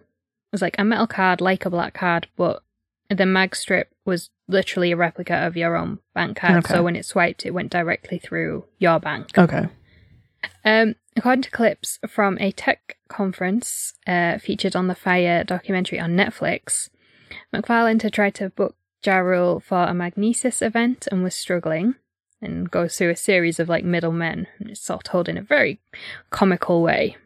was 0.51 0.61
like 0.61 0.75
a 0.77 0.83
metal 0.83 1.07
card, 1.07 1.41
like 1.41 1.65
a 1.65 1.69
black 1.69 1.93
card, 1.93 2.27
but 2.35 2.63
the 3.09 3.25
mag 3.25 3.55
strip 3.55 3.91
was 4.05 4.29
literally 4.47 4.91
a 4.91 4.95
replica 4.97 5.35
of 5.35 5.55
your 5.57 5.75
own 5.75 5.99
bank 6.13 6.37
card. 6.37 6.57
Okay. 6.65 6.73
So 6.73 6.83
when 6.83 6.95
it 6.95 7.05
swiped, 7.05 7.45
it 7.45 7.51
went 7.51 7.71
directly 7.71 8.19
through 8.19 8.65
your 8.77 8.99
bank. 8.99 9.37
Okay. 9.37 9.67
Um, 10.63 10.95
according 11.15 11.43
to 11.43 11.51
clips 11.51 11.99
from 12.07 12.37
a 12.39 12.51
tech 12.51 12.97
conference 13.07 13.93
uh, 14.07 14.37
featured 14.37 14.75
on 14.75 14.87
the 14.87 14.95
Fyre 14.95 15.43
documentary 15.43 15.99
on 15.99 16.11
Netflix, 16.11 16.89
McFarland 17.53 18.01
had 18.01 18.13
tried 18.13 18.35
to 18.35 18.49
book 18.49 18.75
Ja 19.05 19.17
Rule 19.17 19.59
for 19.59 19.83
a 19.83 19.93
Magnises 19.93 20.61
event 20.61 21.07
and 21.11 21.23
was 21.23 21.35
struggling 21.35 21.95
and 22.41 22.69
goes 22.71 22.97
through 22.97 23.09
a 23.09 23.15
series 23.15 23.59
of 23.59 23.69
like 23.69 23.83
middlemen. 23.83 24.47
It's 24.61 24.89
all 24.89 24.99
told 24.99 25.29
in 25.29 25.37
a 25.37 25.41
very 25.41 25.79
comical 26.29 26.81
way. 26.81 27.17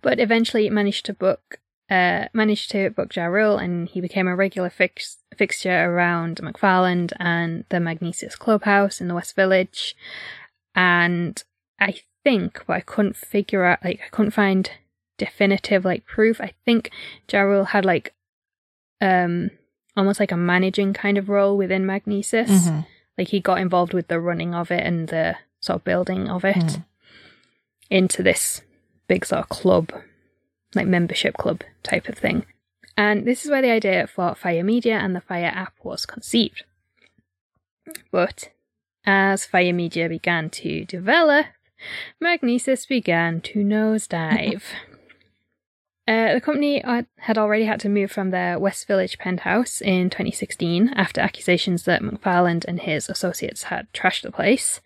But 0.00 0.18
eventually 0.20 0.68
managed 0.70 1.06
to 1.06 1.14
book 1.14 1.60
uh, 1.90 2.26
managed 2.32 2.70
to 2.70 2.90
book 2.90 3.14
Ja 3.14 3.26
Rule 3.26 3.58
and 3.58 3.86
he 3.86 4.00
became 4.00 4.26
a 4.26 4.34
regular 4.34 4.70
fix- 4.70 5.18
fixture 5.36 5.90
around 5.90 6.36
McFarland 6.36 7.12
and 7.18 7.64
the 7.68 7.76
Magnises 7.76 8.38
Clubhouse 8.38 9.00
in 9.00 9.08
the 9.08 9.14
West 9.14 9.36
Village. 9.36 9.94
And 10.74 11.42
I 11.82 12.00
think, 12.24 12.62
but 12.66 12.74
I 12.74 12.80
couldn't 12.80 13.16
figure 13.16 13.64
out, 13.64 13.84
like, 13.84 14.00
I 14.04 14.08
couldn't 14.10 14.30
find 14.32 14.70
definitive, 15.18 15.84
like, 15.84 16.06
proof. 16.06 16.40
I 16.40 16.52
think 16.64 16.90
Ja 17.30 17.40
Rule 17.40 17.64
had, 17.66 17.84
like, 17.84 18.14
um, 19.00 19.50
almost 19.96 20.20
like 20.20 20.32
a 20.32 20.36
managing 20.36 20.92
kind 20.92 21.18
of 21.18 21.28
role 21.28 21.56
within 21.56 21.84
Magnises. 21.84 22.48
Mhm. 22.48 22.86
Like, 23.18 23.28
he 23.28 23.40
got 23.40 23.58
involved 23.60 23.92
with 23.94 24.08
the 24.08 24.20
running 24.20 24.54
of 24.54 24.70
it 24.70 24.84
and 24.86 25.08
the 25.08 25.36
sort 25.60 25.76
of 25.80 25.84
building 25.84 26.28
of 26.28 26.44
it 26.44 26.56
Mhm. 26.56 26.84
into 27.90 28.22
this 28.22 28.62
big 29.08 29.24
sort 29.26 29.40
of 29.42 29.48
club, 29.48 29.92
like 30.74 30.86
membership 30.86 31.34
club 31.36 31.62
type 31.82 32.08
of 32.08 32.16
thing. 32.16 32.46
And 32.96 33.26
this 33.26 33.44
is 33.44 33.50
where 33.50 33.62
the 33.62 33.70
idea 33.70 34.06
for 34.06 34.34
Fyre 34.34 34.62
Media 34.64 34.98
and 34.98 35.14
the 35.16 35.20
Fyre 35.20 35.52
app 35.54 35.74
was 35.82 36.06
conceived. 36.06 36.64
But 38.10 38.50
as 39.04 39.44
Fyre 39.44 39.72
Media 39.72 40.08
began 40.08 40.50
to 40.50 40.84
develop, 40.84 41.46
Magnises 42.22 42.86
began 42.86 43.40
to 43.42 43.60
nosedive. 43.60 44.62
Uh, 46.08 46.34
the 46.34 46.40
company 46.40 46.82
had- 46.84 47.38
already 47.38 47.64
had 47.64 47.78
to 47.78 47.88
move 47.88 48.10
from 48.10 48.30
their 48.30 48.58
West 48.58 48.88
Village 48.88 49.18
penthouse 49.18 49.80
in 49.80 50.10
2016 50.10 50.88
after 50.96 51.20
accusations 51.20 51.84
that 51.84 52.02
McFarland 52.02 52.64
and 52.64 52.80
his 52.80 53.08
associates 53.08 53.62
had 53.64 53.86
trashed 53.92 54.22
the 54.22 54.32
place. 54.32 54.80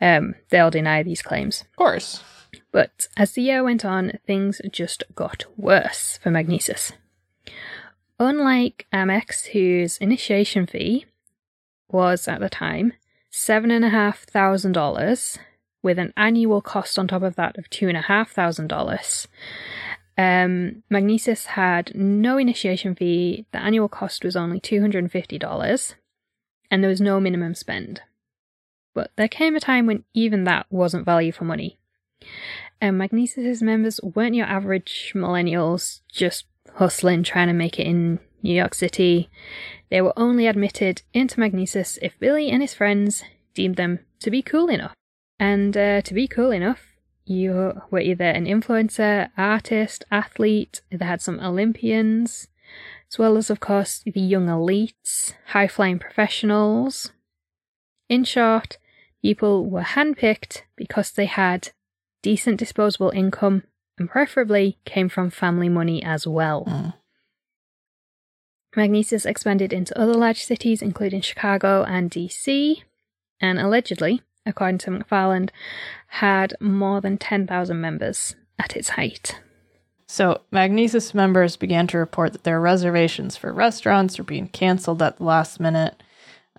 Um, 0.00 0.36
they 0.50 0.60
all 0.60 0.70
deny 0.70 1.02
these 1.02 1.20
claims. 1.20 1.62
Of 1.62 1.74
course. 1.74 2.22
But 2.70 3.08
as 3.16 3.32
the 3.32 3.42
year 3.42 3.64
went 3.64 3.84
on, 3.84 4.20
things 4.24 4.60
just 4.70 5.02
got 5.16 5.46
worse 5.56 6.20
for 6.22 6.30
Magnises. 6.30 6.92
Unlike 8.20 8.86
Amex, 8.92 9.46
whose 9.48 9.98
initiation 9.98 10.64
fee 10.66 11.06
was 11.88 12.28
at 12.28 12.38
the 12.40 12.48
time 12.48 12.92
$7,500, 13.32 15.38
with 15.86 16.00
an 16.00 16.12
annual 16.16 16.60
cost 16.60 16.98
on 16.98 17.06
top 17.06 17.22
of 17.22 17.36
that 17.36 17.56
of 17.56 17.70
$2,500, 17.70 19.26
um, 20.18 20.82
Magnises 20.90 21.46
had 21.46 21.94
no 21.94 22.38
initiation 22.38 22.96
fee, 22.96 23.46
the 23.52 23.62
annual 23.62 23.88
cost 23.88 24.24
was 24.24 24.34
only 24.34 24.58
$250, 24.58 25.94
and 26.72 26.82
there 26.82 26.90
was 26.90 27.00
no 27.00 27.20
minimum 27.20 27.54
spend. 27.54 28.02
But 28.94 29.12
there 29.14 29.28
came 29.28 29.54
a 29.54 29.60
time 29.60 29.86
when 29.86 30.02
even 30.12 30.42
that 30.42 30.66
wasn't 30.70 31.04
value 31.04 31.30
for 31.30 31.44
money. 31.44 31.78
And 32.80 32.98
members 32.98 34.00
weren't 34.02 34.34
your 34.34 34.46
average 34.46 35.12
millennials 35.14 36.00
just 36.10 36.46
hustling, 36.74 37.22
trying 37.22 37.46
to 37.46 37.54
make 37.54 37.78
it 37.78 37.86
in 37.86 38.18
New 38.42 38.54
York 38.54 38.74
City. 38.74 39.30
They 39.90 40.00
were 40.00 40.18
only 40.18 40.48
admitted 40.48 41.02
into 41.14 41.36
Magnises 41.36 41.96
if 42.02 42.18
Billy 42.18 42.50
and 42.50 42.60
his 42.60 42.74
friends 42.74 43.22
deemed 43.54 43.76
them 43.76 44.00
to 44.18 44.32
be 44.32 44.42
cool 44.42 44.68
enough. 44.68 44.95
And 45.38 45.76
uh, 45.76 46.00
to 46.02 46.14
be 46.14 46.26
cool 46.26 46.50
enough, 46.50 46.96
you 47.24 47.80
were 47.90 48.00
either 48.00 48.24
an 48.24 48.46
influencer, 48.46 49.30
artist, 49.36 50.04
athlete, 50.10 50.80
they 50.90 51.04
had 51.04 51.20
some 51.20 51.40
Olympians, 51.40 52.48
as 53.10 53.18
well 53.18 53.36
as, 53.36 53.50
of 53.50 53.60
course, 53.60 54.02
the 54.04 54.20
young 54.20 54.46
elites, 54.46 55.34
high 55.48 55.68
flying 55.68 55.98
professionals. 55.98 57.12
In 58.08 58.24
short, 58.24 58.78
people 59.22 59.68
were 59.68 59.82
handpicked 59.82 60.62
because 60.76 61.10
they 61.10 61.26
had 61.26 61.70
decent 62.22 62.58
disposable 62.58 63.10
income 63.10 63.64
and 63.98 64.08
preferably 64.08 64.78
came 64.84 65.08
from 65.08 65.30
family 65.30 65.68
money 65.68 66.02
as 66.02 66.26
well. 66.26 66.64
Mm. 66.66 66.94
Magnises 68.76 69.24
expanded 69.24 69.72
into 69.72 69.98
other 69.98 70.14
large 70.14 70.44
cities, 70.44 70.82
including 70.82 71.22
Chicago 71.22 71.82
and 71.84 72.10
DC, 72.10 72.82
and 73.40 73.58
allegedly, 73.58 74.22
according 74.46 74.78
to 74.78 74.90
McFarland, 74.90 75.50
had 76.08 76.54
more 76.60 77.00
than 77.00 77.18
10,000 77.18 77.80
members 77.80 78.34
at 78.58 78.76
its 78.76 78.90
height. 78.90 79.40
So, 80.06 80.42
Magnises 80.52 81.14
members 81.14 81.56
began 81.56 81.86
to 81.88 81.98
report 81.98 82.32
that 82.32 82.44
their 82.44 82.60
reservations 82.60 83.36
for 83.36 83.52
restaurants 83.52 84.18
were 84.18 84.24
being 84.24 84.48
canceled 84.48 85.02
at 85.02 85.16
the 85.18 85.24
last 85.24 85.58
minute, 85.58 86.00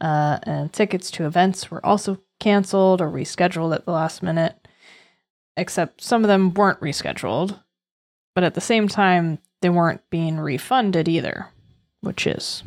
uh, 0.01 0.39
and 0.43 0.71
tickets 0.71 1.09
to 1.11 1.25
events 1.25 1.71
were 1.71 1.83
also 1.85 2.19
canceled 2.39 3.01
or 3.01 3.09
rescheduled 3.09 3.73
at 3.73 3.85
the 3.85 3.91
last 3.91 4.21
minute, 4.21 4.67
except 5.55 6.03
some 6.03 6.23
of 6.23 6.27
them 6.27 6.53
weren't 6.53 6.81
rescheduled. 6.81 7.59
But 8.35 8.43
at 8.43 8.53
the 8.53 8.61
same 8.61 8.87
time, 8.87 9.39
they 9.61 9.69
weren't 9.69 10.07
being 10.09 10.37
refunded 10.37 11.07
either 11.07 11.47
which 12.01 12.27
is 12.27 12.63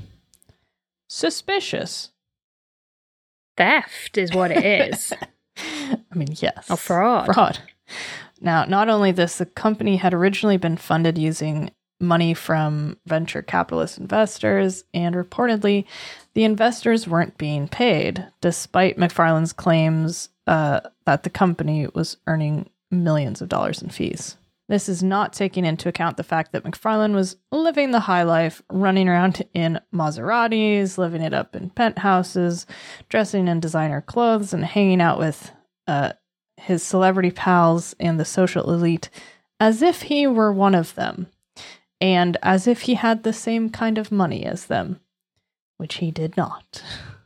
suspicious. 1.09 2.11
Theft 3.57 4.19
is 4.19 4.33
what 4.33 4.51
it 4.51 4.65
is. 4.65 5.13
I 5.57 6.15
mean, 6.15 6.35
yes. 6.37 6.69
A 6.71 6.77
fraud. 6.77 7.27
Fraud. 7.27 7.59
Now, 8.41 8.65
not 8.65 8.89
only 8.89 9.13
this, 9.13 9.39
the 9.39 9.47
company 9.47 9.97
had 9.97 10.15
originally 10.15 10.57
been 10.57 10.77
funded 10.77 11.19
using 11.19 11.71
money 12.01 12.33
from 12.33 12.97
venture 13.07 13.43
capitalist 13.43 13.99
investors, 13.99 14.85
and 14.95 15.15
reportedly, 15.15 15.85
the 16.35 16.45
investors 16.45 17.07
weren't 17.07 17.37
being 17.37 17.69
paid, 17.69 18.27
despite 18.41 18.97
McFarland's 18.97 19.53
claims 19.53 20.31
uh, 20.47 20.81
that 21.05 21.23
the 21.25 21.31
company 21.31 21.87
was 21.95 22.17
earning 22.27 22.71
millions 22.91 23.43
of 23.43 23.49
dollars 23.49 23.83
in 23.83 23.91
fees. 23.91 24.37
This 24.71 24.89
is 24.89 25.03
not 25.03 25.33
taking 25.33 25.65
into 25.65 25.89
account 25.89 26.17
the 26.17 26.23
fact 26.23 26.53
that 26.53 26.63
McFarland 26.63 27.13
was 27.13 27.37
living 27.51 27.91
the 27.91 27.99
high 27.99 28.23
life, 28.23 28.63
running 28.71 29.09
around 29.09 29.45
in 29.53 29.81
Maseratis, 29.93 30.97
living 30.97 31.23
it 31.23 31.35
up 31.35 31.57
in 31.57 31.71
penthouses, 31.71 32.67
dressing 33.09 33.49
in 33.49 33.59
designer 33.59 34.01
clothes, 34.01 34.53
and 34.53 34.65
hanging 34.65 35.01
out 35.01 35.19
with 35.19 35.51
uh, 35.89 36.13
his 36.57 36.85
celebrity 36.85 37.33
pals 37.33 37.97
and 37.99 38.21
the 38.21 38.25
social 38.25 38.73
elite 38.73 39.11
as 39.59 39.83
if 39.83 40.03
he 40.03 40.29
were 40.29 40.53
one 40.53 40.77
of 40.77 40.95
them, 40.95 41.27
and 42.01 42.37
as 42.41 42.69
if 42.69 42.83
he 42.83 42.95
had 42.95 43.25
the 43.25 43.33
same 43.33 43.71
kind 43.71 43.99
of 43.99 44.13
money 44.13 44.47
as 44.47 44.67
them, 44.67 45.01
which 45.79 45.97
he 45.97 46.13
did 46.13 46.37
not. 46.37 46.81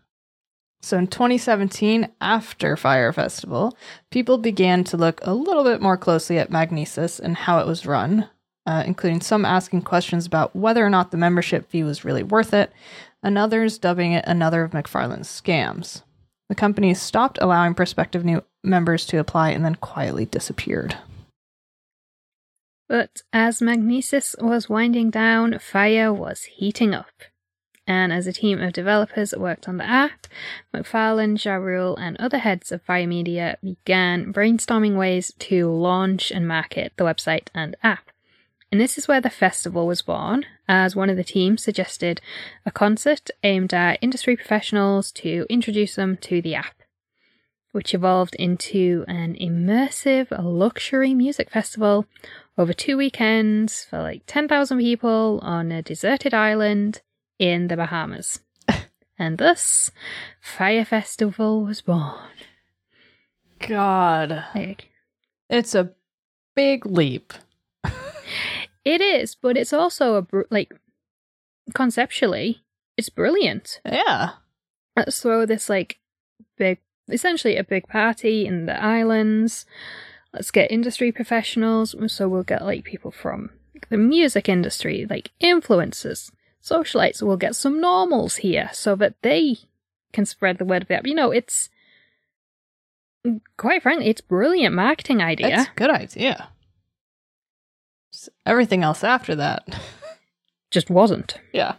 So 0.84 0.98
in 0.98 1.06
2017, 1.06 2.10
after 2.20 2.76
Fyre 2.76 3.10
Festival, 3.10 3.74
people 4.10 4.36
began 4.36 4.84
to 4.84 4.98
look 4.98 5.18
a 5.22 5.32
little 5.32 5.64
bit 5.64 5.80
more 5.80 5.96
closely 5.96 6.38
at 6.38 6.50
Magnises 6.50 7.18
and 7.18 7.38
how 7.38 7.58
it 7.58 7.66
was 7.66 7.86
run, 7.86 8.28
uh, 8.66 8.82
including 8.86 9.22
some 9.22 9.46
asking 9.46 9.80
questions 9.80 10.26
about 10.26 10.54
whether 10.54 10.84
or 10.84 10.90
not 10.90 11.10
the 11.10 11.16
membership 11.16 11.70
fee 11.70 11.82
was 11.82 12.04
really 12.04 12.22
worth 12.22 12.52
it, 12.52 12.70
and 13.22 13.38
others 13.38 13.78
dubbing 13.78 14.12
it 14.12 14.26
another 14.26 14.62
of 14.62 14.72
McFarland's 14.72 15.28
scams. 15.28 16.02
The 16.50 16.54
company 16.54 16.92
stopped 16.92 17.38
allowing 17.40 17.72
prospective 17.72 18.22
new 18.22 18.44
members 18.62 19.06
to 19.06 19.16
apply 19.16 19.52
and 19.52 19.64
then 19.64 19.76
quietly 19.76 20.26
disappeared. 20.26 20.98
But 22.90 23.22
as 23.32 23.60
Magnises 23.60 24.34
was 24.38 24.68
winding 24.68 25.08
down, 25.08 25.58
fire 25.60 26.12
was 26.12 26.42
heating 26.42 26.92
up 26.92 27.08
and 27.86 28.12
as 28.12 28.26
a 28.26 28.32
team 28.32 28.60
of 28.60 28.72
developers 28.72 29.34
worked 29.36 29.68
on 29.68 29.76
the 29.76 29.88
app, 29.88 30.26
McFarland, 30.74 31.44
Ja 31.44 31.54
Rule, 31.54 31.96
and 31.96 32.16
other 32.16 32.38
heads 32.38 32.72
of 32.72 32.82
Fyre 32.82 33.06
Media 33.06 33.58
began 33.62 34.32
brainstorming 34.32 34.96
ways 34.96 35.32
to 35.40 35.68
launch 35.68 36.30
and 36.30 36.48
market 36.48 36.92
the 36.96 37.04
website 37.04 37.48
and 37.54 37.76
app. 37.82 38.10
And 38.72 38.80
this 38.80 38.96
is 38.96 39.06
where 39.06 39.20
the 39.20 39.30
festival 39.30 39.86
was 39.86 40.02
born, 40.02 40.46
as 40.66 40.96
one 40.96 41.10
of 41.10 41.16
the 41.16 41.24
team 41.24 41.58
suggested 41.58 42.20
a 42.64 42.70
concert 42.70 43.30
aimed 43.42 43.74
at 43.74 43.98
industry 44.00 44.34
professionals 44.34 45.12
to 45.12 45.46
introduce 45.48 45.94
them 45.94 46.16
to 46.22 46.40
the 46.40 46.54
app, 46.54 46.74
which 47.72 47.94
evolved 47.94 48.34
into 48.36 49.04
an 49.06 49.36
immersive 49.36 50.28
luxury 50.42 51.14
music 51.14 51.50
festival 51.50 52.06
over 52.56 52.72
two 52.72 52.96
weekends 52.96 53.84
for 53.84 54.00
like 54.00 54.22
10,000 54.26 54.78
people 54.78 55.38
on 55.42 55.70
a 55.70 55.82
deserted 55.82 56.32
island 56.32 57.02
in 57.38 57.68
the 57.68 57.76
Bahamas. 57.76 58.40
and 59.18 59.38
thus, 59.38 59.90
Fyre 60.40 60.84
Festival 60.84 61.64
was 61.64 61.80
born. 61.80 62.14
God. 63.60 64.44
Like, 64.54 64.88
it's 65.48 65.74
a 65.74 65.92
big 66.54 66.86
leap. 66.86 67.32
it 68.84 69.00
is, 69.00 69.34
but 69.34 69.56
it's 69.56 69.72
also 69.72 70.16
a, 70.16 70.22
br- 70.22 70.42
like, 70.50 70.72
conceptually, 71.74 72.62
it's 72.96 73.08
brilliant. 73.08 73.80
Yeah. 73.84 74.30
Let's 74.96 75.20
throw 75.20 75.46
this, 75.46 75.68
like, 75.68 75.98
big, 76.56 76.78
essentially 77.08 77.56
a 77.56 77.64
big 77.64 77.88
party 77.88 78.46
in 78.46 78.66
the 78.66 78.80
islands. 78.80 79.66
Let's 80.32 80.50
get 80.50 80.70
industry 80.70 81.12
professionals. 81.12 81.94
So 82.08 82.28
we'll 82.28 82.42
get, 82.42 82.64
like, 82.64 82.84
people 82.84 83.10
from 83.10 83.50
the 83.90 83.96
music 83.96 84.48
industry, 84.48 85.06
like 85.08 85.30
influencers, 85.42 86.30
socialites 86.64 87.22
will 87.22 87.36
get 87.36 87.54
some 87.54 87.80
normals 87.80 88.36
here 88.36 88.70
so 88.72 88.96
that 88.96 89.14
they 89.22 89.58
can 90.12 90.24
spread 90.24 90.58
the 90.58 90.64
word 90.64 90.82
of 90.82 90.88
the 90.88 90.94
app. 90.94 91.06
You 91.06 91.14
know, 91.14 91.30
it's 91.30 91.68
quite 93.56 93.82
frankly, 93.82 94.08
it's 94.08 94.20
brilliant 94.20 94.74
marketing 94.74 95.22
idea. 95.22 95.60
It's 95.60 95.68
a 95.68 95.74
good 95.74 95.90
idea. 95.90 96.48
everything 98.46 98.82
else 98.82 99.04
after 99.04 99.34
that 99.34 99.66
just 100.70 100.90
wasn't. 100.90 101.38
Yeah. 101.52 101.74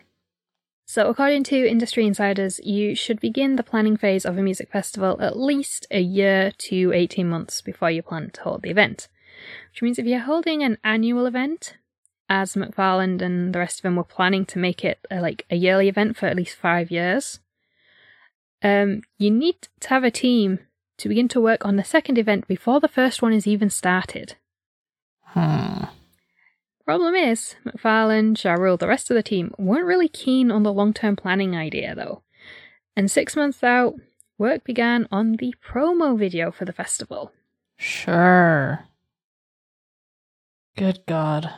So, 0.87 1.09
according 1.09 1.45
to 1.45 1.67
industry 1.67 2.05
insiders, 2.05 2.59
you 2.63 2.93
should 2.93 3.19
begin 3.19 3.55
the 3.55 3.63
planning 3.63 3.97
phase 3.97 4.23
of 4.23 4.37
a 4.37 4.43
music 4.43 4.71
festival 4.71 5.19
at 5.19 5.37
least 5.37 5.87
a 5.89 5.99
year 5.99 6.51
to 6.69 6.91
18 6.93 7.27
months 7.27 7.59
before 7.61 7.89
you 7.89 8.03
plan 8.03 8.29
to 8.31 8.41
hold 8.43 8.61
the 8.61 8.69
event. 8.69 9.07
Which 9.71 9.81
means 9.81 9.97
if 9.97 10.05
you're 10.05 10.19
holding 10.19 10.63
an 10.63 10.77
annual 10.83 11.25
event, 11.25 11.75
as 12.29 12.55
McFarland 12.55 13.21
and 13.21 13.53
the 13.53 13.59
rest 13.59 13.79
of 13.79 13.83
them 13.83 13.95
were 13.95 14.03
planning 14.03 14.45
to 14.47 14.59
make 14.59 14.83
it 14.83 14.99
a, 15.11 15.21
like 15.21 15.45
a 15.49 15.55
yearly 15.55 15.87
event 15.87 16.17
for 16.17 16.25
at 16.25 16.35
least 16.35 16.55
five 16.55 16.91
years, 16.91 17.39
um, 18.63 19.01
you 19.17 19.29
need 19.29 19.67
to 19.79 19.89
have 19.89 20.03
a 20.03 20.11
team 20.11 20.59
to 20.97 21.09
begin 21.09 21.27
to 21.27 21.41
work 21.41 21.65
on 21.65 21.75
the 21.75 21.83
second 21.83 22.17
event 22.17 22.47
before 22.47 22.79
the 22.79 22.87
first 22.87 23.21
one 23.21 23.33
is 23.33 23.45
even 23.45 23.69
started. 23.69 24.35
Hmm. 25.21 25.85
Problem 26.85 27.15
is, 27.15 27.55
McFarland, 27.65 28.41
Ja 28.43 28.53
Rule, 28.53 28.77
the 28.77 28.87
rest 28.87 29.09
of 29.09 29.15
the 29.15 29.23
team 29.23 29.53
weren't 29.57 29.85
really 29.85 30.07
keen 30.07 30.51
on 30.51 30.63
the 30.63 30.73
long 30.73 30.93
term 30.93 31.15
planning 31.15 31.55
idea 31.55 31.95
though. 31.95 32.21
And 32.95 33.09
six 33.11 33.35
months 33.35 33.63
out, 33.63 33.95
work 34.37 34.63
began 34.63 35.07
on 35.11 35.33
the 35.33 35.53
promo 35.67 36.17
video 36.17 36.51
for 36.51 36.65
the 36.65 36.73
festival. 36.73 37.31
Sure. 37.77 38.85
Good 40.77 41.01
God. 41.07 41.51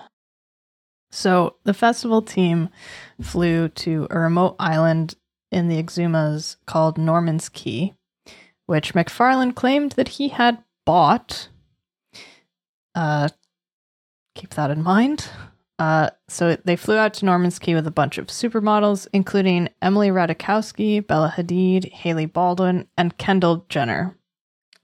So 1.11 1.55
the 1.63 1.73
festival 1.73 2.21
team 2.21 2.69
flew 3.21 3.69
to 3.69 4.07
a 4.09 4.19
remote 4.19 4.55
island 4.59 5.15
in 5.51 5.67
the 5.69 5.81
Exumas 5.81 6.57
called 6.65 6.97
Norman's 6.97 7.49
Cay, 7.49 7.93
which 8.65 8.93
McFarland 8.93 9.55
claimed 9.55 9.93
that 9.93 10.09
he 10.09 10.29
had 10.29 10.63
bought. 10.85 11.49
Uh, 12.93 13.29
keep 14.35 14.51
that 14.55 14.71
in 14.71 14.83
mind. 14.83 15.29
Uh, 15.79 16.09
so 16.27 16.57
they 16.65 16.75
flew 16.75 16.97
out 16.97 17.13
to 17.13 17.25
Norman's 17.25 17.59
Cay 17.59 17.75
with 17.75 17.85
a 17.85 17.91
bunch 17.91 18.17
of 18.17 18.27
supermodels, 18.27 19.07
including 19.13 19.69
Emily 19.81 20.09
Ratajkowski, 20.09 21.05
Bella 21.05 21.33
Hadid, 21.35 21.91
Hailey 21.91 22.25
Baldwin, 22.25 22.87
and 22.97 23.17
Kendall 23.17 23.65
Jenner. 23.69 24.17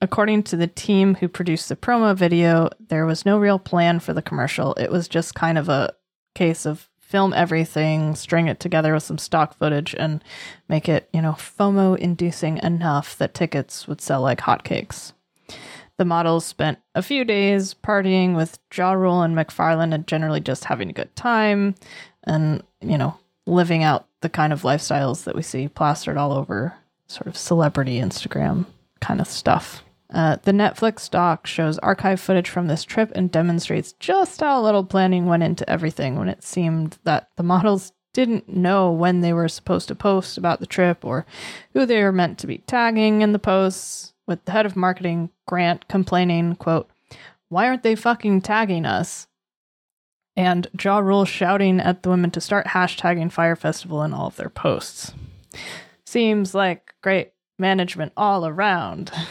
According 0.01 0.43
to 0.43 0.57
the 0.57 0.67
team 0.67 1.15
who 1.15 1.27
produced 1.27 1.69
the 1.69 1.75
promo 1.75 2.15
video, 2.15 2.69
there 2.89 3.05
was 3.05 3.25
no 3.25 3.39
real 3.39 3.57
plan 3.57 3.99
for 3.99 4.13
the 4.13 4.21
commercial. 4.21 4.73
It 4.75 4.91
was 4.91 5.07
just 5.07 5.33
kind 5.33 5.57
of 5.57 5.69
a 5.69 5.93
case 6.33 6.65
of 6.65 6.89
film 6.99 7.33
everything, 7.33 8.15
string 8.15 8.47
it 8.47 8.59
together 8.59 8.93
with 8.93 9.03
some 9.03 9.19
stock 9.19 9.55
footage, 9.57 9.93
and 9.97 10.23
make 10.67 10.89
it, 10.89 11.07
you 11.13 11.21
know, 11.21 11.33
FOMO 11.33 11.97
inducing 11.97 12.57
enough 12.63 13.17
that 13.17 13.33
tickets 13.33 13.87
would 13.87 14.01
sell 14.01 14.21
like 14.21 14.41
hotcakes. 14.41 15.13
The 15.97 16.05
models 16.05 16.43
spent 16.43 16.79
a 16.95 17.03
few 17.03 17.23
days 17.23 17.75
partying 17.75 18.35
with 18.35 18.57
Ja 18.75 18.93
Rule 18.93 19.21
and 19.21 19.35
McFarland 19.35 19.93
and 19.93 20.07
generally 20.07 20.39
just 20.39 20.65
having 20.65 20.89
a 20.89 20.93
good 20.93 21.15
time 21.15 21.75
and, 22.23 22.63
you 22.81 22.97
know, 22.97 23.15
living 23.45 23.83
out 23.83 24.07
the 24.21 24.29
kind 24.29 24.51
of 24.51 24.63
lifestyles 24.63 25.25
that 25.25 25.35
we 25.35 25.43
see 25.43 25.67
plastered 25.67 26.17
all 26.17 26.33
over 26.33 26.73
sort 27.07 27.27
of 27.27 27.37
celebrity 27.37 27.99
Instagram 27.99 28.65
kind 29.01 29.21
of 29.21 29.27
stuff. 29.27 29.83
Uh, 30.13 30.37
the 30.43 30.51
Netflix 30.51 31.09
doc 31.09 31.47
shows 31.47 31.79
archive 31.79 32.19
footage 32.19 32.47
from 32.47 32.67
this 32.67 32.83
trip 32.83 33.11
and 33.15 33.31
demonstrates 33.31 33.93
just 33.93 34.41
how 34.41 34.61
little 34.61 34.83
planning 34.83 35.25
went 35.25 35.41
into 35.41 35.67
everything 35.67 36.17
when 36.17 36.29
it 36.29 36.43
seemed 36.43 36.99
that 37.03 37.29
the 37.35 37.43
models 37.43 37.93
didn't 38.13 38.47
know 38.47 38.91
when 38.91 39.21
they 39.21 39.33
were 39.33 39.47
supposed 39.47 39.87
to 39.87 39.95
post 39.95 40.37
about 40.37 40.59
the 40.59 40.67
trip 40.67 41.03
or 41.03 41.25
who 41.73 41.85
they 41.85 42.03
were 42.03 42.11
meant 42.11 42.37
to 42.37 42.47
be 42.47 42.59
tagging 42.59 43.21
in 43.21 43.33
the 43.33 43.39
posts 43.39 44.13
with 44.27 44.45
the 44.45 44.51
head 44.51 44.67
of 44.67 44.75
marketing, 44.75 45.31
Grant, 45.47 45.87
complaining, 45.87 46.55
quote, 46.55 46.89
why 47.49 47.67
aren't 47.67 47.83
they 47.83 47.95
fucking 47.95 48.41
tagging 48.41 48.85
us? 48.85 49.27
And 50.35 50.67
Ja 50.79 50.99
Rule 50.99 51.25
shouting 51.25 51.79
at 51.79 52.03
the 52.03 52.09
women 52.09 52.31
to 52.31 52.41
start 52.41 52.67
hashtagging 52.67 53.31
Fyre 53.31 53.55
Festival 53.55 54.03
in 54.03 54.13
all 54.13 54.27
of 54.27 54.35
their 54.35 54.49
posts. 54.49 55.13
Seems 56.05 56.55
like 56.55 56.93
great 57.01 57.33
management 57.59 58.13
all 58.15 58.45
around. 58.45 59.11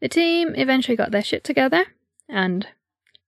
The 0.00 0.08
team 0.08 0.54
eventually 0.54 0.96
got 0.96 1.10
their 1.10 1.22
shit 1.22 1.44
together, 1.44 1.86
and 2.28 2.68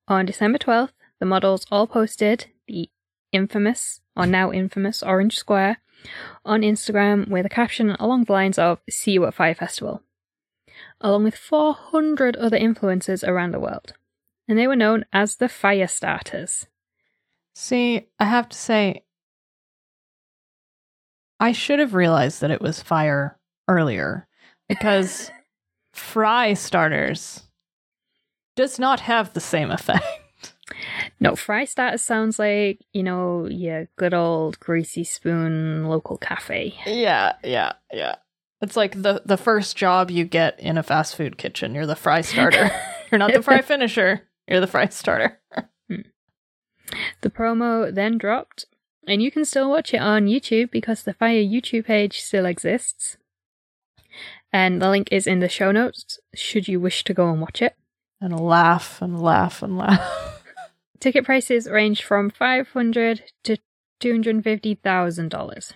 on 0.08 0.26
December 0.26 0.58
12th, 0.58 0.92
the 1.20 1.26
models 1.26 1.66
all 1.70 1.86
posted 1.86 2.46
the 2.66 2.90
infamous, 3.30 4.00
or 4.16 4.26
now 4.26 4.52
infamous, 4.52 5.02
Orange 5.02 5.36
Square 5.36 5.78
on 6.44 6.62
Instagram 6.62 7.28
with 7.28 7.46
a 7.46 7.50
caption 7.50 7.90
along 8.00 8.24
the 8.24 8.32
lines 8.32 8.58
of 8.58 8.80
See 8.90 9.12
you 9.12 9.24
at 9.26 9.34
Fyre 9.34 9.54
Festival, 9.54 10.02
along 11.00 11.24
with 11.24 11.36
400 11.36 12.36
other 12.36 12.58
influencers 12.58 13.26
around 13.26 13.52
the 13.52 13.60
world. 13.60 13.94
And 14.48 14.58
they 14.58 14.66
were 14.66 14.76
known 14.76 15.04
as 15.12 15.36
the 15.36 15.48
Fyre 15.48 15.86
Starters. 15.86 16.66
See, 17.54 18.08
I 18.18 18.24
have 18.24 18.48
to 18.48 18.56
say, 18.56 19.04
I 21.38 21.52
should 21.52 21.78
have 21.78 21.94
realized 21.94 22.40
that 22.40 22.50
it 22.50 22.62
was 22.62 22.82
fire 22.82 23.38
earlier 23.68 24.26
because 24.68 25.30
fry 25.92 26.54
starters 26.54 27.42
does 28.56 28.78
not 28.78 29.00
have 29.00 29.32
the 29.32 29.40
same 29.40 29.70
effect. 29.70 30.04
No, 31.20 31.36
fry 31.36 31.64
starters 31.64 32.02
sounds 32.02 32.38
like, 32.38 32.80
you 32.92 33.02
know, 33.02 33.46
your 33.46 33.88
good 33.96 34.14
old 34.14 34.58
greasy 34.58 35.04
spoon 35.04 35.86
local 35.86 36.16
cafe. 36.16 36.74
Yeah, 36.86 37.34
yeah, 37.44 37.72
yeah. 37.92 38.16
It's 38.60 38.76
like 38.76 39.02
the 39.02 39.22
the 39.24 39.36
first 39.36 39.76
job 39.76 40.10
you 40.10 40.24
get 40.24 40.58
in 40.58 40.78
a 40.78 40.82
fast 40.82 41.16
food 41.16 41.36
kitchen. 41.36 41.74
You're 41.74 41.86
the 41.86 41.96
fry 41.96 42.20
starter. 42.20 42.70
You're 43.10 43.18
not 43.18 43.32
the 43.32 43.42
fry 43.42 43.60
finisher. 43.60 44.22
You're 44.48 44.60
the 44.60 44.66
fry 44.66 44.86
starter. 44.86 45.40
Hmm. 45.88 46.02
The 47.20 47.30
promo 47.30 47.92
then 47.94 48.18
dropped, 48.18 48.66
and 49.06 49.22
you 49.22 49.30
can 49.30 49.44
still 49.44 49.68
watch 49.68 49.92
it 49.92 50.00
on 50.00 50.26
YouTube 50.26 50.70
because 50.70 51.02
the 51.02 51.12
Fyre 51.12 51.42
YouTube 51.42 51.86
page 51.86 52.20
still 52.20 52.46
exists. 52.46 53.16
And 54.52 54.82
the 54.82 54.90
link 54.90 55.08
is 55.10 55.26
in 55.26 55.40
the 55.40 55.48
show 55.48 55.72
notes 55.72 56.18
should 56.34 56.68
you 56.68 56.78
wish 56.78 57.04
to 57.04 57.14
go 57.14 57.30
and 57.30 57.40
watch 57.40 57.62
it. 57.62 57.74
And 58.20 58.38
laugh 58.38 59.00
and 59.00 59.20
laugh 59.20 59.62
and 59.62 59.78
laugh. 59.78 60.44
Ticket 61.00 61.24
prices 61.24 61.68
range 61.68 62.04
from 62.04 62.30
five 62.30 62.68
hundred 62.68 63.24
to 63.44 63.56
two 63.98 64.12
hundred 64.12 64.44
fifty 64.44 64.74
thousand 64.74 65.30
dollars. 65.30 65.72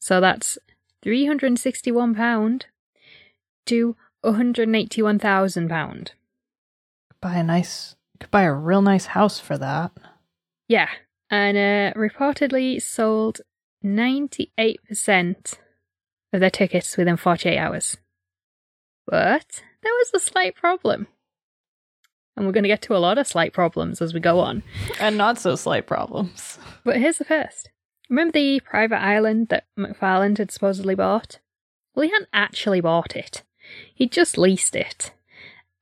So 0.00 0.20
that's 0.20 0.58
three 1.02 1.26
hundred 1.26 1.58
sixty-one 1.58 2.14
pound 2.14 2.66
to 3.66 3.96
one 4.20 4.34
hundred 4.34 4.74
eighty-one 4.74 5.18
thousand 5.18 5.68
pound. 5.68 6.12
buy 7.20 7.34
a 7.34 7.42
nice 7.42 7.96
could 8.20 8.30
buy 8.30 8.42
a 8.42 8.52
real 8.52 8.82
nice 8.82 9.06
house 9.06 9.40
for 9.40 9.56
that. 9.58 9.92
Yeah, 10.68 10.88
and 11.30 11.56
uh, 11.56 11.98
reportedly 11.98 12.80
sold 12.80 13.40
ninety-eight 13.82 14.78
percent 14.86 15.58
of 16.32 16.40
their 16.40 16.50
tickets 16.50 16.96
within 16.96 17.16
forty-eight 17.16 17.58
hours. 17.58 17.96
But 19.10 19.64
there 19.82 19.92
was 19.92 20.12
a 20.14 20.20
slight 20.20 20.54
problem. 20.54 21.08
And 22.36 22.46
we're 22.46 22.52
going 22.52 22.64
to 22.64 22.68
get 22.68 22.80
to 22.82 22.96
a 22.96 22.98
lot 22.98 23.18
of 23.18 23.26
slight 23.26 23.52
problems 23.52 24.00
as 24.00 24.14
we 24.14 24.20
go 24.20 24.38
on. 24.38 24.62
And 25.00 25.18
not 25.18 25.36
so 25.38 25.56
slight 25.56 25.86
problems. 25.86 26.58
But 26.82 26.96
here's 26.96 27.18
the 27.18 27.26
first. 27.26 27.68
Remember 28.08 28.32
the 28.32 28.60
private 28.60 29.02
island 29.02 29.48
that 29.48 29.66
McFarland 29.78 30.38
had 30.38 30.50
supposedly 30.50 30.94
bought? 30.94 31.38
Well, 31.94 32.04
he 32.04 32.10
hadn't 32.10 32.30
actually 32.32 32.80
bought 32.80 33.14
it. 33.14 33.42
He'd 33.94 34.12
just 34.12 34.38
leased 34.38 34.74
it. 34.74 35.12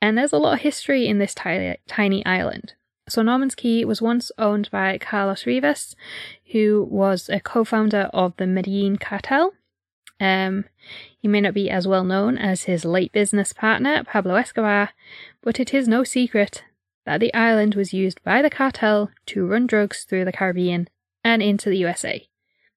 And 0.02 0.18
there's 0.18 0.32
a 0.32 0.38
lot 0.38 0.54
of 0.54 0.60
history 0.60 1.06
in 1.06 1.18
this 1.18 1.34
tiny, 1.34 1.76
tiny 1.86 2.26
island. 2.26 2.74
So 3.08 3.22
Norman's 3.22 3.54
Cay 3.54 3.84
was 3.84 4.02
once 4.02 4.32
owned 4.38 4.70
by 4.72 4.98
Carlos 4.98 5.46
Rivas, 5.46 5.94
who 6.50 6.84
was 6.90 7.28
a 7.28 7.38
co-founder 7.38 8.10
of 8.12 8.36
the 8.38 8.46
Medellin 8.48 8.96
cartel. 8.96 9.52
Um, 10.20 10.64
he 11.18 11.28
may 11.28 11.40
not 11.40 11.54
be 11.54 11.70
as 11.70 11.86
well 11.86 12.04
known 12.04 12.36
as 12.38 12.64
his 12.64 12.84
late 12.84 13.12
business 13.12 13.52
partner, 13.52 14.02
Pablo 14.04 14.34
Escobar, 14.34 14.90
but 15.42 15.60
it 15.60 15.72
is 15.72 15.86
no 15.88 16.02
secret 16.04 16.64
that 17.06 17.20
the 17.20 17.32
island 17.34 17.74
was 17.74 17.92
used 17.94 18.22
by 18.24 18.42
the 18.42 18.50
cartel 18.50 19.10
to 19.26 19.46
run 19.46 19.66
drugs 19.66 20.04
through 20.04 20.24
the 20.24 20.32
Caribbean 20.32 20.88
and 21.24 21.42
into 21.42 21.70
the 21.70 21.78
USA. 21.78 22.28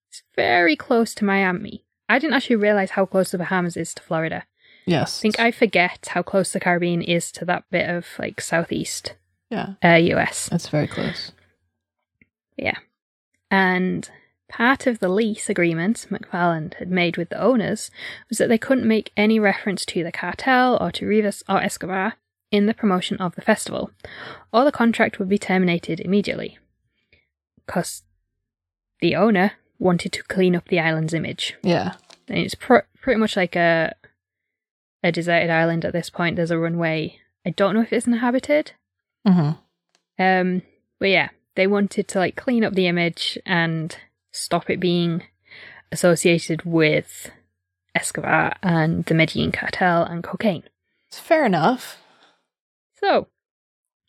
It's 0.10 0.24
very 0.36 0.76
close 0.76 1.14
to 1.16 1.26
Miami. 1.26 1.86
I 2.08 2.20
didn't 2.20 2.34
actually 2.36 2.58
realize 2.58 2.92
how 2.92 3.06
close 3.06 3.32
the 3.32 3.38
Bahamas 3.38 3.76
is 3.78 3.94
to 3.96 4.04
Florida. 4.04 4.46
Yes. 4.86 5.20
I 5.20 5.22
think 5.22 5.40
I 5.40 5.52
forget 5.52 6.08
how 6.12 6.22
close 6.24 6.52
the 6.54 6.60
Caribbean 6.60 7.02
is 7.02 7.32
to 7.34 7.46
that 7.46 7.64
bit 7.72 7.90
of 7.90 8.06
like 8.20 8.42
southeast 8.42 9.16
Yeah. 9.50 9.74
uh, 9.84 9.96
US. 9.96 10.50
That's 10.50 10.68
very 10.70 10.88
close. 10.88 11.32
Yeah. 12.58 12.78
And 13.50 14.10
part 14.52 14.86
of 14.86 15.00
the 15.00 15.10
lease 15.10 15.50
agreement 15.50 16.06
McFarland 16.12 16.76
had 16.76 16.92
made 16.92 17.16
with 17.16 17.30
the 17.30 17.42
owners 17.42 17.90
was 18.28 18.38
that 18.38 18.50
they 18.50 18.58
couldn't 18.58 18.88
make 18.88 19.14
any 19.16 19.40
reference 19.40 19.86
to 19.86 20.04
the 20.04 20.12
cartel 20.12 20.78
or 20.82 20.92
to 20.92 21.08
Rivas 21.08 21.42
or 21.48 21.62
Escobar 21.62 22.16
in 22.52 22.66
the 22.66 22.74
promotion 22.74 23.18
of 23.18 23.36
the 23.36 23.42
festival, 23.42 23.92
or 24.52 24.66
the 24.66 24.72
contract 24.74 25.18
would 25.18 25.30
be 25.30 25.38
terminated 25.38 26.02
immediately. 26.02 26.58
Because 27.66 28.04
the 29.00 29.16
owner 29.16 29.54
wanted 29.80 30.12
to 30.12 30.24
clean 30.24 30.54
up 30.56 30.68
the 30.68 30.80
island's 30.80 31.14
image. 31.14 31.56
Yeah. 31.64 31.94
And 32.28 32.40
it's 32.40 32.56
pr- 32.56 32.88
pretty 33.02 33.20
much 33.20 33.38
like 33.38 33.56
a 33.56 33.96
a 35.04 35.12
deserted 35.12 35.50
island 35.50 35.86
at 35.86 35.94
this 35.94 36.10
point. 36.10 36.36
There's 36.36 36.52
a 36.52 36.60
runway. 36.60 37.20
I 37.46 37.52
don't 37.52 37.74
know 37.74 37.82
if 37.82 37.94
it's 37.94 38.06
inhabited. 38.06 38.74
Mm-hmm. 39.26 40.24
Um, 40.24 40.62
but 41.00 41.10
yeah, 41.10 41.30
they 41.56 41.68
wanted 41.68 42.08
to 42.10 42.20
like 42.20 42.36
clean 42.36 42.64
up 42.64 42.74
the 42.74 42.88
image 42.88 43.40
and 43.46 43.98
stop 44.32 44.70
it 44.70 44.80
being 44.80 45.24
associated 45.92 46.64
with 46.64 47.32
Escobar 47.94 48.56
and 48.64 49.06
the 49.06 49.14
Medellin 49.14 49.52
cartel 49.52 50.04
and 50.04 50.24
cocaine. 50.24 50.64
It's 51.08 51.20
fair 51.20 51.46
enough. 51.46 51.98
So, 53.00 53.28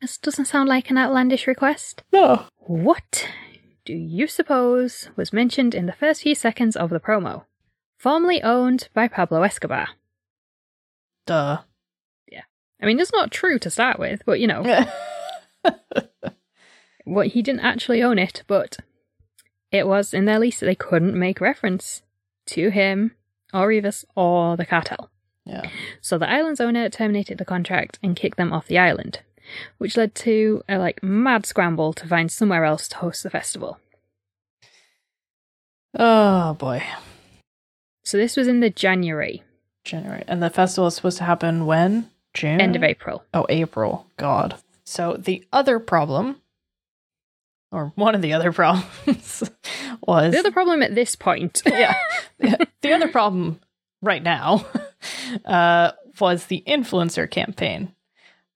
this 0.00 0.18
doesn't 0.18 0.44
sound 0.46 0.68
like 0.68 0.90
an 0.90 0.98
outlandish 0.98 1.46
request. 1.46 2.02
No. 2.12 2.44
What 2.58 3.28
do 3.84 3.94
you 3.94 4.26
suppose 4.26 5.10
was 5.16 5.32
mentioned 5.32 5.74
in 5.74 5.86
the 5.86 5.92
first 5.92 6.22
few 6.22 6.34
seconds 6.34 6.76
of 6.76 6.90
the 6.90 7.00
promo? 7.00 7.44
Formerly 7.98 8.42
owned 8.42 8.88
by 8.94 9.08
Pablo 9.08 9.42
Escobar. 9.42 9.88
Duh. 11.26 11.58
Yeah. 12.30 12.42
I 12.80 12.86
mean, 12.86 13.00
it's 13.00 13.12
not 13.12 13.30
true 13.30 13.58
to 13.58 13.70
start 13.70 13.98
with, 13.98 14.22
but 14.26 14.40
you 14.40 14.46
know, 14.46 14.86
what 17.04 17.28
he 17.28 17.42
didn't 17.42 17.60
actually 17.60 18.02
own 18.02 18.18
it, 18.18 18.42
but 18.46 18.78
it 19.72 19.86
was 19.88 20.14
in 20.14 20.26
their 20.26 20.38
lease 20.38 20.60
that 20.60 20.66
they 20.66 20.74
couldn't 20.74 21.18
make 21.18 21.40
reference 21.40 22.02
to 22.46 22.68
him 22.70 23.12
or 23.52 23.66
Rivas 23.66 24.04
or 24.14 24.56
the 24.56 24.66
cartel. 24.66 25.10
yeah. 25.44 25.68
So 26.00 26.18
the 26.18 26.30
island's 26.30 26.60
owner 26.60 26.88
terminated 26.88 27.38
the 27.38 27.44
contract 27.44 27.98
and 28.02 28.14
kicked 28.14 28.36
them 28.36 28.52
off 28.52 28.68
the 28.68 28.78
island, 28.78 29.20
which 29.78 29.96
led 29.96 30.14
to 30.16 30.62
a 30.68 30.78
like 30.78 31.02
mad 31.02 31.46
scramble 31.46 31.92
to 31.94 32.06
find 32.06 32.30
somewhere 32.30 32.64
else 32.64 32.86
to 32.88 32.96
host 32.98 33.22
the 33.22 33.30
festival. 33.30 33.78
Oh 35.98 36.54
boy. 36.54 36.82
So 38.04 38.16
this 38.16 38.36
was 38.36 38.48
in 38.48 38.60
the 38.60 38.70
January, 38.70 39.42
January. 39.84 40.24
And 40.26 40.42
the 40.42 40.50
festival 40.50 40.88
is 40.88 40.94
supposed 40.94 41.18
to 41.18 41.24
happen 41.24 41.66
when? 41.66 42.10
June? 42.34 42.60
end 42.60 42.76
of 42.76 42.82
April. 42.82 43.24
Oh, 43.34 43.44
April. 43.50 44.06
God. 44.16 44.56
So 44.84 45.16
the 45.18 45.44
other 45.52 45.78
problem, 45.78 46.36
or 47.72 47.92
one 47.96 48.14
of 48.14 48.22
the 48.22 48.34
other 48.34 48.52
problems, 48.52 49.42
was 50.06 50.32
The 50.32 50.38
other 50.38 50.52
problem 50.52 50.82
at 50.82 50.94
this 50.94 51.16
point. 51.16 51.62
yeah. 51.66 51.94
the 52.38 52.92
other 52.92 53.08
problem 53.08 53.60
right 54.02 54.22
now 54.22 54.66
uh, 55.44 55.92
was 56.20 56.46
the 56.46 56.62
influencer 56.66 57.28
campaign. 57.28 57.94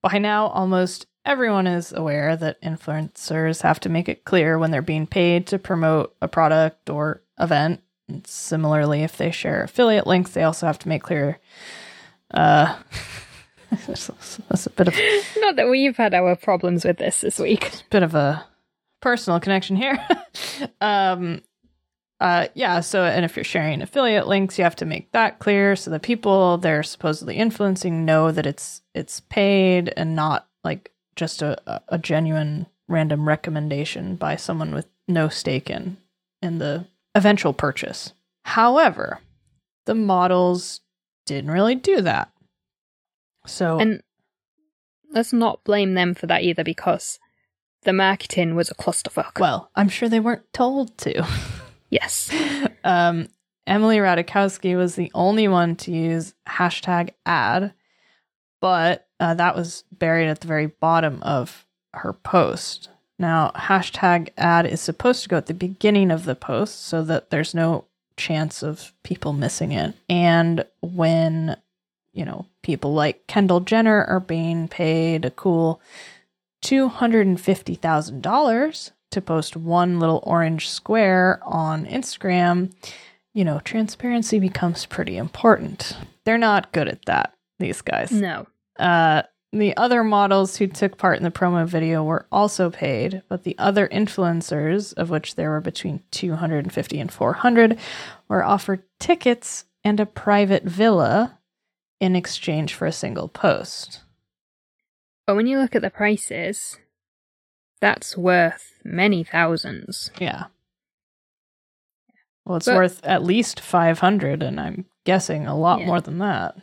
By 0.02 0.18
now, 0.18 0.48
almost 0.48 1.06
everyone 1.24 1.66
is 1.66 1.92
aware 1.92 2.36
that 2.36 2.62
influencers 2.62 3.62
have 3.62 3.80
to 3.80 3.88
make 3.88 4.08
it 4.08 4.24
clear 4.24 4.58
when 4.58 4.70
they're 4.70 4.82
being 4.82 5.06
paid 5.06 5.46
to 5.48 5.58
promote 5.58 6.14
a 6.22 6.28
product 6.28 6.90
or 6.90 7.22
event. 7.40 7.80
And 8.08 8.24
similarly, 8.26 9.02
if 9.02 9.16
they 9.16 9.32
share 9.32 9.64
affiliate 9.64 10.06
links, 10.06 10.30
they 10.30 10.44
also 10.44 10.66
have 10.66 10.78
to 10.80 10.88
make 10.88 11.02
clear. 11.02 11.40
Uh, 12.32 12.76
that's 13.70 14.66
a 14.66 14.70
bit 14.70 14.88
of 14.88 14.94
Not 15.38 15.56
that 15.56 15.68
we've 15.68 15.96
had 15.96 16.14
our 16.14 16.36
problems 16.36 16.84
with 16.84 16.98
this 16.98 17.22
this 17.22 17.38
week. 17.38 17.82
bit 17.90 18.04
of 18.04 18.14
a 18.14 18.46
personal 19.06 19.38
connection 19.38 19.76
here. 19.76 20.04
um, 20.80 21.40
uh, 22.18 22.48
yeah. 22.54 22.80
So, 22.80 23.04
and 23.04 23.24
if 23.24 23.36
you're 23.36 23.44
sharing 23.44 23.80
affiliate 23.80 24.26
links, 24.26 24.58
you 24.58 24.64
have 24.64 24.74
to 24.76 24.84
make 24.84 25.12
that 25.12 25.38
clear 25.38 25.76
so 25.76 25.92
the 25.92 26.00
people 26.00 26.58
they're 26.58 26.82
supposedly 26.82 27.36
influencing 27.36 28.04
know 28.04 28.32
that 28.32 28.46
it's 28.46 28.82
it's 28.96 29.20
paid 29.20 29.92
and 29.96 30.16
not 30.16 30.48
like 30.64 30.90
just 31.14 31.40
a 31.40 31.56
a- 31.88 31.98
genuine 31.98 32.66
random 32.88 33.28
recommendation 33.28 34.16
by 34.16 34.34
someone 34.34 34.74
with 34.74 34.88
no 35.06 35.28
stake 35.28 35.70
in 35.70 35.98
in 36.42 36.58
the 36.58 36.84
eventual 37.14 37.52
purchase. 37.52 38.12
However, 38.42 39.20
the 39.84 39.94
models 39.94 40.80
didn't 41.26 41.52
really 41.52 41.76
do 41.76 42.00
that. 42.00 42.32
So 43.46 43.78
And 43.78 44.02
let's 45.12 45.32
not 45.32 45.62
blame 45.62 45.94
them 45.94 46.12
for 46.12 46.26
that 46.26 46.42
either 46.42 46.64
because 46.64 47.20
the 47.86 47.92
marketing 47.92 48.54
was 48.54 48.70
a 48.70 48.74
clusterfuck. 48.74 49.40
well, 49.40 49.70
I'm 49.74 49.88
sure 49.88 50.08
they 50.08 50.20
weren't 50.20 50.52
told 50.52 50.98
to. 50.98 51.26
yes. 51.88 52.30
um, 52.84 53.28
Emily 53.66 53.98
Ratajkowski 53.98 54.76
was 54.76 54.96
the 54.96 55.10
only 55.14 55.48
one 55.48 55.76
to 55.76 55.92
use 55.92 56.34
hashtag 56.48 57.10
ad, 57.24 57.72
but 58.60 59.06
uh, 59.20 59.34
that 59.34 59.56
was 59.56 59.84
buried 59.90 60.28
at 60.28 60.40
the 60.40 60.48
very 60.48 60.66
bottom 60.66 61.22
of 61.22 61.64
her 61.94 62.12
post. 62.12 62.90
Now, 63.18 63.52
hashtag 63.54 64.30
ad 64.36 64.66
is 64.66 64.80
supposed 64.80 65.22
to 65.22 65.28
go 65.28 65.36
at 65.36 65.46
the 65.46 65.54
beginning 65.54 66.10
of 66.10 66.24
the 66.24 66.34
post 66.34 66.86
so 66.86 67.02
that 67.04 67.30
there's 67.30 67.54
no 67.54 67.86
chance 68.16 68.62
of 68.62 68.92
people 69.04 69.32
missing 69.32 69.72
it. 69.72 69.94
And 70.08 70.64
when, 70.80 71.56
you 72.12 72.24
know, 72.24 72.46
people 72.62 72.94
like 72.94 73.26
Kendall 73.26 73.60
Jenner 73.60 74.04
are 74.04 74.20
being 74.20 74.66
paid 74.68 75.24
a 75.24 75.30
cool 75.30 75.80
$250,000 76.66 78.90
to 79.12 79.20
post 79.20 79.56
one 79.56 80.00
little 80.00 80.20
orange 80.24 80.68
square 80.68 81.38
on 81.44 81.86
Instagram, 81.86 82.72
you 83.32 83.44
know, 83.44 83.60
transparency 83.60 84.40
becomes 84.40 84.84
pretty 84.84 85.16
important. 85.16 85.96
They're 86.24 86.38
not 86.38 86.72
good 86.72 86.88
at 86.88 87.04
that, 87.04 87.34
these 87.60 87.82
guys. 87.82 88.10
No. 88.10 88.48
Uh, 88.78 89.22
the 89.52 89.76
other 89.76 90.02
models 90.02 90.56
who 90.56 90.66
took 90.66 90.98
part 90.98 91.18
in 91.18 91.22
the 91.22 91.30
promo 91.30 91.64
video 91.66 92.02
were 92.02 92.26
also 92.32 92.68
paid, 92.68 93.22
but 93.28 93.44
the 93.44 93.54
other 93.58 93.86
influencers, 93.88 94.92
of 94.94 95.08
which 95.08 95.36
there 95.36 95.50
were 95.50 95.60
between 95.60 96.02
250 96.10 96.98
and 96.98 97.12
400, 97.12 97.78
were 98.28 98.44
offered 98.44 98.82
tickets 98.98 99.66
and 99.84 100.00
a 100.00 100.06
private 100.06 100.64
villa 100.64 101.38
in 102.00 102.16
exchange 102.16 102.74
for 102.74 102.86
a 102.86 102.92
single 102.92 103.28
post. 103.28 104.00
But 105.26 105.34
when 105.36 105.46
you 105.46 105.58
look 105.58 105.74
at 105.74 105.82
the 105.82 105.90
prices, 105.90 106.78
that's 107.80 108.16
worth 108.16 108.78
many 108.84 109.24
thousands. 109.24 110.10
Yeah. 110.20 110.44
Well, 112.44 112.58
it's 112.58 112.66
But- 112.66 112.76
worth 112.76 113.04
at 113.04 113.24
least 113.24 113.58
500, 113.58 114.42
and 114.42 114.60
I'm 114.60 114.86
guessing 115.04 115.46
a 115.46 115.56
lot 115.56 115.80
Yeah. 115.80 115.86
more 115.86 116.00
than 116.00 116.18
that. 116.18 116.56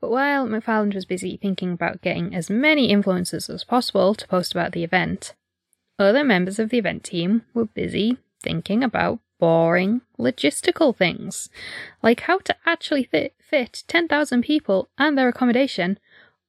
But 0.00 0.10
while 0.10 0.46
McFarland 0.46 0.94
was 0.94 1.04
busy 1.04 1.36
thinking 1.36 1.72
about 1.72 2.02
getting 2.02 2.34
as 2.34 2.50
many 2.50 2.88
influencers 2.92 3.48
as 3.52 3.62
possible 3.62 4.14
to 4.14 4.26
post 4.26 4.52
about 4.52 4.72
the 4.72 4.82
event, 4.82 5.34
other 5.98 6.24
members 6.24 6.58
of 6.58 6.70
the 6.70 6.78
event 6.78 7.04
team 7.04 7.44
were 7.54 7.66
busy 7.66 8.16
thinking 8.42 8.82
about 8.82 9.20
boring 9.38 10.00
logistical 10.18 10.96
things, 10.96 11.48
like 12.02 12.20
how 12.20 12.38
to 12.38 12.56
actually 12.66 13.04
fit, 13.04 13.34
fit 13.38 13.84
10,000 13.86 14.42
people 14.42 14.88
and 14.98 15.16
their 15.16 15.28
accommodation 15.28 15.98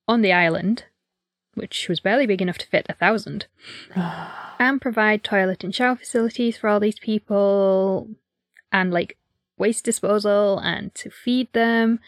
on 0.08 0.22
the 0.22 0.34
island, 0.34 0.86
which 1.54 1.88
was 1.90 2.00
barely 2.00 2.26
big 2.26 2.42
enough 2.42 2.58
to 2.60 2.68
fit 2.68 2.86
a 2.90 2.94
thousand, 2.94 3.48
and 3.96 4.82
provide 4.82 5.24
toilet 5.24 5.64
and 5.64 5.74
shower 5.74 5.96
facilities 5.96 6.58
for 6.58 6.68
all 6.70 6.80
these 6.80 7.00
people, 7.00 8.10
and 8.72 8.92
like 8.92 9.18
waste 9.58 9.86
disposal 9.86 10.60
and 10.60 10.94
to 10.96 11.10
feed 11.10 11.52
them. 11.54 12.00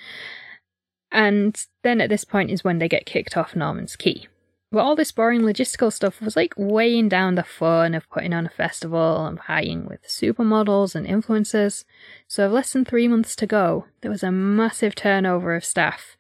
And 1.12 1.63
then 1.84 2.01
at 2.01 2.10
this 2.10 2.23
point 2.23 2.49
is 2.49 2.63
when 2.63 2.79
they 2.79 2.89
get 2.89 3.06
kicked 3.06 3.38
off 3.38 3.56
Norman's 3.56 3.95
Cay. 3.95 4.27
But 4.73 4.79
all 4.79 4.95
this 4.95 5.12
boring 5.12 5.41
logistical 5.41 5.93
stuff 5.93 6.19
was 6.19 6.36
like 6.36 6.56
weighing 6.58 7.08
down 7.08 7.36
the 7.36 7.43
fun 7.43 7.93
of 7.93 8.10
putting 8.10 8.34
on 8.34 8.47
a 8.47 8.49
festival 8.49 9.27
and 9.27 9.38
hiring 9.38 9.86
with 9.86 10.08
supermodels 10.08 10.95
and 10.95 11.06
influencers. 11.06 11.86
So, 12.27 12.45
with 12.45 12.53
less 12.53 12.73
than 12.73 12.84
three 12.84 13.08
months 13.08 13.36
to 13.36 13.45
go, 13.45 13.86
there 14.01 14.10
was 14.10 14.23
a 14.23 14.32
massive 14.32 14.95
turnover 14.95 15.53
of 15.53 15.63
staff, 15.63 16.17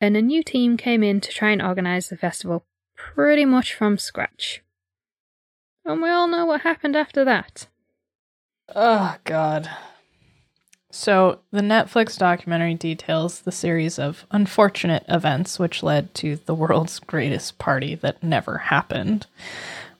and 0.00 0.16
a 0.16 0.22
new 0.22 0.42
team 0.42 0.76
came 0.76 1.02
in 1.02 1.20
to 1.20 1.30
try 1.30 1.50
and 1.50 1.62
organise 1.62 2.08
the 2.08 2.16
festival 2.16 2.64
pretty 2.96 3.44
much 3.44 3.74
from 3.74 3.98
scratch. 3.98 4.62
And 5.84 6.02
we 6.02 6.10
all 6.10 6.28
know 6.28 6.46
what 6.46 6.62
happened 6.62 6.96
after 6.96 7.24
that. 7.24 7.66
Oh, 8.74 9.16
God. 9.24 9.68
So, 10.92 11.40
the 11.52 11.60
Netflix 11.60 12.18
documentary 12.18 12.74
details 12.74 13.40
the 13.40 13.52
series 13.52 13.98
of 13.98 14.26
unfortunate 14.32 15.04
events 15.08 15.58
which 15.58 15.82
led 15.82 16.14
to 16.16 16.36
the 16.36 16.54
world's 16.54 16.98
greatest 16.98 17.58
party 17.58 17.94
that 17.96 18.22
never 18.22 18.58
happened. 18.58 19.26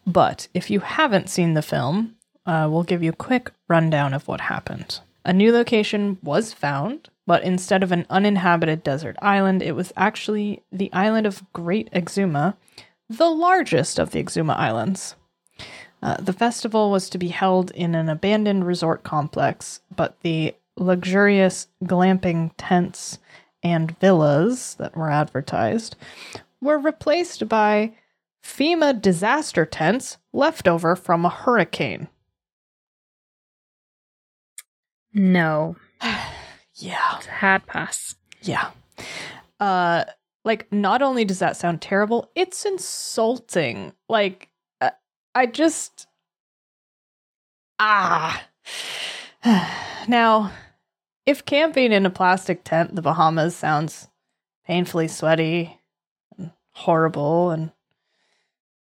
But 0.06 0.48
if 0.52 0.70
you 0.70 0.80
haven't 0.80 1.30
seen 1.30 1.54
the 1.54 1.62
film, 1.62 2.16
uh, 2.44 2.68
we'll 2.70 2.82
give 2.82 3.02
you 3.02 3.10
a 3.10 3.14
quick 3.16 3.52
rundown 3.68 4.12
of 4.14 4.26
what 4.26 4.40
happened. 4.40 5.00
A 5.24 5.32
new 5.32 5.52
location 5.52 6.18
was 6.22 6.52
found, 6.52 7.10
but 7.26 7.42
instead 7.42 7.82
of 7.82 7.92
an 7.92 8.06
uninhabited 8.08 8.82
desert 8.82 9.16
island, 9.20 9.62
it 9.62 9.72
was 9.72 9.92
actually 9.96 10.62
the 10.72 10.92
island 10.92 11.26
of 11.26 11.44
Great 11.52 11.90
Exuma, 11.92 12.56
the 13.08 13.28
largest 13.28 13.98
of 13.98 14.10
the 14.10 14.22
Exuma 14.22 14.56
Islands. 14.56 15.16
Uh, 16.02 16.16
the 16.16 16.32
festival 16.32 16.90
was 16.90 17.10
to 17.10 17.18
be 17.18 17.28
held 17.28 17.70
in 17.72 17.94
an 17.94 18.08
abandoned 18.08 18.66
resort 18.66 19.02
complex, 19.02 19.80
but 19.94 20.18
the 20.22 20.54
luxurious 20.76 21.68
glamping 21.84 22.52
tents 22.56 23.18
and 23.62 23.98
villas 23.98 24.74
that 24.76 24.96
were 24.96 25.10
advertised 25.10 25.96
were 26.60 26.78
replaced 26.78 27.48
by 27.48 27.92
FEMA 28.42 29.00
disaster 29.00 29.66
tents 29.66 30.16
left 30.32 30.66
over 30.66 30.96
from 30.96 31.24
a 31.24 31.30
hurricane. 31.30 32.08
No, 35.12 35.76
Yeah. 36.74 37.16
it's 37.16 37.26
a 37.26 37.30
hard 37.30 37.66
pass. 37.66 38.14
Yeah. 38.42 38.70
Uh 39.58 40.04
like 40.44 40.70
not 40.72 41.02
only 41.02 41.24
does 41.24 41.38
that 41.40 41.56
sound 41.56 41.82
terrible, 41.82 42.30
it's 42.34 42.64
insulting. 42.64 43.92
Like 44.08 44.48
uh, 44.80 44.90
I 45.34 45.46
just 45.46 46.06
ah. 47.78 48.42
now, 50.08 50.52
if 51.26 51.44
camping 51.44 51.92
in 51.92 52.06
a 52.06 52.10
plastic 52.10 52.64
tent 52.64 52.90
in 52.90 52.96
the 52.96 53.02
Bahamas 53.02 53.56
sounds 53.56 54.08
painfully 54.66 55.08
sweaty 55.08 55.78
and 56.38 56.52
horrible 56.72 57.50
and 57.50 57.72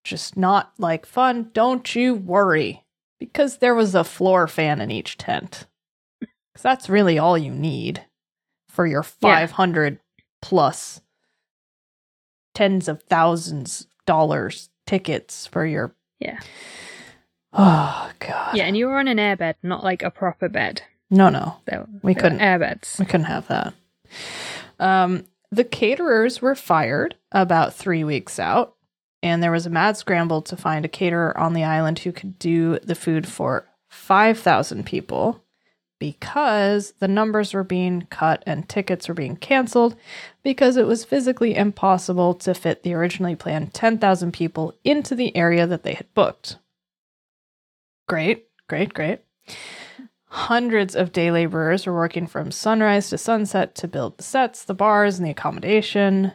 just 0.05 0.37
not 0.37 0.72
like 0.79 1.07
fun, 1.07 1.51
don't 1.53 1.95
you 1.95 2.14
worry 2.14 2.85
because 3.18 3.59
there 3.59 3.74
was 3.74 3.95
a 3.95 4.05
floor 4.05 4.47
fan 4.47 4.81
in 4.81 4.91
each 4.91 5.16
tent. 5.16 5.66
Cuz 6.57 6.63
that's 6.63 6.89
really 6.89 7.19
all 7.19 7.37
you 7.37 7.53
need 7.53 8.07
for 8.69 8.87
your 8.87 9.05
Yeah. 9.21 9.47
500 9.47 9.99
plus 10.41 11.03
tens 12.55 12.89
of 12.89 13.03
thousands 13.03 13.83
of 13.83 14.05
dollars 14.07 14.71
tickets 14.87 15.47
for 15.47 15.67
your 15.67 15.95
Yeah. 16.19 16.39
oh 17.53 18.11
god 18.21 18.57
Yeah, 18.57 18.65
and 18.65 18.75
you 18.77 18.87
were 18.87 18.97
on 18.99 19.07
an 19.09 19.19
airbed, 19.19 19.57
not 19.63 19.85
like 19.85 20.03
a 20.03 20.11
proper 20.11 20.49
bed. 20.49 20.81
no 21.11 21.29
no 21.29 21.57
There, 21.67 21.87
We 22.03 22.15
there 22.15 22.23
couldn't. 22.23 22.39
airbeds. 22.41 22.99
we 22.99 23.05
couldn't 23.05 23.27
have 23.27 23.49
that 23.49 23.75
um 24.81 25.27
the 25.51 25.65
caterers 25.65 26.41
were 26.41 26.55
fired 26.55 27.17
about 27.33 27.75
three 27.75 28.03
weeks 28.03 28.39
out 28.39 28.75
and 29.23 29.43
there 29.43 29.53
was 29.53 29.67
a 29.67 29.71
mad 29.71 29.97
scramble 29.99 30.41
to 30.43 30.57
find 30.57 30.85
a 30.85 30.89
caterer 30.89 31.37
on 31.39 31.53
the 31.53 31.65
island 31.65 31.99
who 32.01 32.13
could 32.13 32.39
do 32.39 32.79
the 32.79 32.95
food 32.95 33.27
for 33.29 33.67
5000 33.91 34.87
people 34.87 35.43
because 35.99 36.92
the 36.99 37.09
numbers 37.09 37.55
were 37.55 37.64
being 37.64 38.07
cut 38.11 38.42
and 38.47 38.68
tickets 38.68 39.09
were 39.09 39.14
being 39.14 39.36
canceled 39.36 39.97
because 40.42 40.76
it 40.76 40.86
was 40.86 41.05
physically 41.05 41.55
impossible 41.55 42.34
to 42.34 42.55
fit 42.55 42.82
the 42.82 42.94
originally 42.94 43.36
planned 43.36 43.72
10,000 43.72 44.32
people 44.32 44.74
into 44.84 45.14
the 45.14 45.36
area 45.36 45.66
that 45.66 45.82
they 45.82 45.94
had 45.94 46.12
booked. 46.14 46.59
Great, 48.09 48.47
great, 48.68 48.94
great. 48.94 49.20
Hundreds 50.28 50.94
of 50.94 51.12
day 51.12 51.30
laborers 51.30 51.86
were 51.86 51.94
working 51.94 52.26
from 52.26 52.51
sunrise 52.51 53.09
to 53.09 53.18
sunset 53.18 53.74
to 53.74 53.88
build 53.88 54.18
the 54.18 54.24
sets, 54.24 54.64
the 54.64 54.74
bars, 54.74 55.18
and 55.18 55.26
the 55.26 55.30
accommodation. 55.30 56.32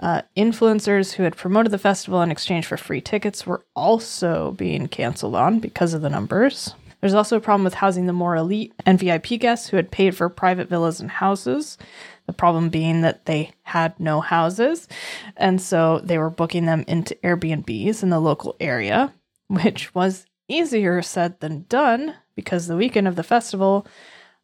Uh, 0.00 0.22
influencers 0.36 1.12
who 1.12 1.22
had 1.22 1.36
promoted 1.36 1.70
the 1.70 1.78
festival 1.78 2.22
in 2.22 2.30
exchange 2.30 2.66
for 2.66 2.76
free 2.76 3.00
tickets 3.00 3.46
were 3.46 3.64
also 3.76 4.52
being 4.52 4.88
canceled 4.88 5.34
on 5.34 5.60
because 5.60 5.94
of 5.94 6.02
the 6.02 6.10
numbers. 6.10 6.74
There's 7.02 7.14
also 7.14 7.36
a 7.36 7.40
problem 7.40 7.64
with 7.64 7.74
housing 7.74 8.06
the 8.06 8.12
more 8.12 8.36
elite 8.36 8.72
and 8.86 8.98
VIP 8.98 9.40
guests 9.40 9.68
who 9.68 9.76
had 9.76 9.90
paid 9.90 10.16
for 10.16 10.28
private 10.28 10.68
villas 10.68 11.00
and 11.00 11.10
houses. 11.10 11.76
The 12.26 12.32
problem 12.32 12.68
being 12.68 13.00
that 13.00 13.26
they 13.26 13.50
had 13.62 13.98
no 13.98 14.20
houses, 14.20 14.86
and 15.36 15.60
so 15.60 15.98
they 15.98 16.16
were 16.16 16.30
booking 16.30 16.66
them 16.66 16.84
into 16.86 17.16
Airbnbs 17.16 18.04
in 18.04 18.10
the 18.10 18.20
local 18.20 18.54
area, 18.60 19.12
which 19.48 19.92
was 19.92 20.26
easier 20.46 21.02
said 21.02 21.40
than 21.40 21.66
done 21.68 22.14
because 22.36 22.68
the 22.68 22.76
weekend 22.76 23.08
of 23.08 23.16
the 23.16 23.24
festival 23.24 23.84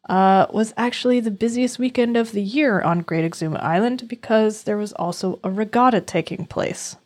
uh, 0.09 0.47
was 0.51 0.73
actually 0.75 1.21
the 1.21 1.31
busiest 1.31 1.79
weekend 1.79 2.17
of 2.17 2.33
the 2.33 2.43
year 2.43 2.81
on 2.81 2.99
Great 2.99 3.29
Exuma 3.29 3.63
Island 3.63 4.09
because 4.09 4.63
there 4.63 4.77
was 4.77 4.91
also 4.93 5.39
a 5.43 5.49
regatta 5.49 6.01
taking 6.01 6.45
place. 6.45 6.97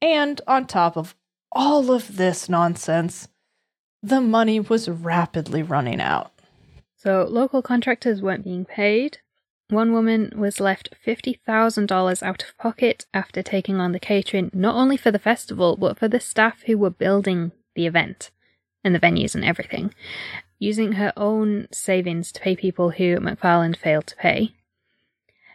And 0.00 0.40
on 0.46 0.66
top 0.66 0.96
of 0.96 1.16
all 1.50 1.90
of 1.90 2.16
this 2.16 2.48
nonsense, 2.48 3.28
the 4.02 4.20
money 4.20 4.58
was 4.58 4.88
rapidly 4.88 5.62
running 5.62 6.00
out. 6.00 6.32
So 6.96 7.26
local 7.28 7.62
contractors 7.62 8.20
weren't 8.20 8.44
being 8.44 8.64
paid. 8.64 9.18
One 9.68 9.92
woman 9.92 10.32
was 10.36 10.60
left 10.60 10.94
$50,000 11.06 12.22
out 12.22 12.42
of 12.42 12.58
pocket 12.58 13.06
after 13.14 13.42
taking 13.42 13.76
on 13.80 13.92
the 13.92 14.00
catering 14.00 14.50
not 14.52 14.74
only 14.74 14.96
for 14.96 15.10
the 15.10 15.18
festival, 15.18 15.76
but 15.76 15.98
for 15.98 16.08
the 16.08 16.20
staff 16.20 16.62
who 16.66 16.76
were 16.76 16.90
building 16.90 17.52
the 17.74 17.86
event 17.86 18.30
and 18.84 18.94
the 18.94 19.00
venues 19.00 19.34
and 19.34 19.44
everything, 19.44 19.94
using 20.58 20.92
her 20.92 21.12
own 21.16 21.68
savings 21.70 22.32
to 22.32 22.40
pay 22.40 22.56
people 22.56 22.90
who 22.90 23.16
McFarland 23.18 23.76
failed 23.76 24.08
to 24.08 24.16
pay. 24.16 24.52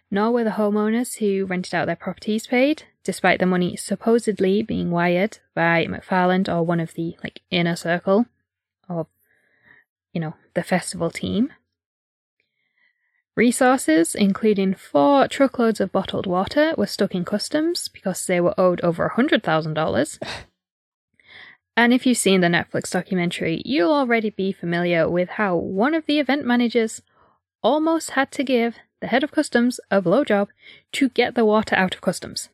Nor 0.09 0.31
were 0.31 0.45
the 0.45 0.51
homeowners 0.51 1.17
who 1.17 1.45
rented 1.45 1.75
out 1.75 1.85
their 1.85 1.97
properties 1.97 2.47
paid, 2.47 2.83
despite 3.03 3.39
the 3.39 3.45
money 3.45 3.75
supposedly 3.75 4.63
being 4.63 4.89
wired 4.89 5.39
by 5.53 5.85
McFarland 5.85 6.47
or 6.47 6.63
one 6.63 6.79
of 6.79 6.93
the 6.93 7.17
like 7.21 7.41
inner 7.51 7.75
circle 7.75 8.25
of, 8.89 9.07
you 10.13 10.21
know, 10.21 10.35
the 10.53 10.63
festival 10.63 11.09
team. 11.09 11.51
Resources, 13.35 14.15
including 14.15 14.73
four 14.73 15.27
truckloads 15.27 15.79
of 15.79 15.91
bottled 15.91 16.25
water, 16.25 16.73
were 16.75 16.87
stuck 16.87 17.13
in 17.13 17.23
customs 17.23 17.87
because 17.87 18.25
they 18.25 18.41
were 18.41 18.59
owed 18.59 18.81
over 18.81 19.13
$100,000. 19.15 20.17
and 21.77 21.93
if 21.93 22.07
you've 22.07 22.17
seen 22.17 22.41
the 22.41 22.47
Netflix 22.47 22.89
documentary, 22.89 23.61
you'll 23.63 23.93
already 23.93 24.31
be 24.31 24.51
familiar 24.51 25.07
with 25.07 25.29
how 25.29 25.55
one 25.55 25.93
of 25.93 26.07
the 26.07 26.19
event 26.19 26.45
managers 26.45 27.03
almost 27.61 28.11
had 28.11 28.31
to 28.31 28.43
give 28.43 28.77
the 29.01 29.07
head 29.07 29.23
of 29.23 29.31
customs 29.31 29.79
a 29.91 30.01
blowjob 30.01 30.47
to 30.93 31.09
get 31.09 31.35
the 31.35 31.45
water 31.45 31.75
out 31.75 31.93
of 31.93 32.01
customs. 32.01 32.49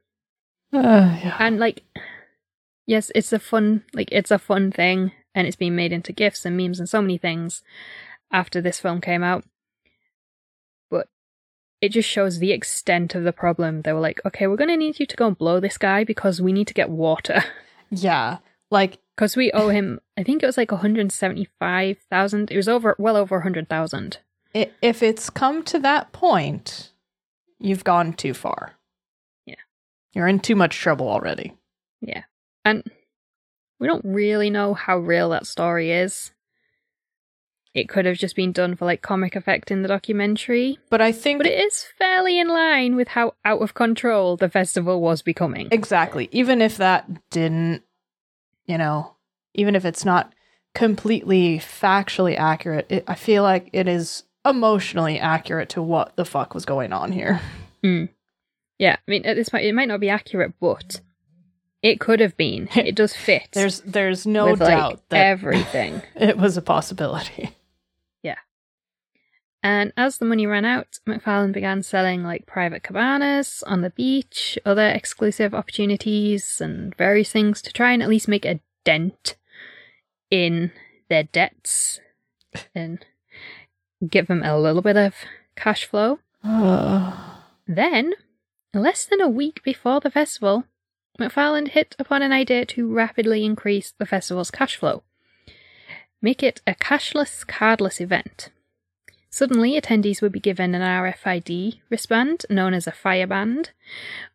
Uh, 0.74 1.18
yeah. 1.24 1.38
And 1.40 1.60
like, 1.60 1.84
yes, 2.86 3.10
it's 3.16 3.32
a 3.32 3.40
fun, 3.40 3.86
like, 3.94 4.10
it's 4.12 4.32
a 4.32 4.40
fun 4.40 4.70
thing 4.70 5.14
and 5.36 5.48
it's 5.48 5.56
been 5.56 5.76
made 5.76 5.92
into 5.92 6.12
gifs 6.14 6.46
and 6.46 6.56
memes 6.58 6.80
and 6.80 6.88
so 6.90 7.02
many 7.02 7.18
things 7.18 7.62
after 8.32 8.62
this 8.62 8.80
film 8.80 9.02
came 9.02 9.24
out. 9.24 9.44
But 10.90 11.08
it 11.82 11.90
just 11.90 12.10
shows 12.10 12.40
the 12.40 12.52
extent 12.52 13.16
of 13.16 13.24
the 13.24 13.34
problem. 13.34 13.82
They 13.82 13.94
were 13.94 14.00
like, 14.00 14.22
okay, 14.26 14.48
we're 14.48 14.56
going 14.58 14.70
to 14.70 14.78
need 14.78 15.00
you 15.00 15.06
to 15.06 15.16
go 15.16 15.28
and 15.28 15.38
blow 15.38 15.60
this 15.60 15.78
guy 15.78 16.04
because 16.04 16.42
we 16.42 16.54
need 16.54 16.68
to 16.68 16.74
get 16.74 16.90
water. 16.90 17.44
Yeah. 17.96 18.40
Like, 18.72 18.98
Because 19.16 19.36
we 19.36 19.52
owe 19.52 19.70
him, 19.70 20.00
I 20.18 20.24
think 20.24 20.42
it 20.42 20.48
was 20.48 20.58
like 20.58 20.72
175,000. 20.72 22.52
It 22.52 22.56
was 22.58 22.68
over, 22.68 22.96
well 22.98 23.16
over 23.16 23.38
100,000. 23.38 24.18
if 24.54 25.04
it's 25.04 25.30
come 25.30 25.62
to 25.64 25.78
that 25.80 26.12
point, 26.12 26.90
you've 27.60 27.84
gone 27.84 28.14
too 28.14 28.34
far. 28.34 28.74
Yeah. 29.46 29.62
You're 30.14 30.28
in 30.28 30.40
too 30.40 30.56
much 30.56 30.76
trouble 30.78 31.08
already. 31.08 31.54
Yeah. 32.02 32.24
And 32.66 32.84
we 33.84 33.90
don't 33.90 34.06
really 34.06 34.50
know 34.50 34.74
how 34.74 34.98
real 34.98 35.28
that 35.32 35.46
story 35.46 35.92
is. 35.92 36.32
It 37.74 37.90
could 37.90 38.06
have 38.06 38.16
just 38.16 38.34
been 38.34 38.54
done 38.54 38.78
for 38.78 38.86
like 38.86 39.02
comic 39.02 39.36
effect 39.36 39.72
in 39.72 39.82
the 39.82 39.90
documentary, 39.90 40.80
But 40.90 41.02
I 41.02 41.12
think 41.12 41.40
but 41.40 41.48
it 41.48 41.60
is 41.60 41.86
fairly 41.98 42.40
in 42.40 42.48
line 42.48 42.96
with 42.96 43.10
how 43.10 43.34
out 43.44 43.62
of 43.62 43.74
control 43.74 44.38
the 44.38 44.48
festival 44.48 45.02
was 45.02 45.22
becoming. 45.22 45.68
Exactly. 45.70 46.30
Even 46.32 46.62
if 46.62 46.78
that 46.78 47.30
didn't, 47.30 47.84
you 48.68 48.78
know, 48.78 49.16
even 49.54 49.76
if 49.76 49.84
it's 49.84 50.06
not 50.06 50.32
completely 50.74 51.60
factually 51.60 52.38
accurate, 52.38 52.86
it, 52.88 53.04
I 53.06 53.16
feel 53.16 53.44
like 53.44 53.70
it 53.74 53.90
is 53.90 54.24
emotionally 54.46 55.20
accurate 55.20 55.68
to 55.70 55.82
what 55.82 56.16
the 56.16 56.24
fuck 56.24 56.54
was 56.54 56.64
going 56.64 56.94
on 56.94 57.12
here. 57.12 57.42
Mm. 57.84 58.08
Yeah, 58.80 58.96
I 58.96 59.12
mean, 59.12 59.26
at 59.26 59.36
this 59.36 59.50
point, 59.50 59.66
it 59.66 59.76
might 59.76 59.90
not 59.90 60.00
be 60.00 60.10
accurate, 60.10 60.54
but 60.62 61.02
it 61.84 62.00
could 62.00 62.22
have 62.22 62.36
been. 62.38 62.70
It 62.76 62.96
does 62.96 63.14
fit. 63.14 63.50
There's 63.52 63.82
there's 63.82 64.26
no 64.26 64.52
with, 64.52 64.62
like, 64.62 64.70
doubt 64.70 65.10
that 65.10 65.26
everything. 65.26 66.02
it 66.16 66.38
was 66.38 66.56
a 66.56 66.62
possibility. 66.62 67.56
Yeah. 68.24 68.38
And 69.62 69.92
as 69.98 70.18
the 70.18 70.26
money 70.26 70.48
ran 70.48 70.64
out, 70.64 71.00
McFarland 71.08 71.52
began 71.52 71.84
selling 71.84 72.24
like 72.24 72.46
private 72.46 72.84
cabanas 72.84 73.64
on 73.68 73.82
the 73.82 73.90
beach, 73.90 74.58
other 74.66 74.88
exclusive 74.88 75.54
opportunities, 75.54 76.62
and 76.62 76.96
various 76.96 77.32
things 77.32 77.62
to 77.62 77.74
try 77.74 77.92
and 77.92 78.02
at 78.02 78.10
least 78.10 78.30
make 78.30 78.46
a 78.46 78.62
dent 78.86 79.36
in 80.32 80.72
their 81.10 81.24
debts 81.24 82.00
and 82.76 83.06
give 84.10 84.28
them 84.28 84.42
a 84.42 84.58
little 84.58 84.82
bit 84.82 84.98
of 84.98 85.16
cash 85.58 85.86
flow. 85.86 86.20
Then, 87.68 88.14
less 88.74 89.06
than 89.06 89.22
a 89.22 89.30
week 89.30 89.62
before 89.64 90.00
the 90.00 90.12
festival, 90.12 90.66
McFarland 91.20 91.70
hit 91.70 91.96
upon 92.00 92.22
an 92.22 92.32
idea 92.32 92.66
to 92.66 92.92
rapidly 92.92 93.46
increase 93.46 93.94
the 93.98 94.06
festival's 94.06 94.52
cash 94.52 94.76
flow. 94.76 95.04
Make 96.22 96.42
it 96.42 96.62
a 96.66 96.74
cashless, 96.74 97.46
cardless 97.46 98.02
event. 98.02 98.50
Suddenly, 99.30 99.80
attendees 99.80 100.22
would 100.22 100.32
be 100.32 100.40
given 100.40 100.76
an 100.76 100.82
RFID 100.82 101.80
wristband 101.90 102.46
known 102.50 102.74
as 102.74 102.88
a 102.88 102.92
Fyreband, 102.92 103.70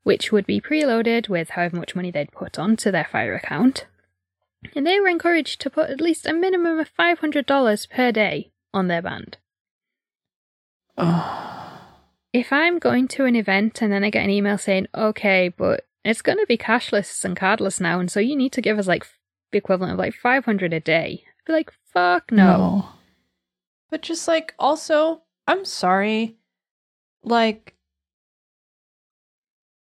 which 0.03 0.33
would 0.33 0.45
be 0.45 0.61
preloaded 0.61 1.29
with 1.29 1.51
however 1.51 1.77
much 1.77 1.95
money 1.95 2.11
they'd 2.11 2.33
put 2.33 2.59
onto 2.59 2.91
their 2.91 3.05
Fyre 3.05 3.35
account. 3.35 3.87
And 4.75 4.87
they 4.87 4.99
were 5.01 5.09
encouraged 5.09 5.61
to 5.61 5.71
put 5.71 5.91
at 5.91 6.01
least 6.01 6.27
a 6.27 6.33
minimum 6.33 6.81
of 6.81 6.91
$500 6.97 7.91
per 7.91 8.13
day 8.13 8.51
on 8.75 8.89
their 8.89 9.03
band. 9.03 9.39
If 12.31 12.53
I'm 12.53 12.79
going 12.79 13.09
to 13.09 13.25
an 13.25 13.35
event 13.35 13.81
and 13.81 13.91
then 13.91 14.05
I 14.05 14.11
get 14.11 14.23
an 14.23 14.31
email 14.31 14.59
saying, 14.59 14.87
okay, 14.95 15.49
but 15.49 15.87
it's 16.05 16.23
going 16.23 16.39
to 16.39 16.47
be 16.47 16.57
cashless 16.57 17.25
and 17.25 17.37
cardless 17.37 17.81
now, 17.81 18.01
and 18.01 18.11
so 18.11 18.21
you 18.21 18.37
need 18.37 18.53
to 18.53 18.61
give 18.61 18.79
us 18.79 18.87
like 18.87 19.07
the 19.53 19.59
equivalent 19.59 19.93
of 19.93 19.99
like 19.99 20.15
500 20.15 20.73
a 20.73 20.81
day, 20.81 21.25
I'd 21.27 21.47
be 21.47 21.53
like, 21.53 21.73
fuck 21.93 22.31
no. 22.31 22.89
But 23.91 24.03
just 24.03 24.29
like 24.29 24.55
also, 24.59 25.23
I'm 25.47 25.65
sorry. 25.65 26.37
Like 27.23 27.75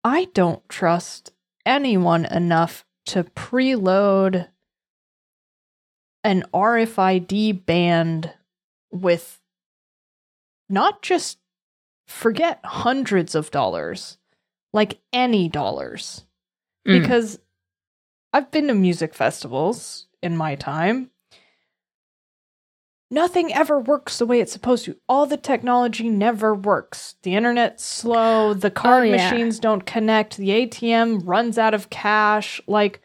I 0.02 0.26
don't 0.34 0.66
trust 0.68 1.32
anyone 1.64 2.26
enough 2.26 2.84
to 3.06 3.24
preload 3.24 4.48
an 6.22 6.44
RFID 6.52 7.64
band 7.66 8.32
with 8.90 9.40
not 10.68 11.02
just 11.02 11.38
forget 12.06 12.60
hundreds 12.64 13.34
of 13.34 13.50
dollars, 13.50 14.18
like 14.74 14.98
any 15.12 15.48
dollars. 15.48 16.24
Mm. 16.86 17.00
Because 17.00 17.38
I've 18.32 18.50
been 18.50 18.66
to 18.66 18.74
music 18.74 19.14
festivals 19.14 20.08
in 20.22 20.36
my 20.36 20.56
time. 20.56 21.10
Nothing 23.10 23.54
ever 23.54 23.78
works 23.78 24.18
the 24.18 24.26
way 24.26 24.40
it's 24.40 24.52
supposed 24.52 24.84
to. 24.86 24.96
All 25.08 25.26
the 25.26 25.36
technology 25.36 26.08
never 26.08 26.54
works. 26.54 27.14
The 27.22 27.36
internet's 27.36 27.84
slow, 27.84 28.52
the 28.54 28.70
card 28.70 29.02
Oh, 29.02 29.04
yeah. 29.04 29.30
machines 29.30 29.60
don't 29.60 29.86
connect, 29.86 30.36
the 30.36 30.48
ATM 30.48 31.22
runs 31.24 31.56
out 31.56 31.74
of 31.74 31.90
cash. 31.90 32.60
Like 32.66 33.00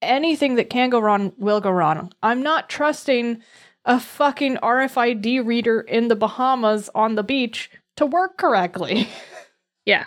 anything 0.00 0.54
that 0.54 0.70
can 0.70 0.88
go 0.88 0.98
wrong 1.00 1.32
will 1.36 1.60
go 1.60 1.70
wrong. 1.70 2.12
I'm 2.22 2.42
not 2.42 2.70
trusting 2.70 3.42
a 3.84 4.00
fucking 4.00 4.56
RFID 4.56 5.44
reader 5.46 5.80
in 5.82 6.08
the 6.08 6.16
Bahamas 6.16 6.88
on 6.94 7.16
the 7.16 7.22
beach 7.22 7.70
to 7.96 8.06
work 8.06 8.38
correctly. 8.38 9.08
Yeah. 9.86 10.04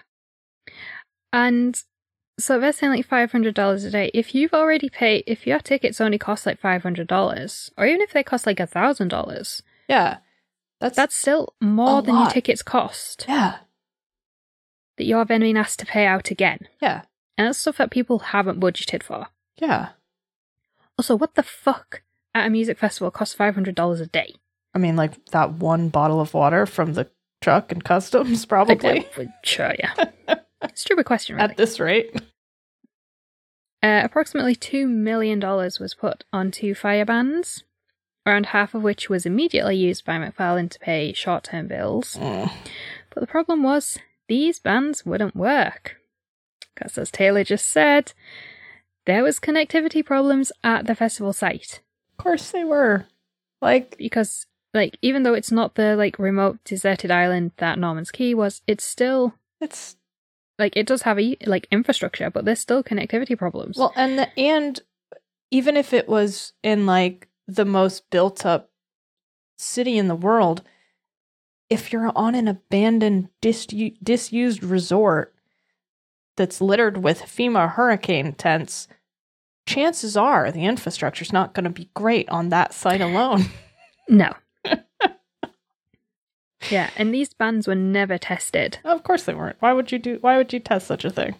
And 1.33 1.81
so 2.39 2.59
they're 2.59 2.71
saying 2.71 2.93
like 2.93 3.07
five 3.07 3.31
hundred 3.31 3.55
dollars 3.55 3.83
a 3.83 3.91
day. 3.91 4.11
If 4.13 4.33
you've 4.33 4.53
already 4.53 4.87
paid, 4.87 5.23
if 5.27 5.45
your 5.45 5.59
tickets 5.59 5.99
only 5.99 6.17
cost 6.17 6.45
like 6.45 6.59
five 6.61 6.83
hundred 6.83 7.07
dollars, 7.07 7.71
or 7.77 7.85
even 7.85 8.01
if 8.01 8.13
they 8.13 8.23
cost 8.23 8.45
like 8.45 8.59
a 8.59 8.67
thousand 8.67 9.09
dollars, 9.09 9.61
Yeah. 9.89 10.17
That's 10.79 10.97
That's 10.97 11.15
still 11.15 11.53
more 11.61 12.01
than 12.01 12.15
your 12.15 12.29
tickets 12.29 12.61
cost 12.61 13.25
yeah. 13.29 13.59
that 14.97 15.05
you're 15.05 15.23
then 15.23 15.39
being 15.39 15.55
asked 15.57 15.79
to 15.79 15.85
pay 15.85 16.05
out 16.05 16.29
again. 16.29 16.67
Yeah. 16.81 17.03
And 17.37 17.47
that's 17.47 17.59
stuff 17.59 17.77
that 17.77 17.89
people 17.89 18.19
haven't 18.19 18.59
budgeted 18.59 19.01
for. 19.01 19.27
Yeah. 19.57 19.89
Also, 20.97 21.15
what 21.15 21.35
the 21.35 21.43
fuck 21.43 22.01
at 22.35 22.47
a 22.47 22.49
music 22.49 22.77
festival 22.77 23.11
costs 23.11 23.33
$500 23.33 24.01
a 24.01 24.05
day? 24.07 24.35
I 24.73 24.77
mean, 24.77 24.97
like 24.97 25.25
that 25.27 25.53
one 25.53 25.87
bottle 25.87 26.19
of 26.19 26.33
water 26.33 26.65
from 26.65 26.95
the 26.95 27.09
truck 27.41 27.71
and 27.71 27.81
customs, 27.81 28.45
probably 28.47 29.07
sure, 29.43 29.73
yeah. 29.79 29.93
Stupid 30.73 31.05
question, 31.05 31.35
really. 31.35 31.49
at 31.49 31.57
this 31.57 31.79
rate. 31.79 32.15
Uh, 33.81 34.01
approximately 34.03 34.55
$2 34.55 34.87
million 34.87 35.39
was 35.41 35.95
put 35.99 36.23
onto 36.31 36.73
Fyre 36.73 37.05
bans, 37.05 37.63
around 38.25 38.47
half 38.47 38.73
of 38.73 38.81
which 38.81 39.09
was 39.09 39.25
immediately 39.25 39.75
used 39.75 40.05
by 40.05 40.13
McFarland 40.17 40.71
to 40.71 40.79
pay 40.79 41.11
short 41.11 41.43
term 41.43 41.67
bills. 41.67 42.15
Mm. 42.15 42.49
But 43.13 43.21
the 43.21 43.27
problem 43.27 43.61
was, 43.61 43.97
these 44.29 44.59
bans 44.59 45.05
wouldn't 45.05 45.35
work. 45.35 45.97
Because, 46.73 46.97
as 46.97 47.11
Taylor 47.11 47.43
just 47.43 47.67
said, 47.67 48.13
there 49.05 49.21
was 49.23 49.39
connectivity 49.39 50.03
problems 50.03 50.51
at 50.63 50.87
the 50.87 50.95
festival 50.95 51.33
site. 51.33 51.81
Of 52.17 52.23
course 52.23 52.51
they 52.51 52.63
were. 52.63 53.07
Like, 53.61 53.97
Because, 53.97 54.45
like, 54.73 54.97
even 55.01 55.23
though 55.23 55.33
it's 55.33 55.51
not 55.51 55.75
the, 55.75 55.95
like, 55.97 56.17
remote 56.17 56.59
deserted 56.63 57.11
island 57.11 57.51
that 57.57 57.77
Norman's 57.77 58.11
Cay 58.11 58.33
was, 58.33 58.61
it's 58.65 58.85
still, 58.85 59.35
it's 59.59 59.97
like, 60.59 60.75
it 60.77 60.87
does 60.87 61.01
have, 61.03 61.19
a 61.19 61.37
like, 61.45 61.67
infrastructure, 61.71 62.29
but 62.29 62.45
there's 62.45 62.59
still 62.59 62.83
connectivity 62.83 63.37
problems. 63.37 63.77
well, 63.77 63.93
and 63.95 64.19
the, 64.19 64.39
and 64.39 64.81
even 65.51 65.77
if 65.77 65.93
it 65.93 66.07
was 66.07 66.53
in 66.63 66.85
like 66.85 67.27
the 67.47 67.65
most 67.65 68.09
built 68.09 68.45
up 68.45 68.71
city 69.57 69.97
in 69.97 70.07
the 70.07 70.15
world, 70.15 70.63
if 71.69 71.91
you're 71.91 72.11
on 72.15 72.35
an 72.35 72.47
abandoned, 72.47 73.29
disu- 73.41 73.95
disused 74.01 74.63
resort 74.63 75.33
that's 76.35 76.61
littered 76.61 76.97
with 77.03 77.21
FEMA 77.21 77.73
hurricane 77.73 78.33
tents, 78.33 78.87
chances 79.65 80.17
are 80.17 80.51
the 80.51 80.65
infrastructure's 80.65 81.33
not 81.33 81.53
going 81.53 81.63
to 81.63 81.69
be 81.69 81.89
great 81.93 82.27
on 82.29 82.49
that 82.49 82.73
site 82.73 83.01
alone. 83.01 83.45
no. 84.09 84.33
Yeah, 86.69 86.89
and 86.95 87.13
these 87.13 87.33
bans 87.33 87.67
were 87.67 87.75
never 87.75 88.17
tested. 88.17 88.79
of 88.83 89.03
course 89.03 89.23
they 89.23 89.33
weren't. 89.33 89.57
Why 89.59 89.73
would 89.73 89.91
you 89.91 89.99
do? 89.99 90.17
Why 90.21 90.37
would 90.37 90.53
you 90.53 90.59
test 90.59 90.87
such 90.87 91.05
a 91.05 91.09
thing? 91.09 91.35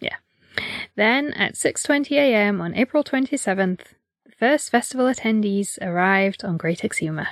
Yeah. 0.00 0.16
Then, 0.96 1.32
at 1.34 1.54
6:20 1.54 2.12
a.m. 2.16 2.60
on 2.60 2.74
April 2.74 3.04
27th, 3.04 3.80
the 4.24 4.32
first 4.38 4.70
festival 4.70 5.06
attendees 5.06 5.78
arrived 5.80 6.44
on 6.44 6.56
Great 6.56 6.80
Exuma. 6.80 7.28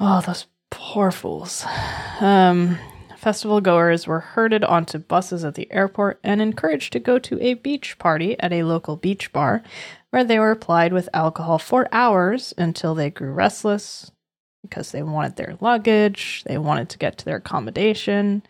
Oh, 0.00 0.20
those 0.20 0.46
poor 0.70 1.10
fools. 1.10 1.64
Um, 2.20 2.78
festival 3.16 3.60
goers 3.60 4.06
were 4.06 4.20
herded 4.20 4.62
onto 4.62 4.98
buses 4.98 5.44
at 5.44 5.54
the 5.54 5.70
airport 5.72 6.20
and 6.22 6.40
encouraged 6.40 6.92
to 6.92 7.00
go 7.00 7.18
to 7.18 7.40
a 7.42 7.54
beach 7.54 7.98
party 7.98 8.38
at 8.38 8.52
a 8.52 8.62
local 8.62 8.96
beach 8.96 9.32
bar, 9.32 9.62
where 10.10 10.24
they 10.24 10.38
were 10.38 10.54
plied 10.54 10.92
with 10.92 11.08
alcohol 11.12 11.58
for 11.58 11.88
hours 11.90 12.54
until 12.56 12.94
they 12.94 13.10
grew 13.10 13.32
restless 13.32 14.12
because 14.62 14.90
they 14.90 15.02
wanted 15.02 15.36
their 15.36 15.56
luggage, 15.60 16.42
they 16.46 16.58
wanted 16.58 16.88
to 16.90 16.98
get 16.98 17.18
to 17.18 17.24
their 17.24 17.36
accommodation, 17.36 18.42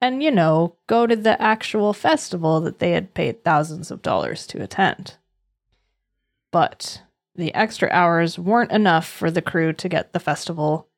and, 0.00 0.22
you 0.22 0.30
know, 0.30 0.74
go 0.88 1.06
to 1.06 1.14
the 1.14 1.40
actual 1.40 1.92
festival 1.92 2.60
that 2.60 2.80
they 2.80 2.90
had 2.90 3.14
paid 3.14 3.44
thousands 3.44 3.90
of 3.90 4.02
dollars 4.02 4.46
to 4.48 4.62
attend. 4.62 5.16
But 6.50 7.02
the 7.34 7.54
extra 7.54 7.88
hours 7.90 8.38
weren't 8.38 8.72
enough 8.72 9.06
for 9.08 9.30
the 9.30 9.40
crew 9.40 9.72
to 9.72 9.88
get 9.88 10.12
the 10.12 10.20
festival 10.20 10.88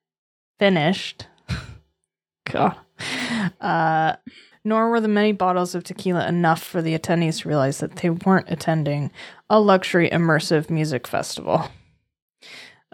finished. 0.59 1.26
God. 2.51 2.76
Uh, 3.61 4.16
nor 4.64 4.88
were 4.88 5.01
the 5.01 5.09
many 5.09 5.32
bottles 5.32 5.74
of 5.74 5.84
tequila 5.84 6.26
enough 6.26 6.62
for 6.62 6.80
the 6.80 6.99
attendees 6.99 7.42
to 7.42 7.49
realize 7.49 7.78
that 7.78 7.97
they 7.97 8.09
weren't 8.09 8.49
attending 8.49 9.11
a 9.51 9.61
luxury 9.61 10.09
immersive 10.11 10.70
music 10.70 11.07
festival. 11.07 11.68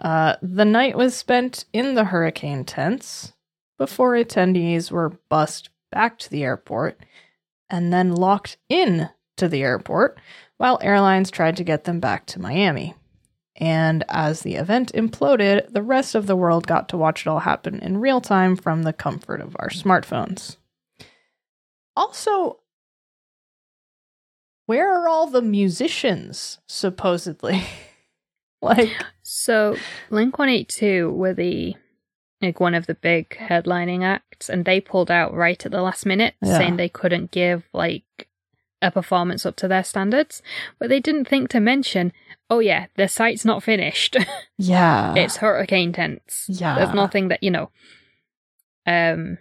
Uh, 0.01 0.35
the 0.41 0.65
night 0.65 0.97
was 0.97 1.15
spent 1.15 1.65
in 1.71 1.93
the 1.93 2.05
hurricane 2.05 2.65
tents 2.65 3.33
before 3.77 4.13
attendees 4.13 4.91
were 4.91 5.19
bussed 5.29 5.69
back 5.91 6.17
to 6.17 6.29
the 6.29 6.43
airport 6.43 6.99
and 7.69 7.93
then 7.93 8.11
locked 8.11 8.57
in 8.67 9.09
to 9.37 9.47
the 9.47 9.61
airport 9.61 10.19
while 10.57 10.79
airlines 10.81 11.29
tried 11.29 11.55
to 11.57 11.63
get 11.63 11.83
them 11.83 11.99
back 11.99 12.25
to 12.25 12.41
Miami. 12.41 12.95
And 13.55 14.03
as 14.09 14.41
the 14.41 14.55
event 14.55 14.91
imploded, 14.93 15.71
the 15.71 15.83
rest 15.83 16.15
of 16.15 16.25
the 16.25 16.35
world 16.35 16.65
got 16.65 16.89
to 16.89 16.97
watch 16.97 17.21
it 17.21 17.27
all 17.27 17.39
happen 17.39 17.79
in 17.79 17.99
real 17.99 18.21
time 18.21 18.55
from 18.55 18.83
the 18.83 18.93
comfort 18.93 19.39
of 19.39 19.55
our 19.59 19.69
smartphones. 19.69 20.57
Also, 21.95 22.59
where 24.65 24.91
are 24.91 25.07
all 25.07 25.27
the 25.27 25.41
musicians, 25.41 26.59
supposedly? 26.67 27.63
like, 28.77 28.89
So, 29.23 29.75
Blink-182 30.09 31.11
were 31.13 31.33
the 31.33 31.75
like 32.41 32.59
one 32.59 32.73
of 32.73 32.87
the 32.87 32.95
big 32.95 33.29
headlining 33.37 34.03
acts, 34.03 34.49
and 34.49 34.65
they 34.65 34.81
pulled 34.81 35.11
out 35.11 35.33
right 35.33 35.63
at 35.63 35.71
the 35.71 35.81
last 35.81 36.05
minute, 36.05 36.33
Yeah. 36.41 36.57
saying 36.57 36.77
they 36.77 36.89
couldn't 36.89 37.31
give 37.31 37.63
like 37.73 38.27
a 38.81 38.89
performance 38.89 39.45
up 39.45 39.55
to 39.57 39.67
their 39.67 39.83
standards. 39.83 40.41
But 40.79 40.89
they 40.89 40.99
didn't 40.99 41.25
think 41.25 41.49
to 41.49 41.59
mention, 41.59 42.13
oh 42.49 42.59
yeah, 42.59 42.87
the 42.95 43.07
site's 43.07 43.45
not 43.45 43.61
finished. 43.63 44.17
yeah. 44.57 45.13
it's 45.15 45.37
hurricane 45.37 45.93
tents. 45.93 46.45
yeah. 46.47 46.75
There's 46.75 46.95
nothing 46.95 47.27
that 47.27 47.43
you 47.43 47.51
know. 47.51 47.69
Um. 48.87 49.37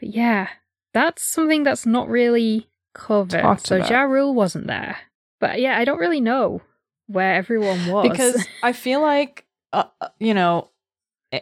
But 0.00 0.08
yeah, 0.08 0.48
that's 0.92 1.22
something 1.22 1.62
that's 1.62 1.86
not 1.86 2.08
really 2.08 2.68
covered. 2.94 3.42
Talked 3.42 3.68
so 3.68 3.76
about. 3.76 3.90
Ja 3.90 4.02
Rule 4.02 4.34
wasn't 4.34 4.66
there, 4.66 4.96
but 5.38 5.60
yeah, 5.60 5.78
I 5.78 5.84
don't 5.84 5.98
really 6.00 6.20
know 6.20 6.62
where 7.06 7.34
everyone 7.34 7.84
was 7.84 8.08
because 8.10 8.48
I 8.62 8.72
feel 8.72 9.00
like 9.00 9.44
uh, 9.72 9.84
uh, 10.00 10.08
you 10.18 10.34
know 10.34 10.70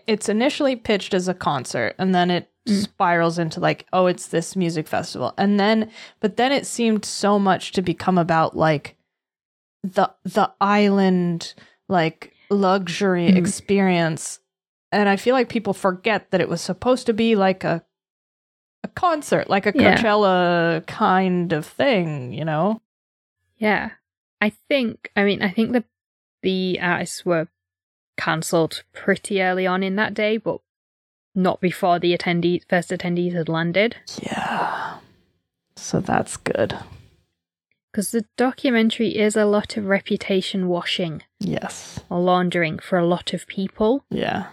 it's 0.06 0.28
initially 0.28 0.74
pitched 0.76 1.12
as 1.14 1.28
a 1.28 1.34
concert 1.34 1.94
and 1.98 2.14
then 2.14 2.30
it 2.30 2.48
Mm. 2.68 2.80
spirals 2.84 3.40
into 3.40 3.58
like 3.58 3.86
oh 3.92 4.06
it's 4.06 4.28
this 4.28 4.54
music 4.54 4.86
festival 4.86 5.34
and 5.36 5.58
then 5.58 5.90
but 6.20 6.36
then 6.36 6.52
it 6.52 6.64
seemed 6.64 7.04
so 7.04 7.36
much 7.36 7.72
to 7.72 7.82
become 7.82 8.16
about 8.16 8.56
like 8.56 8.94
the 9.82 10.08
the 10.22 10.48
island 10.60 11.54
like 11.88 12.32
luxury 12.50 13.26
Mm. 13.32 13.36
experience 13.36 14.38
and 14.92 15.08
I 15.08 15.16
feel 15.16 15.34
like 15.34 15.48
people 15.48 15.74
forget 15.74 16.30
that 16.30 16.40
it 16.40 16.48
was 16.48 16.60
supposed 16.60 17.04
to 17.06 17.12
be 17.12 17.34
like 17.34 17.64
a 17.64 17.84
a 18.84 18.88
concert 18.88 19.50
like 19.50 19.66
a 19.66 19.72
Yeah. 19.74 19.96
Coachella 19.96 20.86
kind 20.86 21.52
of 21.52 21.66
thing 21.66 22.32
you 22.32 22.44
know 22.44 22.80
yeah, 23.58 23.90
I 24.42 24.50
think. 24.50 25.10
I 25.16 25.22
mean, 25.24 25.40
I 25.40 25.50
think 25.50 25.72
the 25.72 25.84
the 26.42 26.78
artists 26.82 27.24
were 27.24 27.46
cancelled 28.18 28.82
pretty 28.92 29.40
early 29.40 29.66
on 29.66 29.82
in 29.82 29.96
that 29.96 30.12
day, 30.14 30.36
but 30.36 30.58
not 31.34 31.60
before 31.60 31.98
the 31.98 32.14
attendees 32.16 32.62
first 32.68 32.90
attendees 32.90 33.32
had 33.34 33.48
landed. 33.48 33.96
yeah 34.22 34.98
so 35.76 35.98
that's 36.00 36.36
good 36.36 36.76
Because 37.90 38.10
the 38.10 38.26
documentary 38.36 39.16
is 39.16 39.34
a 39.36 39.46
lot 39.46 39.76
of 39.78 39.86
reputation 39.86 40.68
washing 40.68 41.22
yes 41.40 42.00
or 42.10 42.20
laundering 42.20 42.78
for 42.78 42.98
a 42.98 43.06
lot 43.06 43.32
of 43.32 43.46
people. 43.46 44.04
yeah 44.10 44.48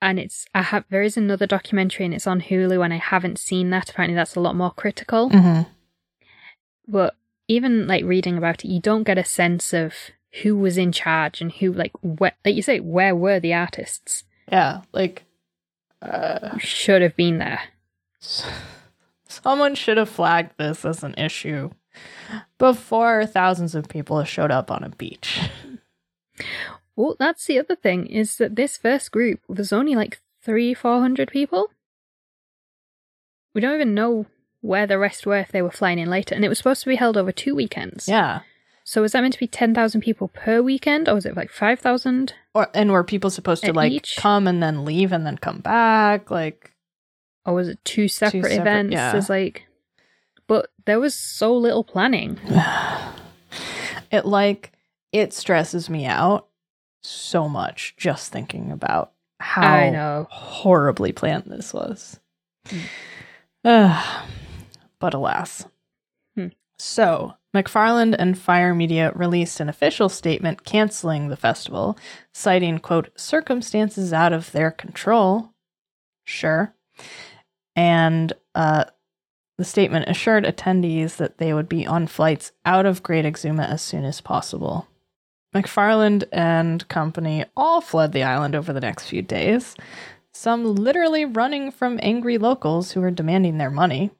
and 0.00 0.20
it's 0.20 0.46
I 0.54 0.62
have 0.62 0.84
there 0.90 1.02
is 1.02 1.16
another 1.16 1.46
documentary 1.48 2.04
and 2.06 2.14
it's 2.14 2.26
on 2.28 2.42
Hulu 2.42 2.84
and 2.84 2.92
I 2.94 2.98
haven't 2.98 3.38
seen 3.38 3.70
that. 3.70 3.90
Apparently 3.90 4.14
that's 4.14 4.36
a 4.36 4.40
lot 4.40 4.54
more 4.54 4.70
critical. 4.70 5.30
hmm 5.30 5.62
But 6.86 7.16
even 7.48 7.86
like 7.86 8.04
reading 8.04 8.36
about 8.36 8.64
it, 8.64 8.68
you 8.68 8.80
don't 8.80 9.04
get 9.04 9.18
a 9.18 9.24
sense 9.24 9.72
of 9.72 9.94
who 10.42 10.56
was 10.56 10.76
in 10.76 10.92
charge 10.92 11.40
and 11.40 11.52
who 11.52 11.72
like 11.72 11.92
where 12.02 12.32
like 12.44 12.54
you 12.54 12.62
say, 12.62 12.80
where 12.80 13.14
were 13.14 13.40
the 13.40 13.54
artists? 13.54 14.24
Yeah, 14.50 14.82
like 14.92 15.24
uh, 16.02 16.58
should 16.58 17.02
have 17.02 17.16
been 17.16 17.38
there. 17.38 17.60
someone 19.28 19.74
should 19.74 19.96
have 19.96 20.08
flagged 20.08 20.52
this 20.58 20.84
as 20.84 21.02
an 21.02 21.14
issue 21.16 21.70
before 22.58 23.26
thousands 23.26 23.74
of 23.74 23.88
people 23.88 24.22
showed 24.24 24.50
up 24.50 24.70
on 24.70 24.82
a 24.84 24.88
beach. 24.88 25.40
Well, 26.96 27.16
that's 27.18 27.46
the 27.46 27.58
other 27.58 27.74
thing, 27.74 28.06
is 28.06 28.36
that 28.36 28.56
this 28.56 28.76
first 28.76 29.10
group 29.10 29.40
was 29.48 29.72
only 29.72 29.94
like 29.94 30.20
three, 30.42 30.74
four 30.74 31.00
hundred 31.00 31.30
people. 31.30 31.70
We 33.54 33.60
don't 33.60 33.74
even 33.74 33.94
know 33.94 34.26
where 34.64 34.86
the 34.86 34.98
rest 34.98 35.26
were 35.26 35.38
if 35.38 35.52
they 35.52 35.60
were 35.60 35.70
flying 35.70 35.98
in 35.98 36.08
later, 36.08 36.34
and 36.34 36.42
it 36.42 36.48
was 36.48 36.56
supposed 36.56 36.82
to 36.82 36.88
be 36.88 36.96
held 36.96 37.18
over 37.18 37.30
two 37.30 37.54
weekends. 37.54 38.08
Yeah. 38.08 38.40
So 38.82 39.02
was 39.02 39.12
that 39.12 39.20
meant 39.20 39.34
to 39.34 39.40
be 39.40 39.46
ten 39.46 39.74
thousand 39.74 40.00
people 40.00 40.28
per 40.28 40.62
weekend, 40.62 41.06
or 41.06 41.14
was 41.14 41.26
it 41.26 41.36
like 41.36 41.50
five 41.50 41.80
thousand? 41.80 42.34
Or 42.54 42.68
and 42.74 42.90
were 42.90 43.04
people 43.04 43.28
supposed 43.28 43.62
to 43.64 43.68
At 43.68 43.76
like 43.76 43.92
each? 43.92 44.16
come 44.16 44.46
and 44.46 44.62
then 44.62 44.86
leave 44.86 45.12
and 45.12 45.26
then 45.26 45.36
come 45.36 45.58
back? 45.58 46.30
Like 46.30 46.72
or 47.44 47.52
was 47.52 47.68
it 47.68 47.84
two 47.84 48.08
separate, 48.08 48.44
separate, 48.44 48.60
events? 48.60 48.92
yeah. 48.92 49.12
There's 49.12 49.28
like, 49.28 49.66
but 50.46 50.70
there 50.86 50.98
was 50.98 51.14
so 51.14 51.54
little 51.54 51.84
planning. 51.84 52.40
it 54.10 54.24
like 54.24 54.72
it 55.12 55.34
stresses 55.34 55.90
me 55.90 56.06
out 56.06 56.48
so 57.02 57.50
much 57.50 57.94
just 57.98 58.32
thinking 58.32 58.72
about 58.72 59.12
how 59.40 59.62
I 59.62 59.90
know. 59.90 60.26
horribly 60.30 61.12
planned 61.12 61.44
this 61.48 61.74
was. 61.74 62.18
Ugh. 62.72 62.80
Mm. 63.66 64.22
but 65.04 65.12
alas. 65.12 65.66
Hmm. 66.34 66.46
So, 66.78 67.34
McFarland 67.54 68.16
and 68.18 68.38
Fyre 68.38 68.74
Media 68.74 69.12
released 69.14 69.60
an 69.60 69.68
official 69.68 70.08
statement 70.08 70.64
canceling 70.64 71.28
the 71.28 71.36
festival, 71.36 71.98
citing, 72.32 72.78
quote, 72.78 73.10
circumstances 73.14 74.14
out 74.14 74.32
of 74.32 74.50
their 74.52 74.70
control. 74.70 75.50
Sure. 76.24 76.74
And 77.76 78.32
uh, 78.54 78.86
the 79.58 79.64
statement 79.66 80.08
assured 80.08 80.44
attendees 80.44 81.16
that 81.16 81.36
they 81.36 81.52
would 81.52 81.68
be 81.68 81.86
on 81.86 82.06
flights 82.06 82.52
out 82.64 82.86
of 82.86 83.02
Great 83.02 83.26
Exuma 83.26 83.68
as 83.68 83.82
soon 83.82 84.06
as 84.06 84.22
possible. 84.22 84.88
McFarland 85.54 86.24
and 86.32 86.88
company 86.88 87.44
all 87.54 87.82
fled 87.82 88.12
the 88.12 88.22
island 88.22 88.54
over 88.54 88.72
the 88.72 88.80
next 88.80 89.04
few 89.04 89.20
days, 89.20 89.76
some 90.32 90.64
literally 90.64 91.26
running 91.26 91.70
from 91.70 92.00
angry 92.02 92.38
locals 92.38 92.92
who 92.92 93.02
were 93.02 93.10
demanding 93.10 93.58
their 93.58 93.70
money. 93.70 94.10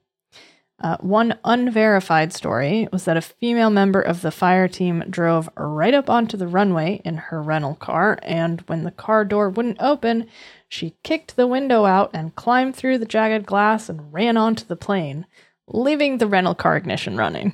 Uh, 0.83 0.97
one 0.99 1.37
unverified 1.45 2.33
story 2.33 2.87
was 2.91 3.05
that 3.05 3.15
a 3.15 3.21
female 3.21 3.69
member 3.69 4.01
of 4.01 4.21
the 4.21 4.31
Fyre 4.31 4.67
team 4.67 5.03
drove 5.09 5.49
right 5.55 5.93
up 5.93 6.09
onto 6.09 6.35
the 6.35 6.47
runway 6.47 7.01
in 7.05 7.15
her 7.15 7.41
rental 7.41 7.75
car, 7.75 8.19
and 8.23 8.59
when 8.67 8.83
the 8.83 8.91
car 8.91 9.23
door 9.23 9.49
wouldn't 9.49 9.81
open, 9.81 10.27
she 10.67 10.95
kicked 11.01 11.37
the 11.37 11.47
window 11.47 11.85
out 11.85 12.11
and 12.13 12.35
climbed 12.35 12.75
through 12.75 12.97
the 12.97 13.05
jagged 13.05 13.45
glass 13.45 13.87
and 13.87 14.11
ran 14.11 14.35
onto 14.35 14.65
the 14.65 14.75
plane, 14.75 15.25
leaving 15.67 16.17
the 16.17 16.27
rental 16.27 16.55
car 16.55 16.75
ignition 16.75 17.15
running. 17.15 17.53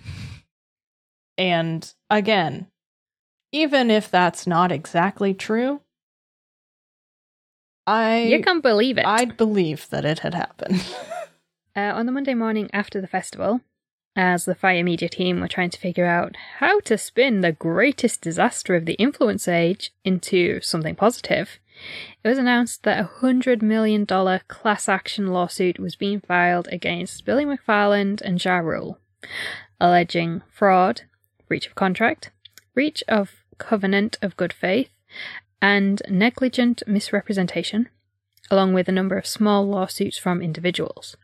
And 1.37 1.91
again, 2.09 2.67
even 3.51 3.91
if 3.91 4.09
that's 4.09 4.47
not 4.47 4.71
exactly 4.71 5.33
true, 5.33 5.81
I 7.85 8.21
You 8.23 8.41
can 8.41 8.61
believe 8.61 8.97
it. 8.97 9.05
I'd 9.05 9.37
believe 9.37 9.89
that 9.89 10.05
it 10.05 10.19
had 10.19 10.33
happened. 10.33 10.83
Uh, 11.75 11.79
on 11.79 12.05
the 12.05 12.11
Monday 12.11 12.33
morning 12.33 12.69
after 12.73 12.99
the 12.99 13.07
festival, 13.07 13.61
as 14.13 14.43
the 14.43 14.55
Fyre 14.55 14.83
media 14.83 15.07
team 15.07 15.39
were 15.39 15.47
trying 15.47 15.69
to 15.69 15.79
figure 15.79 16.05
out 16.05 16.35
how 16.59 16.81
to 16.81 16.97
spin 16.97 17.39
the 17.39 17.53
greatest 17.53 18.19
disaster 18.21 18.75
of 18.75 18.85
the 18.85 18.95
influence 18.95 19.47
age 19.47 19.93
into 20.03 20.59
something 20.59 20.95
positive, 20.95 21.59
it 22.23 22.27
was 22.27 22.37
announced 22.37 22.83
that 22.83 22.99
a 22.99 23.09
$100 23.21 23.61
million 23.61 24.05
class 24.05 24.89
action 24.89 25.27
lawsuit 25.27 25.79
was 25.79 25.95
being 25.95 26.19
filed 26.19 26.67
against 26.73 27.23
Billy 27.23 27.45
McFarland 27.45 28.19
and 28.21 28.43
Ja 28.43 28.57
Rule, 28.57 28.99
alleging 29.79 30.41
fraud, 30.51 31.03
breach 31.47 31.67
of 31.67 31.75
contract, 31.75 32.31
breach 32.73 33.01
of 33.07 33.45
covenant 33.57 34.17
of 34.21 34.35
good 34.35 34.51
faith, 34.51 34.89
and 35.61 36.01
negligent 36.09 36.83
misrepresentation, 36.85 37.87
along 38.49 38.73
with 38.73 38.89
a 38.89 38.91
number 38.91 39.17
of 39.17 39.25
small 39.25 39.65
lawsuits 39.65 40.17
from 40.17 40.41
individuals. 40.41 41.15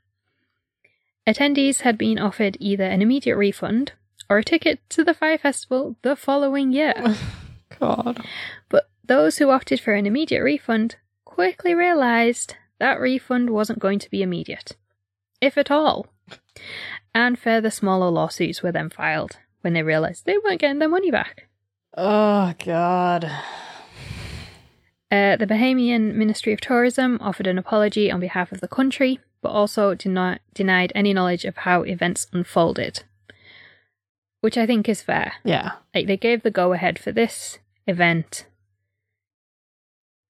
Attendees 1.27 1.81
had 1.81 1.97
been 1.97 2.17
offered 2.17 2.55
either 2.61 2.85
an 2.85 3.01
immediate 3.01 3.35
refund 3.35 3.91
or 4.29 4.37
a 4.37 4.43
ticket 4.43 4.79
to 4.89 5.03
the 5.03 5.13
Fyre 5.13 5.37
Festival 5.37 5.97
the 6.01 6.15
following 6.15 6.71
year. 6.71 7.17
God. 7.79 8.25
But 8.69 8.89
those 9.05 9.37
who 9.37 9.49
opted 9.49 9.81
for 9.81 9.93
an 9.93 10.05
immediate 10.05 10.41
refund 10.41 10.95
quickly 11.25 11.73
realised 11.73 12.55
that 12.79 13.01
refund 13.01 13.49
wasn't 13.49 13.79
going 13.79 13.99
to 13.99 14.09
be 14.09 14.23
immediate, 14.23 14.77
if 15.41 15.57
at 15.57 15.69
all. 15.69 16.07
And 17.13 17.37
further 17.37 17.71
smaller 17.71 18.09
lawsuits 18.09 18.63
were 18.63 18.71
then 18.71 18.89
filed 18.89 19.37
when 19.61 19.73
they 19.73 19.83
realised 19.83 20.25
they 20.25 20.37
weren't 20.37 20.61
getting 20.61 20.79
their 20.79 20.87
money 20.87 21.11
back. 21.11 21.49
Oh 21.97 22.53
God. 22.63 23.25
Uh, 25.09 25.35
the 25.35 25.47
Bahamian 25.47 26.15
Ministry 26.15 26.53
of 26.53 26.61
Tourism 26.61 27.17
offered 27.21 27.47
an 27.47 27.57
apology 27.57 28.11
on 28.11 28.19
behalf 28.19 28.51
of 28.51 28.61
the 28.61 28.67
country, 28.67 29.19
but 29.41 29.49
also 29.49 29.95
deni- 29.95 30.39
denied 30.53 30.91
any 30.95 31.13
knowledge 31.13 31.45
of 31.45 31.57
how 31.57 31.83
events 31.83 32.27
unfolded. 32.33 33.03
Which 34.41 34.57
I 34.57 34.65
think 34.65 34.87
is 34.87 35.01
fair. 35.01 35.33
Yeah. 35.43 35.73
Like, 35.95 36.07
they 36.07 36.17
gave 36.17 36.43
the 36.43 36.51
go 36.51 36.73
ahead 36.73 36.99
for 36.99 37.11
this 37.11 37.59
event. 37.87 38.45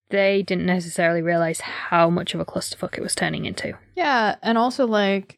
They 0.10 0.42
didn't 0.42 0.66
necessarily 0.66 1.22
realise 1.22 1.60
how 1.60 2.10
much 2.10 2.34
of 2.34 2.40
a 2.40 2.46
clusterfuck 2.46 2.98
it 2.98 3.02
was 3.02 3.14
turning 3.16 3.46
into. 3.46 3.78
Yeah, 3.96 4.36
and 4.42 4.58
also 4.58 4.88
like, 4.88 5.38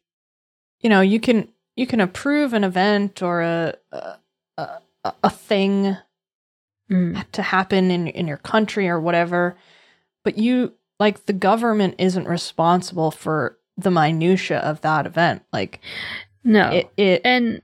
you 0.82 0.90
know, 0.90 1.02
you 1.02 1.20
can 1.20 1.48
you 1.76 1.88
can 1.88 2.00
approve 2.00 2.54
an 2.54 2.64
event 2.64 3.24
or 3.24 3.42
a 3.42 3.74
a, 3.92 4.18
a, 4.58 5.14
a 5.24 5.30
thing 5.30 5.98
Mm. 6.92 7.24
to 7.34 7.44
happen 7.44 7.92
in 7.92 8.08
in 8.08 8.28
your 8.28 8.38
country 8.38 8.90
or 8.90 9.00
whatever, 9.00 9.56
but 10.24 10.40
you 10.40 10.74
like 11.00 11.26
the 11.26 11.34
government 11.34 11.96
isn't 11.98 12.28
responsible 12.28 13.12
for 13.12 13.58
the 13.78 13.92
minutia 13.92 14.60
of 14.60 14.82
that 14.82 15.06
event. 15.06 15.44
Like 15.54 15.80
No. 16.44 16.70
it 16.70 16.90
it 16.98 17.22
and 17.24 17.62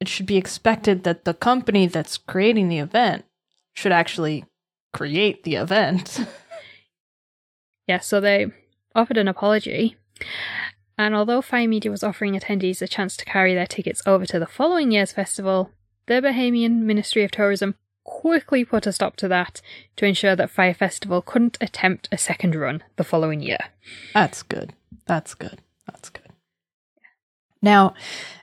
it 0.00 0.08
should 0.08 0.26
be 0.26 0.36
expected 0.36 1.04
that 1.04 1.24
the 1.24 1.34
company 1.34 1.86
that's 1.86 2.16
creating 2.18 2.68
the 2.68 2.78
event 2.78 3.24
should 3.74 3.92
actually 3.92 4.44
create 4.92 5.44
the 5.44 5.56
event. 5.56 6.20
Yeah, 7.86 8.00
so 8.00 8.20
they 8.20 8.48
offered 8.94 9.16
an 9.16 9.28
apology. 9.28 9.96
And 10.98 11.14
although 11.14 11.40
Fyre 11.40 11.66
Media 11.68 11.90
was 11.90 12.02
offering 12.02 12.34
attendees 12.38 12.82
a 12.82 12.86
chance 12.86 13.16
to 13.16 13.24
carry 13.24 13.54
their 13.54 13.66
tickets 13.66 14.02
over 14.04 14.26
to 14.26 14.38
the 14.38 14.46
following 14.46 14.90
year's 14.92 15.12
festival, 15.12 15.70
the 16.06 16.14
Bahamian 16.20 16.82
Ministry 16.82 17.24
of 17.24 17.30
Tourism 17.30 17.76
quickly 18.08 18.64
put 18.64 18.86
a 18.86 18.92
stop 18.92 19.16
to 19.16 19.28
that 19.28 19.60
to 19.96 20.06
ensure 20.06 20.34
that 20.34 20.50
Fyre 20.50 20.72
Festival 20.72 21.20
couldn't 21.20 21.58
attempt 21.60 22.08
a 22.10 22.16
second 22.16 22.54
run 22.54 22.82
the 22.96 23.04
following 23.04 23.40
year. 23.40 23.58
That's 24.14 24.42
good. 24.42 24.72
That's 25.06 25.34
good. 25.34 25.60
That's 25.86 26.08
good. 26.08 26.32
Now, 27.60 27.94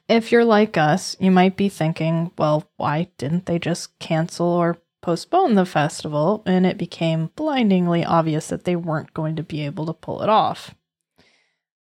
if 0.08 0.32
you're 0.32 0.46
like 0.46 0.78
us, 0.78 1.18
you 1.20 1.32
might 1.32 1.58
be 1.58 1.68
thinking, 1.68 2.32
well, 2.38 2.70
why 2.78 3.10
didn't 3.18 3.48
they 3.48 3.58
just 3.58 3.98
cancel 3.98 4.48
or 4.48 4.78
postpone 5.02 5.56
the 5.56 5.66
festival? 5.66 6.44
And 6.46 6.66
it 6.66 6.78
became 6.78 7.32
blindingly 7.36 8.06
obvious 8.06 8.48
that 8.50 8.66
they 8.66 8.76
weren't 8.76 9.14
going 9.14 9.36
to 9.36 9.44
be 9.44 9.66
able 9.66 9.88
to 9.88 9.94
pull 9.94 10.22
it 10.22 10.30
off. 10.30 10.76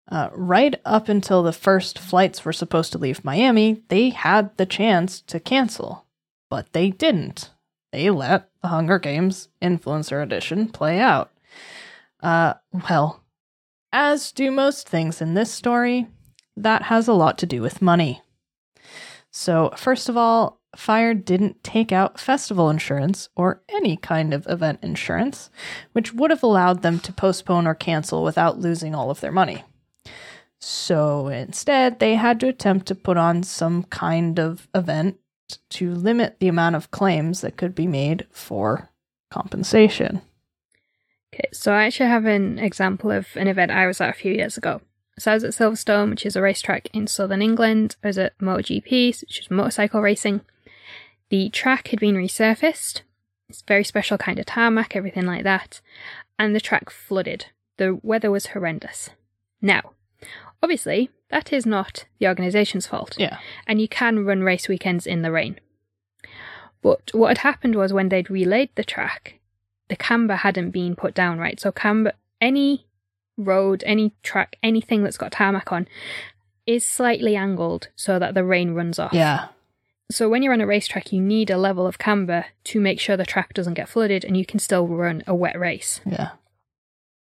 Uh, 0.10 0.30
right 0.34 0.76
up 0.86 1.10
until 1.10 1.44
the 1.44 1.54
first 1.54 2.00
flights 2.00 2.46
were 2.46 2.54
supposed 2.54 2.92
to 2.92 2.98
leave 2.98 3.26
Miami, 3.26 3.84
they 3.90 4.10
had 4.10 4.56
the 4.58 4.66
chance 4.66 5.20
to 5.22 5.40
cancel, 5.40 6.06
but 6.50 6.72
they 6.74 6.90
didn't. 6.90 7.50
They 7.94 8.10
let 8.10 8.50
the 8.64 8.70
Hunger 8.70 8.98
Games 8.98 9.50
Influencer 9.62 10.24
Edition 10.24 10.68
play 10.68 11.00
out. 11.00 11.32
Uh, 12.24 12.56
well, 12.89 13.22
as 13.91 14.32
do 14.32 14.50
most 14.50 14.89
things 14.89 15.22
in 15.22 15.36
this 15.36 15.52
story, 15.52 16.08
that 16.58 16.82
has 16.82 17.08
a 17.08 17.14
lot 17.14 17.38
to 17.38 17.46
do 17.46 17.62
with 17.62 17.84
money. 17.84 18.24
So, 19.30 19.72
first 19.78 20.10
of 20.10 20.18
all, 20.18 20.60
Fyre 20.76 21.14
didn't 21.14 21.64
take 21.64 21.91
out 21.91 22.20
festival 22.20 22.72
insurance 22.72 23.30
or 23.36 23.62
any 23.70 23.96
kind 23.96 24.34
of 24.34 24.48
event 24.50 24.80
insurance, 24.82 25.52
which 25.91 26.16
would 26.16 26.32
have 26.32 26.41
allowed 26.41 26.82
them 26.82 27.00
to 27.02 27.14
postpone 27.14 27.68
or 27.68 27.76
cancel 27.76 28.24
without 28.24 28.58
losing 28.58 28.96
all 28.96 29.12
of 29.12 29.22
their 29.22 29.32
money. 29.32 29.64
So 30.60 31.28
instead, 31.28 32.00
they 32.00 32.16
had 32.16 32.39
to 32.39 32.48
attempt 32.48 32.88
to 32.88 32.96
put 32.96 33.18
on 33.18 33.44
some 33.44 33.84
kind 33.84 34.39
of 34.39 34.68
event 34.74 35.20
to 35.70 35.94
limit 35.94 36.38
the 36.39 36.48
amount 36.48 36.76
of 36.76 36.91
claims 36.91 37.41
that 37.41 37.58
could 37.58 37.76
be 37.76 37.88
made 37.88 38.26
for 38.32 38.89
compensation. 39.30 40.22
Okay, 41.34 41.50
so 41.52 41.74
I 41.74 41.86
actually 41.86 42.10
have 42.10 42.26
an 42.26 42.60
example 42.60 43.12
of 43.12 43.28
an 43.36 43.48
event 43.48 43.72
I 43.72 43.88
was 43.88 44.00
at 44.00 44.10
a 44.10 44.14
few 44.14 44.34
years 44.34 44.58
ago. 44.58 44.82
So 45.18 45.32
I 45.32 45.34
was 45.36 45.44
at 45.44 45.52
Silverstone, 45.52 46.12
which 46.12 46.26
is 46.26 46.36
a 46.36 46.41
racetrack 46.41 46.88
in 46.94 47.08
southern 47.08 47.41
England. 47.41 47.96
I 48.04 48.08
was 48.08 48.18
at 48.18 48.38
MotoGP, 48.39 49.22
which 49.22 49.39
is 49.39 49.52
motorcycle 49.52 50.02
racing. 50.02 50.41
The 51.30 51.50
track 51.50 51.89
had 51.89 52.00
been 52.00 52.16
resurfaced. 52.16 53.02
It's 53.50 53.62
a 53.62 53.66
very 53.68 53.84
special 53.84 54.18
kind 54.18 54.39
of 54.39 54.46
tarmac, 54.46 54.96
everything 54.96 55.26
like 55.26 55.44
that. 55.44 55.82
And 56.39 56.56
the 56.56 56.62
track 56.62 56.89
flooded. 56.89 57.48
The 57.78 58.00
weather 58.02 58.32
was 58.32 58.48
horrendous. 58.48 59.10
Now, 59.62 59.94
obviously, 60.62 61.10
that 61.34 61.52
is 61.52 61.66
not 61.66 62.06
the 62.20 62.28
organisation's 62.28 62.86
fault 62.88 63.16
Yeah. 63.18 63.38
and 63.68 63.82
you 63.82 63.88
can 63.88 64.24
run 64.26 64.42
race 64.44 64.68
weekends 64.70 65.08
in 65.08 65.22
the 65.24 65.32
rain. 65.32 65.60
But 66.82 67.10
what 67.14 67.30
had 67.30 67.38
happened 67.40 67.76
was 67.76 67.92
when 67.94 68.10
they'd 68.10 68.30
relayed 68.30 68.70
the 68.76 68.84
track, 68.84 69.40
the 69.88 69.96
camber 69.96 70.36
hadn't 70.36 70.72
been 70.72 70.96
put 70.96 71.14
down 71.14 71.40
right. 71.40 71.60
So 71.60 71.72
camber, 71.72 72.14
any 72.42 72.86
road, 73.38 73.84
any 73.86 74.14
track, 74.22 74.58
anything 74.62 75.04
that's 75.04 75.18
got 75.18 75.32
tarmac 75.32 75.72
on, 75.72 75.88
is 76.66 76.86
slightly 76.86 77.36
angled 77.36 77.88
so 77.96 78.20
that 78.20 78.34
the 78.34 78.44
rain 78.44 78.74
runs 78.74 79.00
off. 79.00 79.14
Yeah. 79.14 79.48
So 80.12 80.30
when 80.30 80.44
you're 80.44 80.54
on 80.54 80.62
a 80.62 80.68
racetrack, 80.68 81.12
you 81.14 81.22
need 81.22 81.50
a 81.50 81.58
level 81.58 81.88
of 81.88 81.98
camber 81.98 82.46
to 82.66 82.80
make 82.80 83.00
sure 83.00 83.18
the 83.18 83.26
track 83.26 83.54
doesn't 83.54 83.74
get 83.74 83.90
flooded 83.90 84.24
and 84.24 84.38
you 84.38 84.46
can 84.46 84.60
still 84.60 84.88
run 84.88 85.24
a 85.26 85.34
wet 85.34 85.58
race. 85.60 86.00
Yeah. 86.06 86.32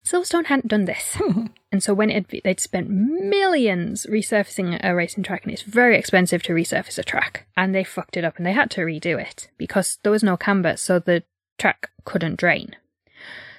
Silverstone 0.06 0.46
hadn't 0.46 0.68
done 0.68 0.86
this. 0.86 1.18
And 1.76 1.84
so 1.84 1.94
when 1.94 2.10
it, 2.10 2.30
they'd 2.46 2.60
spent 2.62 2.90
millions 2.90 4.06
resurfacing 4.10 4.80
a 4.82 4.96
racing 4.96 5.24
track, 5.24 5.44
and 5.44 5.52
it's 5.52 5.62
very 5.62 5.98
expensive 5.98 6.42
to 6.44 6.54
resurface 6.54 6.98
a 6.98 7.04
track, 7.04 7.48
and 7.58 7.76
they 7.76 7.84
fucked 7.84 8.16
it 8.16 8.24
up 8.24 8.38
and 8.38 8.46
they 8.46 8.54
had 8.54 8.72
to 8.72 8.82
redo 8.82 9.20
it 9.20 9.50
because 9.58 9.98
there 10.02 10.12
was 10.12 10.24
no 10.24 10.38
camber. 10.38 10.78
So 10.78 11.00
the 11.00 11.24
track 11.58 11.90
couldn't 12.06 12.38
drain. 12.38 12.78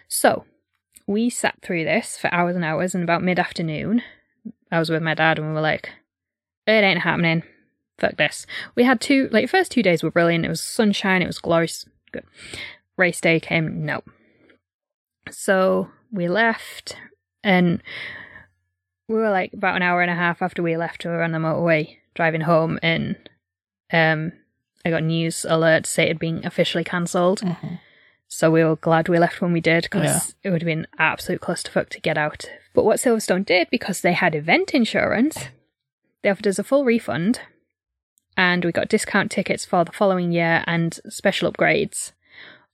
So 0.08 0.46
we 1.06 1.28
sat 1.28 1.60
through 1.60 1.84
this 1.84 2.16
for 2.16 2.32
hours 2.32 2.56
and 2.56 2.64
hours, 2.64 2.94
and 2.94 3.04
about 3.04 3.22
mid 3.22 3.38
afternoon, 3.38 4.02
I 4.72 4.78
was 4.78 4.88
with 4.88 5.02
my 5.02 5.12
dad, 5.12 5.38
and 5.38 5.48
we 5.48 5.52
were 5.52 5.60
like, 5.60 5.90
"It 6.66 6.70
ain't 6.70 7.02
happening. 7.02 7.42
Fuck 7.98 8.16
this." 8.16 8.46
We 8.74 8.84
had 8.84 8.98
two 8.98 9.28
like 9.30 9.50
first 9.50 9.72
two 9.72 9.82
days 9.82 10.02
were 10.02 10.10
brilliant. 10.10 10.46
It 10.46 10.48
was 10.48 10.62
sunshine. 10.62 11.20
It 11.20 11.26
was 11.26 11.38
glorious. 11.38 11.84
Good. 12.12 12.24
Race 12.96 13.20
day 13.20 13.40
came. 13.40 13.84
No. 13.84 14.02
So 15.30 15.90
we 16.12 16.28
left, 16.28 16.96
and 17.44 17.82
we 19.08 19.16
were 19.16 19.30
like 19.30 19.52
about 19.52 19.76
an 19.76 19.82
hour 19.82 20.02
and 20.02 20.10
a 20.10 20.14
half 20.14 20.42
after 20.42 20.62
we 20.62 20.76
left. 20.76 21.04
We 21.04 21.10
were 21.10 21.22
on 21.22 21.32
the 21.32 21.38
motorway 21.38 21.96
driving 22.14 22.42
home, 22.42 22.78
and 22.82 23.16
um, 23.92 24.32
I 24.84 24.90
got 24.90 25.02
news 25.02 25.44
alert 25.48 25.86
say 25.86 26.04
it 26.04 26.08
had 26.08 26.18
been 26.18 26.44
officially 26.46 26.84
cancelled. 26.84 27.40
Mm-hmm. 27.40 27.74
So 28.28 28.50
we 28.50 28.64
were 28.64 28.76
glad 28.76 29.08
we 29.08 29.18
left 29.20 29.40
when 29.40 29.52
we 29.52 29.60
did 29.60 29.84
because 29.84 30.34
Yeah. 30.42 30.48
it 30.48 30.50
would 30.50 30.62
have 30.62 30.66
been 30.66 30.86
absolute 30.98 31.40
clusterfuck 31.40 31.88
to 31.90 32.00
get 32.00 32.18
out. 32.18 32.44
But 32.74 32.84
what 32.84 32.98
Silverstone 32.98 33.46
did, 33.46 33.68
because 33.70 34.00
they 34.00 34.12
had 34.14 34.34
event 34.34 34.74
insurance, 34.74 35.38
they 36.22 36.30
offered 36.30 36.48
us 36.48 36.58
a 36.58 36.64
full 36.64 36.84
refund 36.84 37.40
and 38.36 38.64
we 38.64 38.72
got 38.72 38.88
discount 38.88 39.30
tickets 39.30 39.64
for 39.64 39.84
the 39.84 39.92
following 39.92 40.32
year 40.32 40.64
and 40.66 40.98
special 41.08 41.50
upgrades 41.50 42.12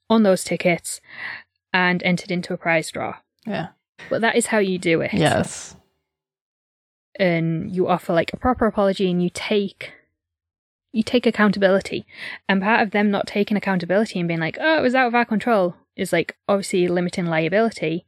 on 0.08 0.22
those 0.22 0.42
tickets 0.42 1.00
and 1.72 2.02
entered 2.02 2.30
into 2.30 2.52
a 2.52 2.56
prize 2.56 2.90
draw. 2.90 3.16
Yeah. 3.46 3.68
But 4.10 4.20
that 4.20 4.36
is 4.36 4.46
how 4.46 4.58
you 4.58 4.78
do 4.78 5.00
it. 5.00 5.12
Yes. 5.12 5.76
And 7.18 7.74
you 7.74 7.88
offer 7.88 8.12
like 8.12 8.32
a 8.32 8.38
proper 8.38 8.66
apology 8.66 9.10
and 9.10 9.22
you 9.22 9.30
take 9.32 9.92
you 10.92 11.02
take 11.02 11.26
accountability. 11.26 12.06
And 12.48 12.60
part 12.60 12.82
of 12.82 12.90
them 12.90 13.10
not 13.10 13.26
taking 13.26 13.56
accountability 13.56 14.18
and 14.18 14.28
being 14.28 14.40
like, 14.40 14.58
oh, 14.60 14.78
it 14.78 14.82
was 14.82 14.94
out 14.94 15.06
of 15.06 15.14
our 15.14 15.24
control 15.24 15.74
is 15.96 16.12
like 16.12 16.36
obviously 16.48 16.88
limiting 16.88 17.26
liability 17.26 18.06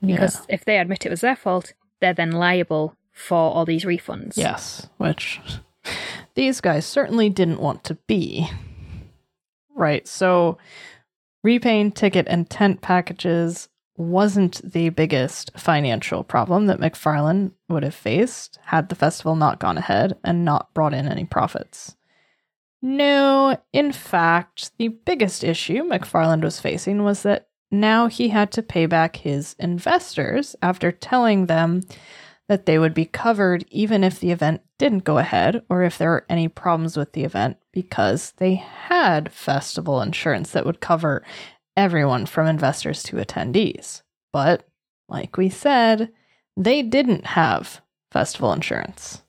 because 0.00 0.44
if 0.48 0.64
they 0.64 0.78
admit 0.78 1.06
it 1.06 1.10
was 1.10 1.22
their 1.22 1.36
fault, 1.36 1.72
they're 2.00 2.14
then 2.14 2.32
liable 2.32 2.96
for 3.12 3.38
all 3.38 3.64
these 3.64 3.84
refunds. 3.84 4.36
Yes. 4.36 4.88
Which 4.98 5.40
these 6.34 6.60
guys 6.60 6.84
certainly 6.84 7.30
didn't 7.30 7.60
want 7.60 7.84
to 7.84 7.94
be. 8.06 8.50
Right. 9.74 10.06
So 10.06 10.58
repaying 11.44 11.92
ticket 11.92 12.26
and 12.28 12.50
tent 12.50 12.80
packages 12.80 13.68
wasn't 13.96 14.60
the 14.72 14.88
biggest 14.88 15.52
financial 15.56 16.24
problem 16.24 16.66
that 16.66 16.80
McFarland 16.80 17.52
would 17.68 17.84
have 17.84 17.94
faced 17.94 18.58
had 18.64 18.88
the 18.88 18.96
festival 18.96 19.36
not 19.36 19.60
gone 19.60 19.78
ahead 19.78 20.16
and 20.24 20.44
not 20.44 20.74
brought 20.74 20.94
in 20.94 21.06
any 21.06 21.24
profits. 21.24 21.94
No, 22.82 23.56
in 23.72 23.92
fact, 23.92 24.72
the 24.78 24.88
biggest 24.88 25.44
issue 25.44 25.84
McFarland 25.84 26.42
was 26.42 26.58
facing 26.58 27.04
was 27.04 27.22
that 27.22 27.46
now 27.70 28.08
he 28.08 28.28
had 28.28 28.50
to 28.52 28.62
pay 28.62 28.86
back 28.86 29.16
his 29.16 29.54
investors 29.58 30.56
after 30.60 30.90
telling 30.90 31.46
them 31.46 31.82
that 32.48 32.66
they 32.66 32.78
would 32.78 32.94
be 32.94 33.06
covered 33.06 33.64
even 33.70 34.04
if 34.04 34.20
the 34.20 34.30
event 34.30 34.60
didn't 34.78 35.04
go 35.04 35.18
ahead 35.18 35.62
or 35.68 35.82
if 35.82 35.96
there 35.96 36.10
were 36.10 36.26
any 36.28 36.48
problems 36.48 36.96
with 36.96 37.12
the 37.12 37.24
event 37.24 37.56
because 37.72 38.32
they 38.36 38.54
had 38.54 39.32
festival 39.32 40.02
insurance 40.02 40.50
that 40.50 40.66
would 40.66 40.80
cover 40.80 41.24
everyone 41.76 42.26
from 42.26 42.46
investors 42.46 43.02
to 43.02 43.16
attendees. 43.16 44.02
But, 44.32 44.68
like 45.08 45.36
we 45.36 45.48
said, 45.48 46.12
they 46.56 46.82
didn't 46.82 47.24
have 47.26 47.80
festival 48.10 48.52
insurance. 48.52 49.22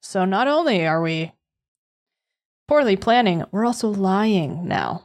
So 0.00 0.24
not 0.24 0.48
only 0.48 0.86
are 0.86 1.00
we 1.00 1.32
poorly 2.68 2.96
planning, 2.96 3.44
we're 3.50 3.66
also 3.66 3.88
lying 3.88 4.66
now, 4.66 5.04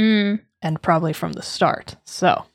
Mm, 0.00 0.40
and 0.60 0.82
probably 0.82 1.12
from 1.12 1.34
the 1.34 1.42
start. 1.42 1.96
So 2.04 2.46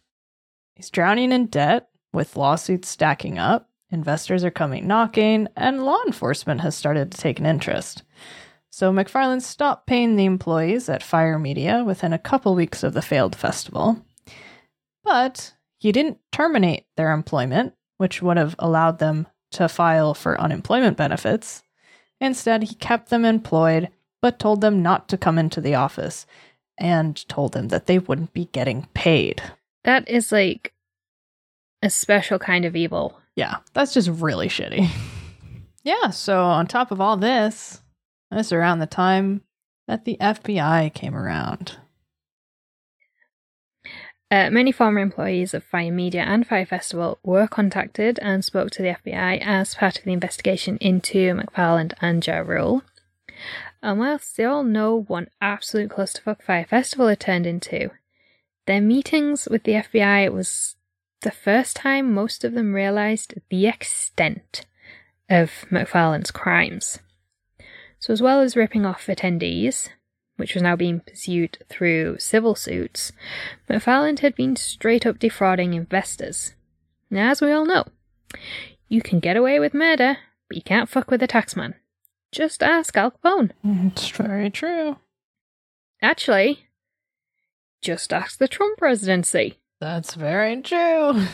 he's 0.75 0.89
drowning 0.89 1.31
in 1.31 1.45
debt 1.45 1.88
with 2.13 2.35
lawsuits 2.35 2.89
stacking 2.89 3.37
up, 3.37 3.69
investors 3.91 4.43
are 4.43 4.51
coming 4.51 4.87
knocking, 4.87 5.47
and 5.55 5.83
law 5.83 5.99
enforcement 6.05 6.61
has 6.61 6.75
started 6.75 7.11
to 7.11 7.17
take 7.17 7.39
an 7.39 7.45
interest. 7.45 8.03
So 8.69 8.93
McFarland 8.93 9.41
stopped 9.41 9.87
paying 9.87 10.15
the 10.15 10.25
employees 10.25 10.89
at 10.89 11.03
Fyre 11.03 11.39
Media 11.39 11.83
within 11.83 12.13
a 12.13 12.19
couple 12.19 12.55
weeks 12.55 12.83
of 12.83 12.93
the 12.93 13.01
failed 13.01 13.35
festival. 13.35 14.05
But 15.03 15.53
he 15.77 15.91
didn't 15.91 16.19
terminate 16.31 16.85
their 16.95 17.11
employment, 17.11 17.73
which 17.97 18.21
would 18.21 18.37
have 18.37 18.55
allowed 18.59 18.99
them 18.99 19.27
to 19.51 19.67
file 19.67 20.13
for 20.13 20.39
unemployment 20.39 20.97
benefits. 20.97 21.63
Instead, 22.21 22.63
he 22.63 22.75
kept 22.75 23.09
them 23.09 23.25
employed, 23.25 23.89
but 24.21 24.39
told 24.39 24.61
them 24.61 24.83
not 24.83 25.07
to 25.09 25.17
come 25.17 25.39
into 25.39 25.61
the 25.61 25.75
office 25.75 26.27
and 26.77 27.27
told 27.27 27.53
them 27.53 27.69
that 27.69 27.87
they 27.87 27.97
wouldn't 27.97 28.33
be 28.33 28.45
getting 28.51 28.87
paid. 28.93 29.41
that 29.83 30.07
is 30.07 30.31
like 30.31 30.73
a 31.81 31.89
special 31.89 32.39
kind 32.39 32.65
of 32.65 32.75
evil. 32.75 33.19
Yeah, 33.35 33.57
that's 33.73 33.93
just 33.93 34.09
really 34.09 34.47
shitty. 34.47 34.89
yeah, 35.83 36.09
so 36.09 36.41
on 36.43 36.67
top 36.67 36.91
of 36.91 36.99
all 36.99 37.17
this, 37.17 37.81
that's 38.31 38.51
around 38.51 38.79
the 38.79 38.85
time 38.85 39.41
that 39.87 40.05
the 40.05 40.17
FBI 40.19 40.93
came 40.93 41.15
around. 41.15 41.77
Uh, 44.31 44.49
many 44.51 44.71
former 44.71 44.99
employees 44.99 45.55
of 45.55 45.63
Fyre 45.63 45.91
Media 45.91 46.21
and 46.21 46.45
Fyre 46.45 46.65
Festival 46.65 47.17
were 47.23 47.47
contacted 47.47 48.19
and 48.21 48.45
spoke 48.45 48.69
to 48.71 48.83
the 48.83 48.89
FBI 48.89 49.41
as 49.43 49.73
part 49.73 49.97
of 49.97 50.03
the 50.05 50.13
investigation 50.13 50.77
into 50.77 51.33
McFarland 51.33 51.93
and 51.99 52.25
Ja 52.25 52.37
Rule. 52.37 52.83
And 53.81 53.97
whilst 53.97 54.37
they 54.37 54.43
all 54.45 54.63
know 54.63 54.95
one 54.95 55.29
absolute 55.41 55.89
clusterfuck 55.89 56.43
Fyre 56.43 56.65
Festival 56.65 57.07
had 57.07 57.19
turned 57.19 57.47
into, 57.47 57.89
their 58.67 58.81
meetings 58.81 59.47
with 59.49 59.63
the 59.63 59.73
FBI 59.73 60.31
was 60.31 60.75
the 61.21 61.31
first 61.31 61.75
time 61.75 62.13
most 62.13 62.43
of 62.43 62.53
them 62.53 62.73
realised 62.73 63.35
the 63.49 63.67
extent 63.67 64.65
of 65.29 65.65
McFarland's 65.69 66.31
crimes. 66.31 66.99
So, 67.99 68.13
as 68.13 68.21
well 68.21 68.39
as 68.39 68.55
ripping 68.55 68.85
off 68.85 69.07
attendees, 69.07 69.89
which 70.37 70.53
was 70.53 70.63
now 70.63 70.75
being 70.75 71.01
pursued 71.01 71.57
through 71.67 72.17
civil 72.19 72.55
suits, 72.55 73.11
McFarland 73.69 74.19
had 74.19 74.35
been 74.35 74.55
straight 74.55 75.05
up 75.05 75.19
defrauding 75.19 75.73
investors. 75.73 76.53
Now, 77.09 77.31
as 77.31 77.41
we 77.41 77.51
all 77.51 77.65
know, 77.65 77.85
you 78.87 79.01
can 79.01 79.19
get 79.19 79.35
away 79.35 79.59
with 79.59 79.73
murder, 79.73 80.17
but 80.47 80.55
you 80.55 80.63
can't 80.63 80.89
fuck 80.89 81.11
with 81.11 81.21
a 81.21 81.27
taxman. 81.27 81.73
Just 82.31 82.63
ask 82.63 82.95
Al 82.95 83.11
Capone. 83.11 83.51
It's 83.63 84.09
very 84.09 84.49
true. 84.49 84.97
Actually, 86.01 86.67
just 87.81 88.13
ask 88.13 88.39
the 88.39 88.47
Trump 88.47 88.77
presidency. 88.77 89.57
That's 89.79 90.15
very 90.15 90.61
true. 90.61 91.25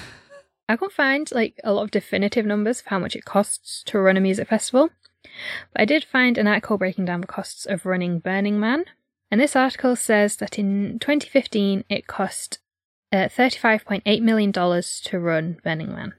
I 0.67 0.75
can't 0.77 0.91
find 0.91 1.31
like 1.31 1.59
a 1.63 1.73
lot 1.73 1.83
of 1.83 1.91
definitive 1.91 2.45
numbers 2.45 2.79
of 2.79 2.87
how 2.87 2.99
much 2.99 3.15
it 3.15 3.25
costs 3.25 3.83
to 3.87 3.99
run 3.99 4.17
a 4.17 4.21
music 4.21 4.47
festival, 4.47 4.89
but 5.73 5.81
I 5.81 5.85
did 5.85 6.03
find 6.03 6.37
an 6.37 6.47
article 6.47 6.77
breaking 6.77 7.05
down 7.05 7.21
the 7.21 7.27
costs 7.27 7.65
of 7.65 7.85
running 7.85 8.19
Burning 8.19 8.59
Man, 8.59 8.85
and 9.31 9.39
this 9.39 9.55
article 9.55 9.95
says 9.95 10.37
that 10.37 10.57
in 10.57 10.99
2015 10.99 11.85
it 11.89 12.07
cost 12.07 12.59
uh, 13.11 13.29
35.8 13.29 14.21
million 14.21 14.51
dollars 14.51 14.99
to 15.05 15.19
run 15.19 15.57
Burning 15.63 15.93
Man. 15.93 16.13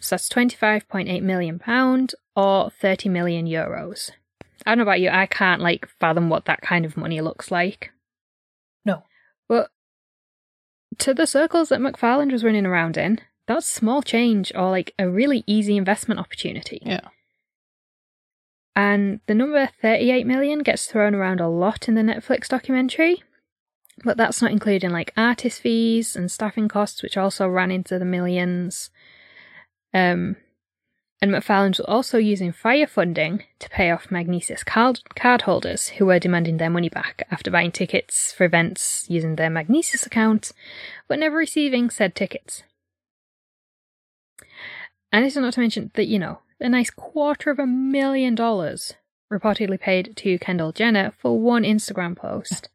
So 0.00 0.14
that's 0.14 0.28
25.8 0.28 1.22
million 1.22 1.58
pound 1.58 2.14
or 2.34 2.70
30 2.70 3.08
million 3.08 3.46
euros. 3.46 4.10
I 4.66 4.70
don't 4.70 4.78
know 4.78 4.82
about 4.82 5.00
you, 5.00 5.10
I 5.10 5.26
can't 5.26 5.62
like 5.62 5.88
fathom 6.00 6.30
what 6.30 6.46
that 6.46 6.60
kind 6.60 6.84
of 6.84 6.96
money 6.96 7.20
looks 7.20 7.50
like. 7.50 7.90
No. 8.84 9.02
But 9.48 9.70
to 10.96 11.12
the 11.14 11.26
circles 11.26 11.68
that 11.68 11.80
McFarland 11.80 12.32
was 12.32 12.44
running 12.44 12.66
around 12.66 12.96
in, 12.96 13.20
that's 13.46 13.66
small 13.66 14.02
change 14.02 14.52
or 14.54 14.70
like 14.70 14.94
a 14.98 15.08
really 15.08 15.44
easy 15.46 15.76
investment 15.76 16.20
opportunity. 16.20 16.80
Yeah. 16.82 17.08
And 18.74 19.20
the 19.26 19.34
number 19.34 19.68
38 19.82 20.26
million 20.26 20.60
gets 20.60 20.86
thrown 20.86 21.14
around 21.14 21.40
a 21.40 21.48
lot 21.48 21.88
in 21.88 21.94
the 21.94 22.02
Netflix 22.02 22.46
documentary, 22.46 23.22
but 24.04 24.16
that's 24.16 24.40
not 24.40 24.52
including 24.52 24.90
like 24.90 25.12
artist 25.16 25.60
fees 25.60 26.14
and 26.14 26.30
staffing 26.30 26.68
costs, 26.68 27.02
which 27.02 27.16
also 27.16 27.48
ran 27.48 27.70
into 27.70 27.98
the 27.98 28.04
millions. 28.04 28.90
Um, 29.92 30.36
and 31.20 31.32
McFarland 31.32 31.78
was 31.78 31.80
also 31.80 32.18
using 32.18 32.52
Fyre 32.52 32.86
funding 32.86 33.42
to 33.58 33.68
pay 33.68 33.90
off 33.90 34.08
Magnises 34.08 34.64
card 34.64 35.00
cardholders 35.16 35.90
who 35.90 36.06
were 36.06 36.18
demanding 36.18 36.58
their 36.58 36.70
money 36.70 36.88
back 36.88 37.26
after 37.30 37.50
buying 37.50 37.72
tickets 37.72 38.32
for 38.32 38.44
events 38.44 39.04
using 39.08 39.34
their 39.34 39.50
Magnises 39.50 40.06
account, 40.06 40.52
but 41.08 41.18
never 41.18 41.36
receiving 41.36 41.90
said 41.90 42.14
tickets. 42.14 42.62
And 45.10 45.24
this 45.24 45.34
is 45.34 45.42
not 45.42 45.54
to 45.54 45.60
mention 45.60 45.90
that, 45.94 46.06
you 46.06 46.18
know, 46.18 46.40
a 46.60 46.68
nice 46.68 46.90
quarter 46.90 47.50
of 47.50 47.58
a 47.58 47.66
million 47.66 48.34
dollars 48.34 48.94
reportedly 49.32 49.80
paid 49.80 50.16
to 50.16 50.38
Kendall 50.38 50.72
Jenner 50.72 51.12
for 51.18 51.38
one 51.38 51.62
Instagram 51.62 52.16
post, 52.16 52.68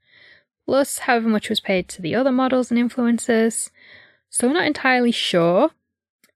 plus 0.65 0.99
however 0.99 1.29
much 1.29 1.49
was 1.49 1.59
paid 1.59 1.87
to 1.89 2.01
the 2.01 2.15
other 2.15 2.31
models 2.31 2.71
and 2.71 2.79
influencers. 2.79 3.69
So 4.29 4.47
we're 4.47 4.53
not 4.53 4.67
entirely 4.67 5.11
sure 5.11 5.71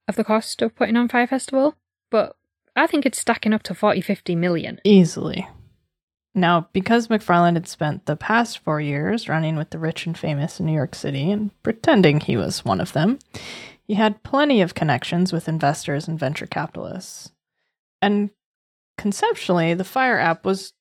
of 0.07 0.15
the 0.15 0.23
cost 0.23 0.61
of 0.61 0.75
putting 0.75 0.95
on 0.95 1.09
Fyre 1.09 1.27
Festival, 1.27 1.75
but 2.09 2.35
I 2.75 2.87
think 2.87 3.05
it's 3.05 3.19
stacking 3.19 3.53
up 3.53 3.63
to 3.63 3.75
40 3.75 4.01
50 4.01 4.35
million. 4.35 4.79
Easily. 4.83 5.47
Now, 6.35 6.69
because 6.71 7.07
McFarland 7.07 7.55
had 7.55 7.67
spent 7.67 8.05
the 8.05 8.15
past 8.15 8.59
four 8.59 8.79
years 8.79 9.27
running 9.27 9.55
with 9.55 9.71
the 9.71 9.79
rich 9.79 10.05
and 10.05 10.15
famous 10.15 10.59
in 10.59 10.67
New 10.67 10.73
York 10.73 10.93
City 10.93 11.31
and 11.31 11.51
pretending 11.63 12.19
he 12.19 12.37
was 12.37 12.63
one 12.63 12.79
of 12.79 12.93
them, 12.93 13.17
he 13.87 13.95
had 13.95 14.21
plenty 14.21 14.61
of 14.61 14.75
connections 14.75 15.33
with 15.33 15.47
investors 15.47 16.07
and 16.07 16.19
venture 16.19 16.45
capitalists. 16.45 17.31
And 18.03 18.29
conceptually, 18.99 19.73
the 19.73 19.83
Fyre 19.83 20.19
app 20.19 20.45
was 20.45 20.73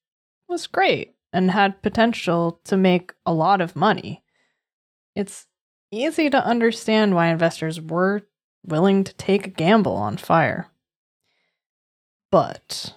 was 0.48 0.66
great 0.66 1.14
and 1.32 1.50
had 1.50 1.82
potential 1.82 2.60
to 2.64 2.76
make 2.76 3.12
a 3.24 3.32
lot 3.32 3.60
of 3.60 3.74
money. 3.74 4.22
It's 5.14 5.46
easy 5.90 6.28
to 6.30 6.44
understand 6.44 7.14
why 7.14 7.28
investors 7.28 7.80
were 7.80 8.22
willing 8.64 9.04
to 9.04 9.14
take 9.14 9.46
a 9.46 9.50
gamble 9.50 9.96
on 9.96 10.18
Fyre. 10.18 10.70
But 12.30 12.94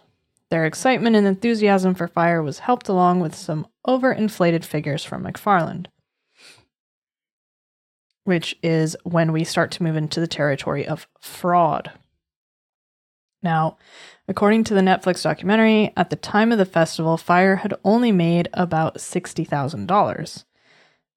their 0.49 0.65
excitement 0.65 1.15
and 1.15 1.27
enthusiasm 1.27 1.93
for 1.93 2.07
Fyre 2.07 2.41
was 2.41 2.59
helped 2.59 2.89
along 2.89 3.19
with 3.19 3.35
some 3.35 3.67
overinflated 3.87 4.65
figures 4.65 5.03
from 5.03 5.23
McFarland, 5.23 5.87
which 8.23 8.55
is 8.63 8.95
when 9.03 9.31
we 9.31 9.43
start 9.43 9.71
to 9.71 9.83
move 9.83 9.95
into 9.95 10.19
the 10.19 10.27
territory 10.27 10.87
of 10.87 11.07
fraud. 11.19 11.91
Now, 13.41 13.77
according 14.27 14.65
to 14.65 14.73
the 14.73 14.81
Netflix 14.81 15.23
documentary, 15.23 15.93
at 15.95 16.09
the 16.09 16.15
time 16.15 16.51
of 16.51 16.57
the 16.57 16.65
festival, 16.65 17.15
Fyre 17.15 17.57
had 17.57 17.73
only 17.85 18.11
made 18.11 18.49
about 18.53 18.97
$60,000. 18.97 20.43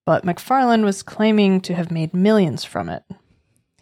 But 0.04 0.24
McFarland 0.24 0.84
was 0.84 1.02
claiming 1.02 1.60
to 1.62 1.74
have 1.74 1.90
made 1.90 2.14
millions 2.14 2.64
from 2.64 2.88
it. 2.88 3.04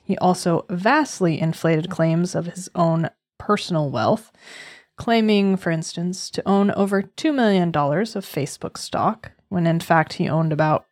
He 0.03 0.17
also 0.19 0.65
vastly 0.69 1.41
inflated 1.41 1.91
claims 1.91 2.35
of 2.35 2.47
his 2.47 2.69
own 2.75 3.11
personal 3.41 3.91
wealth, 3.91 4.31
claiming, 4.97 5.57
for 5.57 5.71
instance, 5.71 6.31
to 6.31 6.49
own 6.49 6.71
over 6.73 7.03
$2 7.03 7.35
million 7.35 7.71
of 7.71 7.75
Facebook 7.75 8.77
stock, 8.77 9.33
when 9.49 9.67
in 9.67 9.81
fact 9.81 10.13
he 10.15 10.29
owned 10.29 10.53
about 10.53 10.87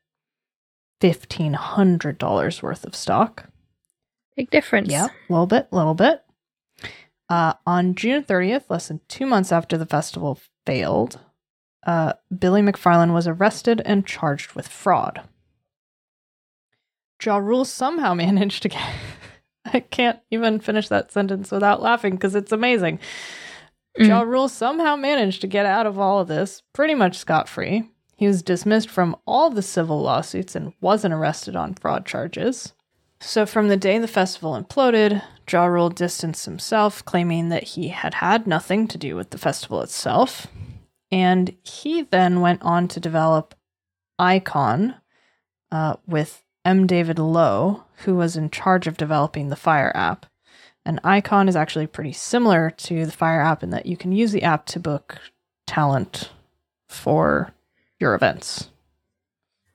$1,500 1.00 2.62
worth 2.62 2.84
of 2.84 2.96
stock. 2.96 3.48
Big 4.36 4.50
difference. 4.50 4.90
Yeah, 4.90 5.06
a 5.06 5.32
little 5.32 5.46
bit, 5.46 5.68
little 5.70 5.94
bit. 5.94 6.24
Uh, 7.28 7.52
on 7.66 7.94
June 7.94 8.24
30th, 8.24 8.64
less 8.70 8.88
than 8.88 9.00
two 9.06 9.26
months 9.26 9.52
after 9.52 9.76
the 9.76 9.86
festival 9.86 10.40
failed, 10.64 11.20
uh, 11.86 12.14
Billy 12.36 12.62
McFarland 12.62 13.12
was 13.12 13.26
arrested 13.26 13.82
and 13.84 14.06
charged 14.06 14.54
with 14.54 14.66
fraud. 14.66 15.22
Ja 17.22 17.36
Rule 17.36 17.64
somehow 17.64 18.14
managed 18.14 18.62
to 18.62 18.68
get. 18.68 18.82
I 19.72 19.80
can't 19.80 20.18
even 20.30 20.60
finish 20.60 20.88
that 20.88 21.12
sentence 21.12 21.50
without 21.50 21.82
laughing 21.82 22.14
because 22.14 22.34
it's 22.34 22.52
amazing. 22.52 22.98
Mm. 23.98 24.08
Ja 24.08 24.20
Rule 24.22 24.48
somehow 24.48 24.96
managed 24.96 25.40
to 25.40 25.46
get 25.46 25.66
out 25.66 25.86
of 25.86 25.98
all 25.98 26.20
of 26.20 26.28
this 26.28 26.62
pretty 26.72 26.94
much 26.94 27.16
scot 27.18 27.48
free. 27.48 27.90
He 28.16 28.26
was 28.26 28.42
dismissed 28.42 28.90
from 28.90 29.16
all 29.26 29.50
the 29.50 29.62
civil 29.62 30.00
lawsuits 30.00 30.56
and 30.56 30.72
wasn't 30.80 31.14
arrested 31.14 31.54
on 31.54 31.74
fraud 31.74 32.04
charges. 32.04 32.72
So, 33.20 33.46
from 33.46 33.68
the 33.68 33.76
day 33.76 33.98
the 33.98 34.08
festival 34.08 34.60
imploded, 34.60 35.22
Ja 35.50 35.66
Rule 35.66 35.90
distanced 35.90 36.44
himself, 36.44 37.04
claiming 37.04 37.48
that 37.48 37.64
he 37.64 37.88
had 37.88 38.14
had 38.14 38.46
nothing 38.46 38.86
to 38.88 38.98
do 38.98 39.16
with 39.16 39.30
the 39.30 39.38
festival 39.38 39.82
itself. 39.82 40.46
And 41.10 41.56
he 41.64 42.02
then 42.02 42.40
went 42.40 42.62
on 42.62 42.86
to 42.88 43.00
develop 43.00 43.54
Icon 44.18 44.96
uh, 45.72 45.96
with 46.06 46.42
M. 46.64 46.86
David 46.86 47.18
Lowe, 47.18 47.84
who 48.04 48.14
was 48.14 48.36
in 48.36 48.50
charge 48.50 48.86
of 48.86 48.96
developing 48.96 49.48
the 49.48 49.56
Fyre 49.56 49.92
app. 49.94 50.26
And 50.84 51.00
Icon 51.04 51.48
is 51.48 51.56
actually 51.56 51.86
pretty 51.86 52.12
similar 52.12 52.70
to 52.70 53.04
the 53.04 53.12
Fyre 53.12 53.40
app 53.40 53.62
in 53.62 53.70
that 53.70 53.86
you 53.86 53.96
can 53.96 54.12
use 54.12 54.32
the 54.32 54.42
app 54.42 54.66
to 54.66 54.80
book 54.80 55.18
talent 55.66 56.30
for 56.88 57.52
your 58.00 58.14
events. 58.14 58.70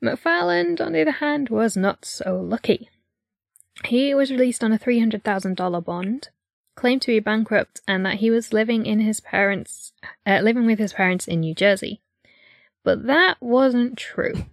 McFarland, 0.04 0.82
on 0.82 0.92
the 0.92 1.02
other 1.02 1.12
hand, 1.12 1.50
was 1.50 1.78
not 1.78 2.04
so 2.04 2.40
lucky. 2.40 2.90
He 3.86 4.14
was 4.14 4.32
released 4.32 4.64
on 4.64 4.74
a 4.74 4.80
$300,000 4.80 5.86
bond, 5.86 6.30
claimed 6.76 7.02
to 7.04 7.08
be 7.08 7.20
bankrupt, 7.20 7.82
and 7.88 8.06
that 8.06 8.16
he 8.16 8.30
was 8.30 8.54
living 8.54 8.86
in 8.86 9.00
his 9.00 9.20
parents, 9.20 9.94
uh, 10.26 10.40
living 10.42 10.66
with 10.66 10.80
his 10.80 10.94
parents 10.94 11.28
in 11.28 11.40
New 11.40 11.56
Jersey. 11.56 12.02
But 12.84 13.06
that 13.08 13.38
wasn't 13.40 13.98
true. 13.98 14.46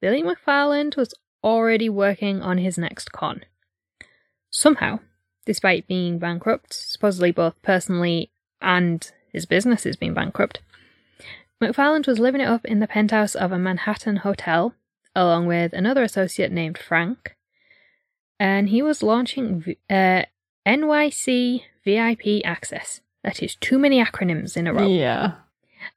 Billy 0.00 0.22
McFarland 0.22 0.96
was 0.96 1.14
already 1.46 1.88
working 1.88 2.42
on 2.42 2.58
his 2.58 2.76
next 2.76 3.12
con. 3.12 3.44
Somehow, 4.50 4.98
despite 5.46 5.86
being 5.86 6.18
bankrupt, 6.18 6.74
supposedly 6.74 7.30
both 7.30 7.54
personally 7.62 8.32
and 8.60 9.10
his 9.32 9.46
businesses 9.46 9.96
being 9.96 10.12
bankrupt, 10.12 10.60
McFarland 11.62 12.06
was 12.06 12.18
living 12.18 12.40
it 12.40 12.48
up 12.48 12.64
in 12.64 12.80
the 12.80 12.88
penthouse 12.88 13.34
of 13.34 13.52
a 13.52 13.58
Manhattan 13.58 14.16
hotel, 14.16 14.74
along 15.14 15.46
with 15.46 15.72
another 15.72 16.02
associate 16.02 16.50
named 16.50 16.76
Frank, 16.76 17.36
and 18.38 18.68
he 18.68 18.82
was 18.82 19.02
launching 19.02 19.76
uh, 19.88 20.22
NYC 20.66 21.62
VIP 21.84 22.44
Access. 22.44 23.00
That 23.22 23.42
is 23.42 23.54
too 23.54 23.78
many 23.78 24.04
acronyms 24.04 24.56
in 24.56 24.66
a 24.66 24.74
row. 24.74 24.86
Yeah. 24.86 25.34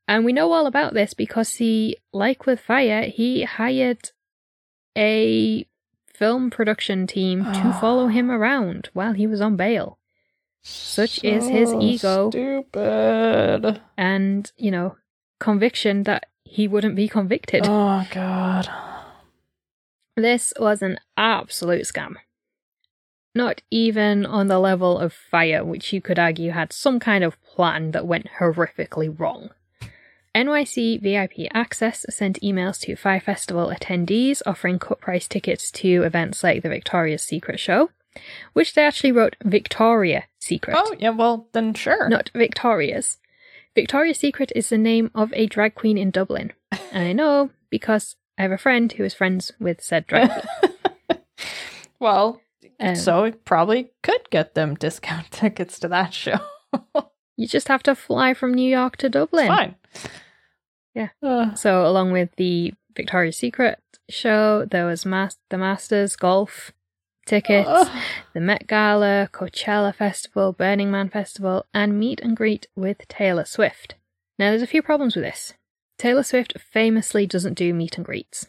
And 0.08 0.24
we 0.24 0.34
know 0.34 0.52
all 0.52 0.68
about 0.68 0.94
this 0.94 1.14
because 1.14 1.56
he, 1.56 1.98
like 2.14 2.46
with 2.46 2.60
Fyre, 2.60 3.04
he 3.04 3.44
hired 3.44 4.12
a 4.98 5.68
film 6.14 6.50
production 6.50 7.08
team 7.08 7.44
to 7.44 7.62
ah. 7.66 7.78
follow 7.80 8.08
him 8.08 8.30
around 8.30 8.90
while 8.94 9.14
he 9.14 9.26
was 9.26 9.42
on 9.42 9.56
bail. 9.56 9.98
Such 10.62 11.22
so 11.22 11.28
is 11.28 11.48
his 11.48 11.74
ego. 11.74 12.30
Stupid. 12.30 13.82
And, 13.98 14.52
you 14.58 14.72
know, 14.72 14.98
conviction 15.40 16.04
that 16.04 16.28
he 16.44 16.68
wouldn't 16.68 16.96
be 16.96 17.08
convicted. 17.08 17.66
Oh, 17.66 18.06
God. 18.12 18.70
This 20.18 20.54
was 20.60 20.82
an 20.82 21.00
absolute 21.16 21.84
scam. 21.84 22.16
Not 23.34 23.62
even 23.72 24.26
on 24.26 24.48
the 24.48 24.60
level 24.60 24.98
of 24.98 25.14
Fyre, 25.14 25.64
which 25.64 25.94
you 25.94 26.02
could 26.02 26.20
argue 26.20 26.52
had 26.52 26.74
some 26.74 27.00
kind 27.00 27.24
of 27.24 27.42
plan 27.44 27.92
that 27.92 28.08
went 28.08 28.28
horrifically 28.40 29.18
wrong. 29.18 29.52
NYC 30.36 31.02
VIP 31.02 31.50
Access 31.54 32.06
sent 32.10 32.40
emails 32.42 32.80
to 32.82 32.96
Fyre 32.96 33.20
Festival 33.20 33.68
attendees 33.68 34.42
offering 34.46 34.80
cut 34.80 35.02
price 35.02 35.28
tickets 35.28 35.72
to 35.72 36.04
events 36.04 36.44
like 36.44 36.62
the 36.62 36.70
Victoria's 36.70 37.24
Secret 37.24 37.60
show, 37.60 37.90
which 38.54 38.74
they 38.74 38.86
actually 38.86 39.12
wrote 39.12 39.36
Victoria 39.44 40.26
Secret. 40.40 40.78
Oh, 40.78 40.96
yeah, 41.00 41.10
well, 41.10 41.48
then 41.54 41.74
sure. 41.74 42.08
Not 42.10 42.30
Victoria's. 42.34 43.18
Victoria's 43.76 44.20
Secret 44.20 44.52
is 44.56 44.70
the 44.70 44.78
name 44.78 45.10
of 45.16 45.34
a 45.34 45.48
drag 45.48 45.76
queen 45.76 45.98
in 45.98 46.12
Dublin. 46.12 46.54
and 46.92 47.08
I 47.08 47.14
know 47.14 47.50
because 47.70 48.16
I 48.38 48.44
have 48.44 48.52
a 48.52 48.58
friend 48.58 48.92
who 48.92 49.04
is 49.04 49.14
friends 49.14 49.52
with 49.60 49.82
said 49.82 50.06
drag 50.08 50.30
queen. 50.30 51.20
well, 52.00 52.42
um, 52.80 52.96
so 52.96 53.24
we 53.24 53.32
probably 53.32 53.92
could 54.04 54.30
get 54.30 54.54
them 54.54 54.76
discount 54.76 55.32
tickets 55.32 55.80
to 55.80 55.88
that 55.90 56.14
show. 56.14 56.40
You 57.40 57.48
just 57.48 57.70
have 57.70 57.82
to 57.84 57.96
fly 57.96 58.34
from 58.34 58.54
New 58.54 58.70
York 58.70 58.98
to 58.98 59.08
Dublin. 59.08 59.46
It's 59.46 59.56
fine. 59.56 59.76
Yeah. 60.94 61.10
Uh. 61.24 61.54
So 61.54 61.88
along 61.88 62.12
with 62.12 62.36
the 62.36 62.74
Victoria's 62.98 63.38
Secret 63.38 63.80
show, 64.10 64.66
there 64.70 64.86
was 64.86 65.06
Mas- 65.06 65.38
the 65.50 65.58
Masters 65.58 66.18
golf 66.18 66.74
tickets, 67.26 67.70
uh. 67.70 68.02
the 68.34 68.42
Met 68.42 68.68
Gala, 68.68 69.30
Coachella 69.32 69.96
Festival, 69.96 70.52
Burning 70.52 70.92
Man 70.92 71.08
Festival, 71.08 71.66
and 71.74 71.98
meet 71.98 72.20
and 72.20 72.36
greet 72.36 72.68
with 72.76 73.08
Taylor 73.08 73.46
Swift. 73.46 73.96
Now, 74.38 74.50
there's 74.50 74.62
a 74.62 74.68
few 74.68 74.82
problems 74.82 75.16
with 75.16 75.24
this. 75.24 75.54
Taylor 75.98 76.24
Swift 76.24 76.60
famously 76.60 77.26
doesn't 77.26 77.54
do 77.54 77.74
meet 77.74 77.96
and 77.96 78.06
greets. 78.06 78.48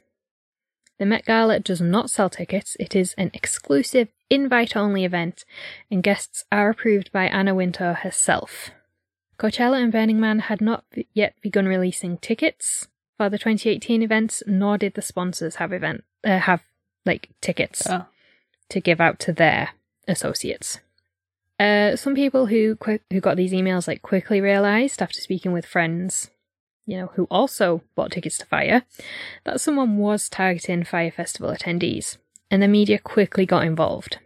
The 0.98 1.06
Met 1.06 1.24
Gala 1.24 1.60
does 1.60 1.80
not 1.80 2.10
sell 2.10 2.28
tickets, 2.28 2.76
it 2.80 2.96
is 2.96 3.14
an 3.16 3.30
exclusive, 3.34 4.08
invite 4.28 4.76
only 4.76 5.04
event, 5.04 5.44
and 5.92 6.02
guests 6.02 6.44
are 6.50 6.70
approved 6.70 7.12
by 7.12 7.26
Anna 7.26 7.54
Wintour 7.54 7.92
herself. 8.02 8.72
Coachella 9.40 9.82
and 9.82 9.90
Burning 9.90 10.20
Man 10.20 10.40
had 10.40 10.60
not 10.60 10.84
yet 11.14 11.34
begun 11.40 11.66
releasing 11.66 12.18
tickets 12.18 12.88
for 13.16 13.30
the 13.30 13.38
2018 13.38 14.02
events, 14.02 14.42
nor 14.46 14.76
did 14.76 14.94
the 14.94 15.02
sponsors 15.02 15.56
have 15.56 15.72
event 15.72 16.04
uh, 16.22 16.38
have 16.38 16.62
like 17.06 17.30
tickets 17.40 17.86
oh. 17.88 18.04
to 18.68 18.80
give 18.80 19.00
out 19.00 19.18
to 19.20 19.32
their 19.32 19.70
associates. 20.06 20.80
Uh, 21.58 21.96
some 21.96 22.14
people 22.14 22.46
who 22.46 22.76
who 23.10 23.20
got 23.20 23.36
these 23.36 23.52
emails 23.52 23.88
like 23.88 24.02
quickly 24.02 24.40
realized 24.40 25.00
after 25.00 25.20
speaking 25.20 25.52
with 25.52 25.64
friends 25.64 26.30
you 26.90 26.98
know, 26.98 27.10
who 27.14 27.24
also 27.30 27.82
bought 27.94 28.10
tickets 28.10 28.36
to 28.38 28.46
Fyre, 28.46 28.82
that 29.44 29.60
someone 29.60 29.96
was 29.98 30.28
targeting 30.28 30.82
Fyre 30.82 31.12
Festival 31.12 31.54
attendees, 31.54 32.16
and 32.50 32.60
the 32.60 32.66
media 32.66 32.98
quickly 32.98 33.46
got 33.46 33.64
involved. 33.64 34.18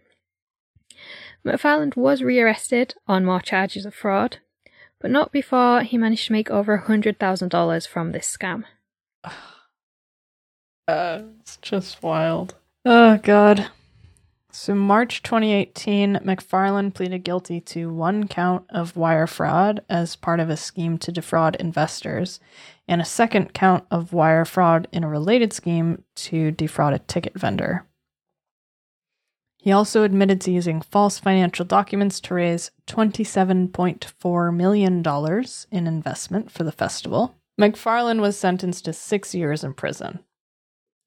McFarland 1.44 1.94
was 1.94 2.22
rearrested 2.22 2.94
on 3.06 3.26
more 3.26 3.40
charges 3.40 3.84
of 3.84 3.94
fraud, 3.94 4.38
but 5.04 5.10
not 5.10 5.30
before 5.32 5.82
he 5.82 5.98
managed 5.98 6.28
to 6.28 6.32
make 6.32 6.50
over 6.50 6.82
$100,000 6.88 7.86
from 7.86 8.12
this 8.12 8.36
scam. 8.36 8.64
Uh, 10.86 11.22
it's 11.40 11.56
just 11.62 12.02
wild. 12.02 12.56
Oh, 12.84 13.16
God. 13.16 13.70
So, 14.52 14.74
March 14.74 15.22
2018, 15.22 16.16
McFarland 16.16 16.92
pleaded 16.92 17.24
guilty 17.24 17.58
to 17.62 17.88
one 17.88 18.28
count 18.28 18.66
of 18.68 18.94
wire 18.94 19.26
fraud 19.26 19.80
as 19.88 20.14
part 20.14 20.40
of 20.40 20.50
a 20.50 20.58
scheme 20.58 20.98
to 20.98 21.10
defraud 21.10 21.56
investors, 21.56 22.38
and 22.86 23.00
a 23.00 23.06
second 23.06 23.54
count 23.54 23.84
of 23.90 24.12
wire 24.12 24.44
fraud 24.44 24.86
in 24.92 25.04
a 25.04 25.08
related 25.08 25.54
scheme 25.54 26.02
to 26.16 26.50
defraud 26.50 26.92
a 26.92 26.98
ticket 26.98 27.32
vendor. 27.32 27.86
He 29.64 29.72
also 29.72 30.02
admitted 30.02 30.42
to 30.42 30.50
using 30.50 30.82
false 30.82 31.18
financial 31.18 31.64
documents 31.64 32.20
to 32.20 32.34
raise 32.34 32.70
$27.4 32.86 34.54
million 34.54 35.02
in 35.70 35.86
investment 35.86 36.50
for 36.50 36.64
the 36.64 36.70
festival. 36.70 37.34
McFarland 37.58 38.20
was 38.20 38.36
sentenced 38.36 38.84
to 38.84 38.92
six 38.92 39.34
years 39.34 39.64
in 39.64 39.72
prison 39.72 40.18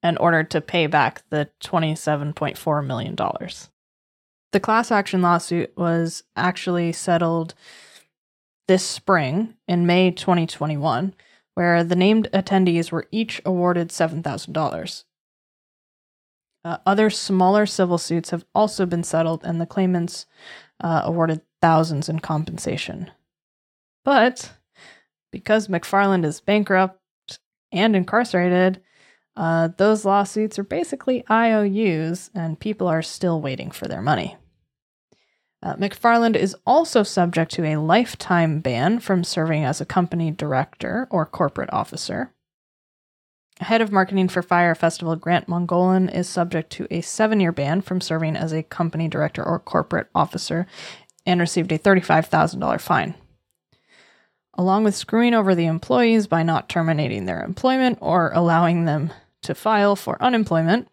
and 0.02 0.18
ordered 0.18 0.50
to 0.50 0.60
pay 0.60 0.88
back 0.88 1.22
the 1.30 1.48
$27.4 1.62 2.84
million. 2.84 3.14
The 4.50 4.60
class 4.60 4.90
action 4.90 5.22
lawsuit 5.22 5.72
was 5.76 6.24
actually 6.34 6.90
settled 6.90 7.54
this 8.66 8.84
spring 8.84 9.54
in 9.68 9.86
May 9.86 10.10
2021, 10.10 11.14
where 11.54 11.84
the 11.84 11.94
named 11.94 12.28
attendees 12.32 12.90
were 12.90 13.06
each 13.12 13.40
awarded 13.46 13.90
$7,000. 13.90 15.04
Uh, 16.64 16.78
other 16.84 17.08
smaller 17.08 17.66
civil 17.66 17.98
suits 17.98 18.30
have 18.30 18.44
also 18.54 18.84
been 18.84 19.04
settled, 19.04 19.44
and 19.44 19.60
the 19.60 19.66
claimants 19.66 20.26
uh, 20.80 21.02
awarded 21.04 21.40
thousands 21.60 22.08
in 22.08 22.18
compensation. 22.18 23.10
But 24.04 24.52
because 25.30 25.68
McFarland 25.68 26.24
is 26.24 26.40
bankrupt 26.40 26.98
and 27.72 27.94
incarcerated, 27.94 28.80
uh, 29.36 29.68
those 29.76 30.04
lawsuits 30.04 30.58
are 30.58 30.64
basically 30.64 31.24
IOUs, 31.30 32.30
and 32.34 32.58
people 32.58 32.88
are 32.88 33.02
still 33.02 33.40
waiting 33.40 33.70
for 33.70 33.86
their 33.86 34.02
money. 34.02 34.36
Uh, 35.62 35.74
McFarland 35.74 36.36
is 36.36 36.56
also 36.66 37.02
subject 37.02 37.52
to 37.52 37.64
a 37.64 37.76
lifetime 37.76 38.60
ban 38.60 39.00
from 39.00 39.24
serving 39.24 39.64
as 39.64 39.80
a 39.80 39.86
company 39.86 40.30
director 40.30 41.08
or 41.10 41.26
corporate 41.26 41.72
officer. 41.72 42.32
Head 43.60 43.80
of 43.80 43.90
marketing 43.90 44.28
for 44.28 44.40
Fyre 44.40 44.74
Festival 44.76 45.16
Grant 45.16 45.48
Margolin 45.48 46.14
is 46.14 46.28
subject 46.28 46.70
to 46.70 46.86
a 46.90 47.00
seven 47.00 47.40
year 47.40 47.50
ban 47.50 47.80
from 47.80 48.00
serving 48.00 48.36
as 48.36 48.52
a 48.52 48.62
company 48.62 49.08
director 49.08 49.42
or 49.42 49.58
corporate 49.58 50.06
officer 50.14 50.66
and 51.26 51.40
received 51.40 51.72
a 51.72 51.78
$35,000 51.78 52.80
fine. 52.80 53.14
Along 54.54 54.84
with 54.84 54.94
screwing 54.94 55.34
over 55.34 55.54
the 55.54 55.66
employees 55.66 56.26
by 56.26 56.42
not 56.42 56.68
terminating 56.68 57.26
their 57.26 57.42
employment 57.42 57.98
or 58.00 58.30
allowing 58.32 58.84
them 58.84 59.12
to 59.42 59.54
file 59.54 59.96
for 59.96 60.22
unemployment, 60.22 60.88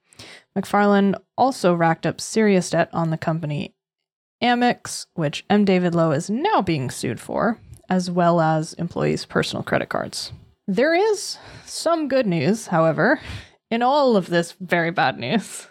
McFarland 0.57 1.15
also 1.37 1.73
racked 1.73 2.05
up 2.05 2.19
serious 2.19 2.71
debt 2.71 2.89
on 2.93 3.11
the 3.11 3.17
company 3.17 3.75
Amex, 4.41 5.05
which 5.13 5.45
M. 5.49 5.65
David 5.65 5.95
Lowe 5.95 6.11
is 6.11 6.29
now 6.29 6.61
being 6.61 6.89
sued 6.89 7.19
for, 7.19 7.59
as 7.89 8.11
well 8.11 8.41
as 8.41 8.73
employees' 8.73 9.25
personal 9.25 9.63
credit 9.63 9.89
cards. 9.89 10.31
There 10.67 10.95
is 10.95 11.37
some 11.63 12.07
good 12.07 12.25
news, 12.25 12.67
however, 12.67 13.19
in 13.69 13.83
all 13.83 14.17
of 14.17 14.27
this 14.27 14.53
very 14.53 14.89
bad 14.89 15.19
news. 15.19 15.67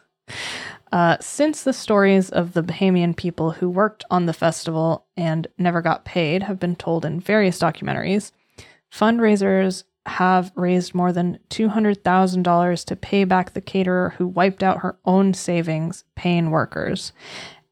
Uh, 0.93 1.17
since 1.21 1.65
the 1.65 1.73
stories 1.73 2.31
of 2.31 2.53
the 2.53 2.63
Bahamian 2.63 3.17
people 3.17 3.51
who 3.51 3.69
worked 3.69 4.05
on 4.09 4.27
the 4.27 4.33
festival 4.33 5.07
and 5.17 5.49
never 5.59 5.83
got 5.83 6.05
paid 6.05 6.45
have 6.45 6.61
been 6.61 6.77
told 6.77 7.05
in 7.05 7.19
various 7.19 7.59
documentaries, 7.59 8.31
fundraisers 8.93 9.83
have 10.07 10.53
raised 10.55 10.95
more 10.95 11.13
than 11.13 11.41
$200,000 11.51 12.85
to 12.85 12.95
pay 12.95 13.25
back 13.25 13.53
the 13.53 13.61
caterer 13.61 14.15
who 14.19 14.29
wiped 14.29 14.63
out 14.63 14.83
her 14.83 14.97
own 15.05 15.35
savings 15.35 16.05
paying 16.15 16.51
workers. 16.51 17.13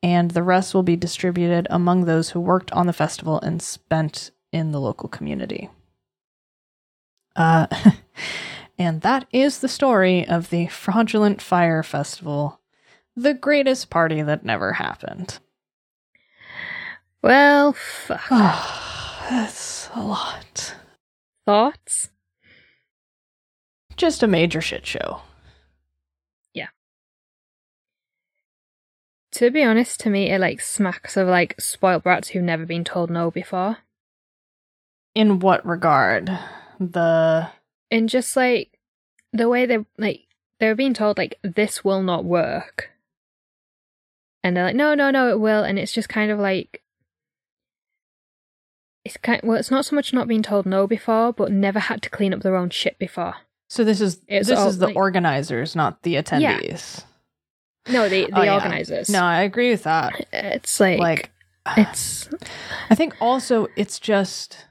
And 0.02 0.32
the 0.32 0.42
rest 0.42 0.74
will 0.74 0.82
be 0.82 0.96
distributed 0.96 1.68
among 1.70 2.06
those 2.06 2.30
who 2.30 2.40
worked 2.40 2.72
on 2.72 2.88
the 2.88 2.92
festival 2.92 3.38
and 3.38 3.62
spent 3.62 4.32
in 4.50 4.72
the 4.72 4.80
local 4.80 5.08
community. 5.08 5.70
Uh, 7.36 7.66
and 8.78 9.00
that 9.02 9.26
is 9.32 9.58
the 9.58 9.68
story 9.68 10.26
of 10.26 10.50
the 10.50 10.66
fraudulent 10.68 11.40
Fyre 11.40 11.82
festival, 11.82 12.60
the 13.16 13.34
greatest 13.34 13.90
party 13.90 14.22
that 14.22 14.44
never 14.44 14.74
happened. 14.74 15.38
Well, 17.22 17.72
fuck. 17.72 18.28
That's 19.30 19.88
a 19.94 20.00
lot. 20.02 20.74
Thoughts? 21.46 22.10
Just 23.96 24.22
a 24.22 24.26
major 24.26 24.60
shit 24.60 24.84
show. 24.86 25.20
Yeah. 26.52 26.68
To 29.32 29.50
be 29.50 29.62
honest, 29.62 30.00
to 30.00 30.10
me, 30.10 30.30
it 30.30 30.40
like 30.40 30.60
smacks 30.60 31.16
of 31.16 31.28
like 31.28 31.54
spoiled 31.60 32.02
brats 32.02 32.28
who've 32.28 32.42
never 32.42 32.66
been 32.66 32.84
told 32.84 33.10
no 33.10 33.30
before. 33.30 33.78
In 35.14 35.38
what 35.38 35.64
regard? 35.64 36.30
The 36.90 37.48
And 37.90 38.08
just 38.08 38.36
like 38.36 38.78
the 39.32 39.48
way 39.48 39.66
they 39.66 39.78
like 39.98 40.26
they're 40.58 40.74
being 40.74 40.94
told 40.94 41.18
like 41.18 41.38
this 41.42 41.84
will 41.84 42.02
not 42.02 42.24
work. 42.24 42.90
And 44.44 44.56
they're 44.56 44.64
like, 44.64 44.74
no, 44.76 44.94
no, 44.94 45.10
no, 45.10 45.30
it 45.30 45.38
will. 45.38 45.62
And 45.62 45.78
it's 45.78 45.92
just 45.92 46.08
kind 46.08 46.30
of 46.30 46.38
like 46.38 46.82
it's 49.04 49.16
kind 49.16 49.40
well, 49.42 49.58
it's 49.58 49.70
not 49.70 49.84
so 49.84 49.96
much 49.96 50.12
not 50.12 50.28
being 50.28 50.42
told 50.42 50.66
no 50.66 50.86
before, 50.86 51.32
but 51.32 51.50
never 51.52 51.78
had 51.78 52.02
to 52.02 52.10
clean 52.10 52.32
up 52.32 52.40
their 52.42 52.56
own 52.56 52.70
shit 52.70 52.98
before. 52.98 53.34
so 53.68 53.84
this 53.84 54.00
is 54.00 54.20
It's 54.28 54.48
this 54.48 54.58
all, 54.58 54.68
is 54.68 54.78
the 54.78 54.86
like- 54.88 54.96
organizers, 54.96 55.74
not 55.74 56.02
the 56.02 56.14
attendees. 56.16 57.04
No, 57.88 58.08
the 58.08 58.26
oh, 58.26 58.28
the 58.28 58.36
Oh, 58.38 58.42
yeah. 58.42 58.54
organizers. 58.54 59.08
No, 59.10 59.22
I 59.22 59.42
agree 59.42 59.70
with 59.70 59.82
that. 59.84 60.26
it's 60.32 60.78
like, 60.78 61.00
Like 61.00 61.30
it's 61.76 62.28
I 62.90 62.94
think 62.94 63.16
also 63.20 63.66
it's 63.76 63.98
just 63.98 64.66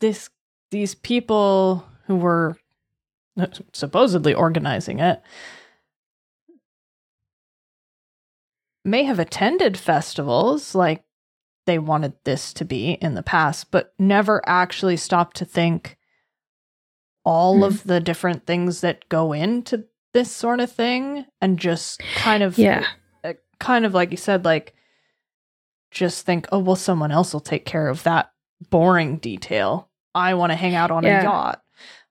this 0.00 0.28
these 0.70 0.94
people 0.94 1.84
who 2.06 2.16
were 2.16 2.56
supposedly 3.72 4.32
organizing 4.34 4.98
it 4.98 5.22
may 8.84 9.02
have 9.04 9.18
attended 9.18 9.76
festivals 9.76 10.74
like 10.74 11.04
they 11.66 11.78
wanted 11.78 12.12
this 12.24 12.52
to 12.54 12.64
be 12.64 12.92
in 12.92 13.14
the 13.14 13.22
past 13.22 13.70
but 13.70 13.92
never 13.98 14.40
actually 14.48 14.96
stopped 14.96 15.36
to 15.36 15.44
think 15.44 15.96
all 17.24 17.56
Hmm. 17.58 17.64
of 17.64 17.84
the 17.84 18.00
different 18.00 18.46
things 18.46 18.80
that 18.82 19.08
go 19.08 19.32
into 19.32 19.84
this 20.12 20.30
sort 20.30 20.60
of 20.60 20.70
thing 20.70 21.26
and 21.40 21.58
just 21.58 22.00
kind 22.14 22.42
of 22.42 22.56
yeah. 22.56 22.86
uh, 23.24 23.34
kind 23.58 23.84
of 23.84 23.92
like 23.92 24.12
you 24.12 24.16
said, 24.16 24.44
like 24.44 24.72
just 25.90 26.24
think, 26.24 26.46
oh 26.52 26.58
well, 26.60 26.76
someone 26.76 27.10
else 27.12 27.32
will 27.34 27.40
take 27.40 27.66
care 27.66 27.88
of 27.88 28.02
that 28.04 28.30
boring 28.70 29.18
detail. 29.18 29.88
I 30.14 30.34
want 30.34 30.50
to 30.52 30.56
hang 30.56 30.74
out 30.74 30.90
on 30.90 31.04
Yeah. 31.04 31.20
a 31.20 31.24
yacht, 31.24 31.62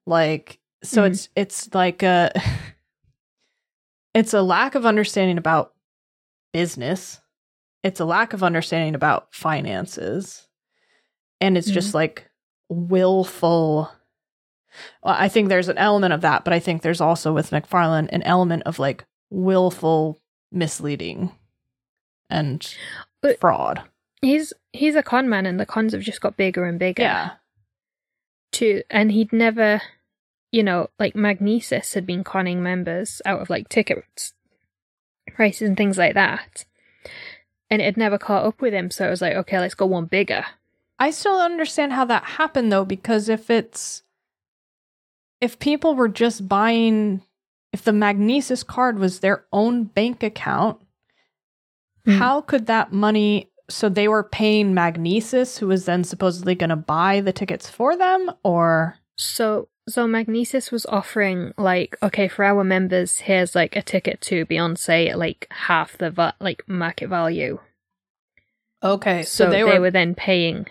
like 0.06 0.58
so. 0.82 1.02
Mhm. 1.02 1.10
It's 1.10 1.28
it's 1.34 1.74
like 1.74 2.02
a 2.02 2.30
it's 4.14 4.34
a 4.34 4.42
lack 4.42 4.74
of 4.74 4.86
understanding 4.86 5.38
about 5.38 5.74
business. 6.52 7.20
It's 7.82 8.00
a 8.00 8.04
lack 8.04 8.32
of 8.32 8.42
understanding 8.42 8.94
about 8.94 9.32
finances, 9.34 10.46
and 11.40 11.56
it's 11.56 11.70
just 11.70 11.94
like 11.94 12.28
willful. 12.68 13.90
Well, 15.02 15.14
I 15.18 15.28
think 15.28 15.48
there's 15.48 15.68
an 15.68 15.78
element 15.78 16.12
of 16.12 16.20
that, 16.22 16.44
but 16.44 16.52
I 16.52 16.58
think 16.58 16.82
there's 16.82 17.00
also 17.00 17.32
with 17.32 17.50
McFarland 17.50 18.08
an 18.12 18.22
element 18.22 18.64
of 18.64 18.78
like 18.78 19.04
willful 19.30 20.18
misleading 20.52 21.32
and 22.30 22.66
But- 23.22 23.40
fraud. 23.40 23.82
He's 24.22 24.52
he's 24.72 24.96
a 24.96 25.02
con 25.02 25.28
man, 25.28 25.46
and 25.46 25.60
the 25.60 25.66
cons 25.66 25.92
have 25.92 26.02
just 26.02 26.20
got 26.20 26.36
bigger 26.36 26.64
and 26.64 26.78
bigger. 26.78 27.02
Yeah. 27.02 27.30
To 28.52 28.82
and 28.90 29.12
he'd 29.12 29.32
never, 29.32 29.82
you 30.52 30.62
know, 30.62 30.88
like 30.98 31.14
Magnises 31.14 31.94
had 31.94 32.06
been 32.06 32.24
conning 32.24 32.62
members 32.62 33.20
out 33.26 33.40
of 33.40 33.50
like 33.50 33.68
tickets 33.68 34.32
prices 35.34 35.68
and 35.68 35.76
things 35.76 35.98
like 35.98 36.14
that, 36.14 36.64
and 37.68 37.82
it 37.82 37.84
had 37.84 37.96
never 37.96 38.16
caught 38.18 38.46
up 38.46 38.60
with 38.60 38.72
him. 38.72 38.90
So 38.90 39.06
it 39.06 39.10
was 39.10 39.20
like, 39.20 39.34
okay, 39.34 39.58
let's 39.60 39.74
go 39.74 39.86
one 39.86 40.06
bigger. 40.06 40.44
I 40.98 41.10
still 41.10 41.32
don't 41.34 41.52
understand 41.52 41.92
how 41.92 42.06
that 42.06 42.24
happened 42.24 42.72
though, 42.72 42.84
because 42.86 43.28
if 43.28 43.50
it's 43.50 44.02
if 45.40 45.58
people 45.58 45.94
were 45.94 46.08
just 46.08 46.48
buying 46.48 47.20
if 47.72 47.82
the 47.84 47.90
Magnises 47.92 48.64
card 48.66 48.98
was 48.98 49.20
their 49.20 49.44
own 49.52 49.84
bank 49.84 50.22
account, 50.22 50.80
Hmm. 52.06 52.12
how 52.18 52.40
could 52.40 52.66
that 52.66 52.92
money 52.92 53.50
so 53.68 53.88
they 53.88 54.08
were 54.08 54.22
paying 54.22 54.72
Magnises, 54.74 55.58
who 55.58 55.68
was 55.68 55.84
then 55.84 56.04
supposedly 56.04 56.54
gonna 56.54 56.76
buy 56.76 57.20
the 57.20 57.32
tickets 57.32 57.68
for 57.68 57.96
them, 57.96 58.30
or 58.42 58.96
So 59.16 59.68
so 59.88 60.06
Magnises 60.06 60.72
was 60.72 60.84
offering 60.86 61.54
like, 61.56 61.96
okay, 62.02 62.26
for 62.28 62.44
our 62.44 62.64
members, 62.64 63.18
here's 63.18 63.54
like 63.54 63.76
a 63.76 63.82
ticket 63.82 64.20
to 64.22 64.44
Beyonce 64.46 65.10
at 65.10 65.18
like 65.18 65.46
half 65.50 65.96
the 65.96 66.10
va- 66.10 66.34
like 66.40 66.68
market 66.68 67.08
value. 67.08 67.60
Okay, 68.82 69.22
So, 69.22 69.48
they, 69.48 69.64
were, 69.64 69.90
then 69.90 70.14
paying. 70.14 70.66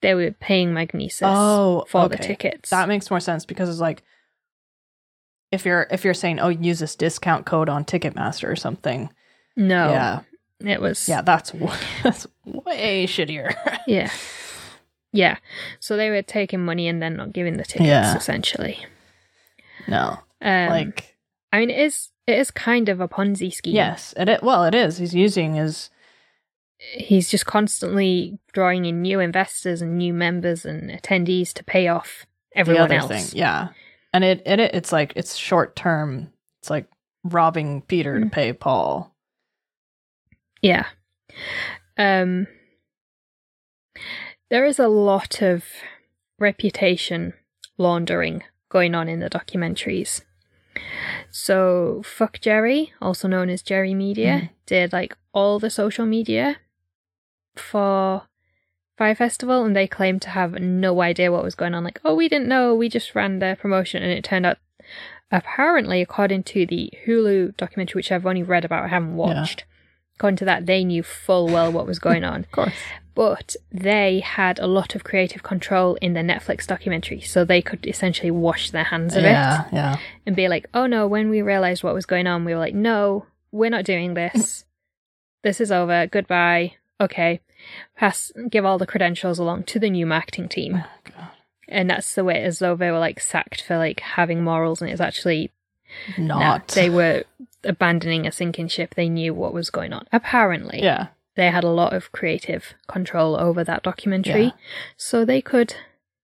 They 0.00 0.14
were 0.14 0.32
paying 0.32 0.72
Magnises 0.72 1.22
Oh, 1.22 1.84
for 1.88 2.08
the 2.08 2.16
tickets. 2.16 2.70
That 2.70 2.88
makes 2.88 3.10
more 3.10 3.20
sense 3.20 3.44
because 3.44 3.68
it's 3.68 3.80
like 3.80 4.02
if 5.52 5.64
you're 5.64 5.86
if 5.90 6.04
you're 6.04 6.14
saying, 6.14 6.40
oh, 6.40 6.48
use 6.48 6.80
this 6.80 6.96
discount 6.96 7.46
code 7.46 7.68
on 7.68 7.84
Ticketmaster 7.84 8.48
or 8.48 8.56
something. 8.56 9.10
No. 9.56 9.90
Yeah, 9.90 10.20
It 10.60 10.80
was 10.80 11.08
yeah, 11.08 11.20
that's 11.22 11.50
that's 12.02 12.26
way 12.44 13.06
shittier. 13.06 13.54
Yeah. 13.86 14.10
Yeah. 15.12 15.36
So 15.80 15.96
they 15.96 16.10
were 16.10 16.22
taking 16.22 16.64
money 16.64 16.88
and 16.88 17.00
then 17.02 17.16
not 17.16 17.32
giving 17.32 17.56
the 17.56 17.64
tickets 17.64 17.86
Yeah. 17.88 18.16
essentially. 18.16 18.78
no, 19.88 20.18
Um, 20.40 20.68
like 20.70 21.16
I 21.52 21.60
mean 21.60 21.70
it 21.70 21.78
is 21.78 22.08
it 22.26 22.38
is 22.38 22.50
kind 22.50 22.88
of 22.88 23.00
a 23.00 23.08
Ponzi 23.08 23.52
scheme. 23.52 23.74
yes, 23.74 24.14
it, 24.16 24.28
it 24.28 24.42
well, 24.42 24.64
it 24.64 24.74
is. 24.74 24.98
He's 24.98 25.14
using 25.14 25.54
his 25.54 25.90
He's 26.96 27.30
just 27.30 27.46
constantly 27.46 28.38
drawing 28.52 28.84
in 28.84 29.00
new 29.00 29.20
investors 29.20 29.80
and 29.80 29.96
new 29.96 30.12
members 30.12 30.66
and 30.66 30.90
attendees 30.90 31.52
to 31.54 31.64
pay 31.64 31.88
off 31.88 32.26
everyone 32.54 32.90
else. 32.92 33.08
thing, 33.08 33.38
yeah, 33.38 33.68
and 34.12 34.22
it 34.24 34.42
it 34.44 34.58
it's 34.60 34.92
like 34.92 35.12
it's 35.16 35.36
short 35.36 35.76
term. 35.76 36.30
It's 36.60 36.68
like 36.70 36.86
robbing 37.22 37.82
Peter 37.82 38.18
to 38.20 38.26
Mm. 38.26 38.32
pay 38.32 38.52
Paul. 38.52 39.13
Yeah. 40.64 40.86
Um 41.98 42.46
there 44.50 44.64
is 44.64 44.78
a 44.78 44.88
lot 44.88 45.42
of 45.42 45.64
reputation 46.38 47.34
laundering 47.78 48.42
going 48.70 48.94
on 48.94 49.08
in 49.08 49.20
the 49.20 49.28
documentaries. 49.30 50.22
So 51.30 52.02
Fuck 52.04 52.40
Jerry, 52.40 52.92
also 53.00 53.28
known 53.28 53.50
as 53.50 53.62
Jerry 53.62 53.94
Media, 53.94 54.32
Mhm. 54.32 54.50
did 54.66 54.92
like 54.92 55.16
all 55.32 55.58
the 55.58 55.70
social 55.70 56.06
media 56.06 56.56
for 57.56 58.22
Fyre 58.96 59.14
Festival 59.14 59.64
and 59.64 59.74
they 59.76 59.86
claimed 59.86 60.22
to 60.22 60.30
have 60.30 60.52
no 60.60 61.02
idea 61.02 61.30
what 61.32 61.44
was 61.44 61.54
going 61.54 61.74
on. 61.74 61.84
Like, 61.84 62.00
oh 62.04 62.14
we 62.14 62.28
didn't 62.28 62.48
know, 62.48 62.74
we 62.74 62.88
just 62.88 63.14
ran 63.14 63.38
the 63.40 63.56
promotion 63.60 64.02
and 64.02 64.12
it 64.12 64.24
turned 64.24 64.46
out 64.46 64.58
apparently 65.30 66.00
according 66.00 66.42
to 66.44 66.64
the 66.66 66.90
Hulu 67.06 67.56
documentary 67.56 67.98
which 67.98 68.12
I've 68.12 68.26
only 68.26 68.42
read 68.42 68.64
about, 68.64 68.84
I 68.84 68.88
haven't 68.88 69.16
watched. 69.16 69.64
According 70.16 70.36
to 70.38 70.44
that, 70.44 70.66
they 70.66 70.84
knew 70.84 71.02
full 71.02 71.48
well 71.48 71.72
what 71.72 71.86
was 71.86 71.98
going 71.98 72.24
on 72.24 72.40
Of 72.44 72.50
course, 72.52 72.72
but 73.14 73.54
they 73.70 74.20
had 74.20 74.58
a 74.58 74.66
lot 74.66 74.94
of 74.94 75.04
creative 75.04 75.42
control 75.42 75.96
in 75.96 76.14
the 76.14 76.20
Netflix 76.20 76.66
documentary, 76.66 77.20
so 77.20 77.44
they 77.44 77.62
could 77.62 77.86
essentially 77.86 78.30
wash 78.30 78.70
their 78.70 78.84
hands 78.84 79.14
of 79.14 79.22
yeah, 79.22 79.66
it 79.66 79.72
yeah, 79.72 79.98
and 80.26 80.34
be 80.34 80.48
like, 80.48 80.66
"Oh 80.74 80.86
no!" 80.86 81.06
When 81.06 81.30
we 81.30 81.40
realized 81.40 81.84
what 81.84 81.94
was 81.94 82.06
going 82.06 82.26
on, 82.26 82.44
we 82.44 82.52
were 82.52 82.58
like, 82.58 82.74
"No, 82.74 83.26
we're 83.52 83.70
not 83.70 83.84
doing 83.84 84.14
this. 84.14 84.64
this 85.42 85.60
is 85.60 85.70
over. 85.70 86.08
Goodbye. 86.08 86.74
Okay, 87.00 87.40
pass. 87.96 88.32
Give 88.50 88.64
all 88.64 88.78
the 88.78 88.86
credentials 88.86 89.38
along 89.38 89.64
to 89.64 89.78
the 89.78 89.90
new 89.90 90.06
marketing 90.06 90.48
team." 90.48 90.82
Oh, 90.84 91.10
God. 91.16 91.30
And 91.68 91.88
that's 91.88 92.14
the 92.14 92.24
way, 92.24 92.42
as 92.42 92.58
though 92.58 92.74
they 92.74 92.90
were 92.90 92.98
like 92.98 93.20
sacked 93.20 93.62
for 93.62 93.78
like 93.78 94.00
having 94.00 94.42
morals, 94.42 94.82
and 94.82 94.90
it's 94.90 95.00
actually 95.00 95.52
no, 96.18 96.38
not 96.40 96.68
they 96.68 96.90
were 96.90 97.22
abandoning 97.64 98.26
a 98.26 98.32
sinking 98.32 98.68
ship. 98.68 98.94
They 98.94 99.08
knew 99.08 99.34
what 99.34 99.54
was 99.54 99.70
going 99.70 99.92
on. 99.92 100.06
Apparently, 100.12 100.80
yeah, 100.82 101.08
they 101.36 101.50
had 101.50 101.64
a 101.64 101.68
lot 101.70 101.92
of 101.92 102.12
creative 102.12 102.74
control 102.88 103.36
over 103.38 103.64
that 103.64 103.82
documentary, 103.82 104.44
Yeah. 104.44 104.50
so 104.96 105.24
they 105.24 105.40
could 105.42 105.74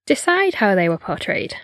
decide 0.07 0.55
how 0.55 0.74
they 0.74 0.88
were 0.88 0.99
portrayed. 0.99 1.55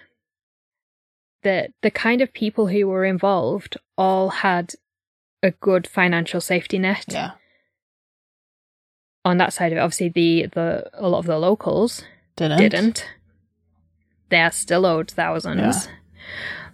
The 1.43 1.68
the 1.83 1.91
kind 1.91 2.20
of 2.22 2.33
people 2.33 2.68
who 2.68 2.87
were 2.89 3.05
involved 3.05 3.77
all 3.97 4.29
had 4.31 4.74
a 5.43 5.51
good 5.53 5.87
financial 5.87 6.41
safety 6.41 6.79
net 6.79 7.05
yeah, 7.09 7.33
on 9.24 9.39
that 9.39 9.53
side 9.53 9.72
of 9.72 9.79
it. 9.79 9.81
Obviously, 9.81 10.09
the 10.09 10.47
the 10.53 10.91
a 10.95 11.09
lot 11.09 11.18
of 11.20 11.27
the 11.27 11.39
locals 11.39 12.05
didn't 12.37 12.59
didn't. 12.59 13.07
They 14.29 14.41
are 14.41 14.51
still 14.51 14.85
owed 14.87 15.11
thousands. 15.11 15.89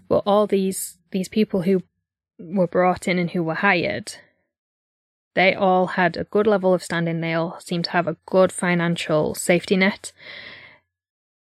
But 0.09 0.23
all 0.27 0.47
these 0.47 0.99
these 1.11 1.29
people 1.29 1.63
who 1.63 1.83
were 2.43 2.67
brought 2.67 3.07
in 3.09 3.19
and 3.19 3.31
who 3.31 3.43
were 3.43 3.55
hired, 3.55 4.17
they 5.35 5.55
all 5.55 5.87
had 5.89 6.17
a 6.17 6.25
good 6.25 6.47
level 6.47 6.75
of 6.75 6.83
standing. 6.83 7.21
They 7.21 7.35
all 7.35 7.59
seem 7.61 7.83
to 7.83 7.91
have 7.91 8.07
a 8.09 8.17
good 8.27 8.53
financial 8.53 9.35
safety 9.35 9.77
net. 9.77 10.13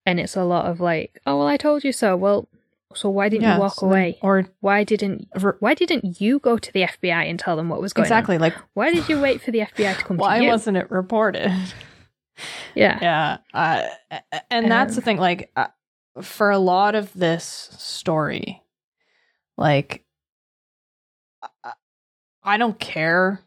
And 0.07 0.19
it's 0.21 0.37
a 0.37 0.45
lot 0.45 0.67
of 0.67 0.81
like, 0.81 1.21
oh 1.27 1.39
well, 1.39 1.47
I 1.47 1.57
told 1.57 1.85
you 1.85 1.93
so. 1.93 2.17
Well, 2.17 2.49
so 2.95 3.09
why 3.09 3.29
didn't 3.29 3.43
Yeah, 3.45 3.55
you 3.55 3.61
walk 3.61 3.75
so 3.75 3.87
then- 3.87 3.91
away? 3.91 4.19
or 4.23 4.47
Why 4.61 4.83
didn't 4.85 5.29
why 5.61 5.75
didn't 5.75 6.21
you 6.21 6.39
go 6.41 6.59
to 6.59 6.73
the 6.73 6.83
FBI 6.83 7.29
and 7.31 7.39
tell 7.39 7.55
them 7.57 7.69
what 7.69 7.81
was 7.81 7.93
going 7.93 8.05
exactly 8.07 8.37
like? 8.39 8.55
Why 8.75 8.93
did 8.93 9.09
you 9.09 9.21
wait 9.21 9.41
for 9.41 9.51
the 9.53 9.61
FBI 9.61 9.97
to 9.99 10.05
come 10.05 10.17
why 10.17 10.41
to 10.41 10.47
wasn't 10.49 10.77
it 10.79 10.91
reported? 10.91 11.53
yeah. 12.75 12.99
yeah 13.01 13.37
uh, 13.55 14.19
and 14.51 14.71
that's 14.71 14.95
the 14.97 15.01
Um, 15.03 15.05
thing 15.05 15.17
like 15.19 15.51
uh, 15.57 15.67
for 16.23 16.51
a 16.51 16.59
lot 16.59 16.95
of 16.95 17.13
this 17.13 17.45
story 17.79 18.63
like 19.57 20.05
i 22.43 22.57
don't 22.57 22.79
care 22.79 23.41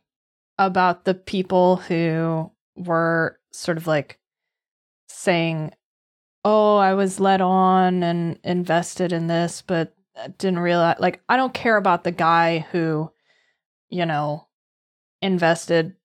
about 0.58 1.06
the 1.06 1.14
people 1.14 1.78
who 1.78 2.52
were 2.76 3.40
sort 3.52 3.78
of 3.78 3.88
like 3.88 4.20
saying 5.08 5.72
oh 6.46 6.78
i 6.78 6.94
was 6.94 7.20
led 7.20 7.42
on 7.42 8.04
and 8.04 8.40
invested 8.44 9.12
in 9.14 9.28
this 9.28 9.62
but 9.62 9.94
didn't 10.38 10.60
realize 10.60 10.98
like 11.00 11.22
i 11.30 11.36
don't 11.38 11.54
care 11.54 11.78
about 11.78 12.04
the 12.04 12.12
guy 12.12 12.60
who 12.72 13.12
you 13.90 14.06
know 14.06 14.48
invested 15.22 15.96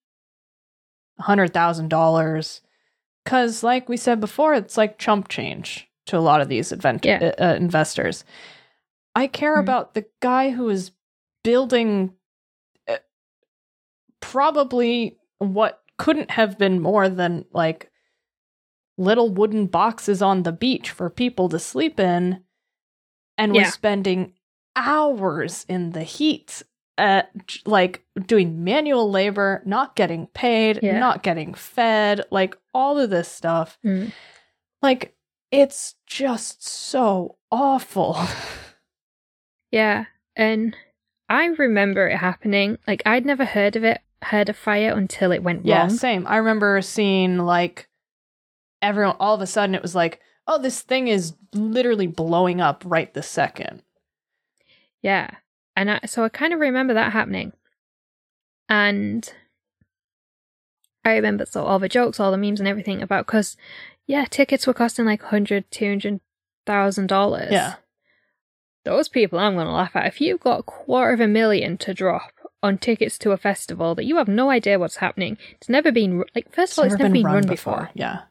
$100000 1.20 2.60
because 3.24 3.62
like 3.62 3.88
we 3.88 3.96
said 3.96 4.20
before 4.20 4.54
it's 4.54 4.76
like 4.76 4.98
chump 4.98 5.28
change 5.28 5.88
to 6.06 6.16
a 6.16 6.20
lot 6.20 6.40
of 6.40 6.48
these 6.48 6.70
event 6.72 7.04
Yeah. 7.04 7.32
uh, 7.38 7.54
investors 7.54 8.24
i 9.14 9.26
care 9.26 9.56
Mhm. 9.56 9.60
about 9.60 9.94
the 9.94 10.06
guy 10.20 10.50
who 10.50 10.68
is 10.68 10.92
building 11.42 12.14
probably 14.20 15.18
what 15.38 15.80
couldn't 15.98 16.30
have 16.30 16.58
been 16.58 16.80
more 16.80 17.08
than 17.08 17.44
like 17.52 17.90
little 18.96 19.30
wooden 19.30 19.66
boxes 19.66 20.20
on 20.22 20.42
the 20.42 20.52
beach 20.52 20.90
for 20.90 21.08
people 21.10 21.48
to 21.48 21.58
sleep 21.58 21.98
in 22.00 22.42
and 23.36 23.54
Yeah. 23.54 23.70
spending 23.70 24.32
hours 24.76 25.64
in 25.68 25.90
the 25.90 26.02
heat 26.02 26.62
uh, 26.98 27.22
j- 27.46 27.60
like 27.64 28.02
doing 28.26 28.64
manual 28.64 29.08
labor, 29.08 29.62
not 29.64 29.94
getting 29.94 30.26
paid, 30.28 30.80
Yeah. 30.82 30.98
not 30.98 31.22
getting 31.22 31.54
fed, 31.54 32.22
like 32.32 32.56
all 32.74 32.98
of 32.98 33.08
this 33.10 33.28
stuff. 33.30 33.78
Mm. 33.84 34.10
Like 34.82 35.14
it's 35.52 35.94
just 36.06 36.66
so 36.66 37.36
awful. 37.52 38.18
Yeah, 39.70 40.06
and 40.34 40.74
I 41.28 41.46
remember 41.46 42.08
it 42.08 42.16
happening. 42.16 42.78
Like 42.86 43.02
I'd 43.06 43.26
never 43.26 43.44
heard 43.44 43.76
of 43.76 43.84
it, 43.84 44.00
heard 44.22 44.48
of 44.48 44.56
Fyre 44.56 44.96
until 44.96 45.32
it 45.32 45.42
went 45.42 45.64
yeah, 45.64 45.80
wrong. 45.80 45.90
same. 45.90 46.26
I 46.26 46.36
remember 46.36 46.80
seeing 46.82 47.38
like 47.38 47.88
everyone 48.82 49.16
all 49.20 49.34
of 49.34 49.40
a 49.40 49.46
sudden 49.46 49.74
it 49.74 49.82
was 49.82 49.94
like, 49.94 50.20
"Oh, 50.46 50.58
this 50.58 50.80
thing 50.82 51.08
is 51.08 51.34
literally 51.54 52.06
blowing 52.06 52.60
up 52.60 52.82
right 52.86 53.12
this 53.14 53.28
second. 53.28 53.82
Yeah, 55.02 55.30
and 55.76 55.90
I, 55.90 56.00
so 56.06 56.24
I 56.24 56.28
kind 56.28 56.52
of 56.52 56.60
remember 56.60 56.94
that 56.94 57.12
happening, 57.12 57.52
and 58.68 59.32
I 61.04 61.14
remember 61.14 61.46
so 61.46 61.64
all 61.64 61.78
the 61.78 61.88
jokes, 61.88 62.18
all 62.20 62.30
the 62.32 62.36
memes, 62.36 62.60
and 62.60 62.68
everything 62.68 63.00
about 63.02 63.26
because 63.26 63.56
yeah, 64.06 64.24
tickets 64.24 64.66
were 64.66 64.74
costing 64.74 65.04
like 65.04 65.22
hundred, 65.22 65.70
two 65.70 65.88
hundred 65.88 66.20
thousand 66.66 67.06
dollars. 67.06 67.52
Yeah. 67.52 67.74
those 68.84 69.08
people 69.08 69.38
I'm 69.38 69.54
gonna 69.54 69.72
laugh 69.74 69.94
at. 69.94 70.06
If 70.06 70.20
you've 70.20 70.40
got 70.40 70.60
a 70.60 70.64
quarter 70.64 71.12
of 71.12 71.20
a 71.20 71.28
million 71.28 71.78
to 71.78 71.94
drop 71.94 72.32
on 72.62 72.76
tickets 72.78 73.18
to 73.18 73.30
a 73.32 73.36
festival 73.36 73.94
that 73.94 74.04
you 74.04 74.16
have 74.16 74.28
no 74.28 74.50
idea 74.50 74.78
what's 74.78 74.96
happening, 74.96 75.38
it's 75.52 75.68
never 75.68 75.92
been 75.92 76.24
like 76.34 76.52
first 76.52 76.72
of 76.74 76.80
all, 76.80 76.84
it's 76.86 76.98
never 76.98 77.12
been, 77.12 77.24
run, 77.24 77.46
before. 77.46 77.90
Yeah. 77.94 78.22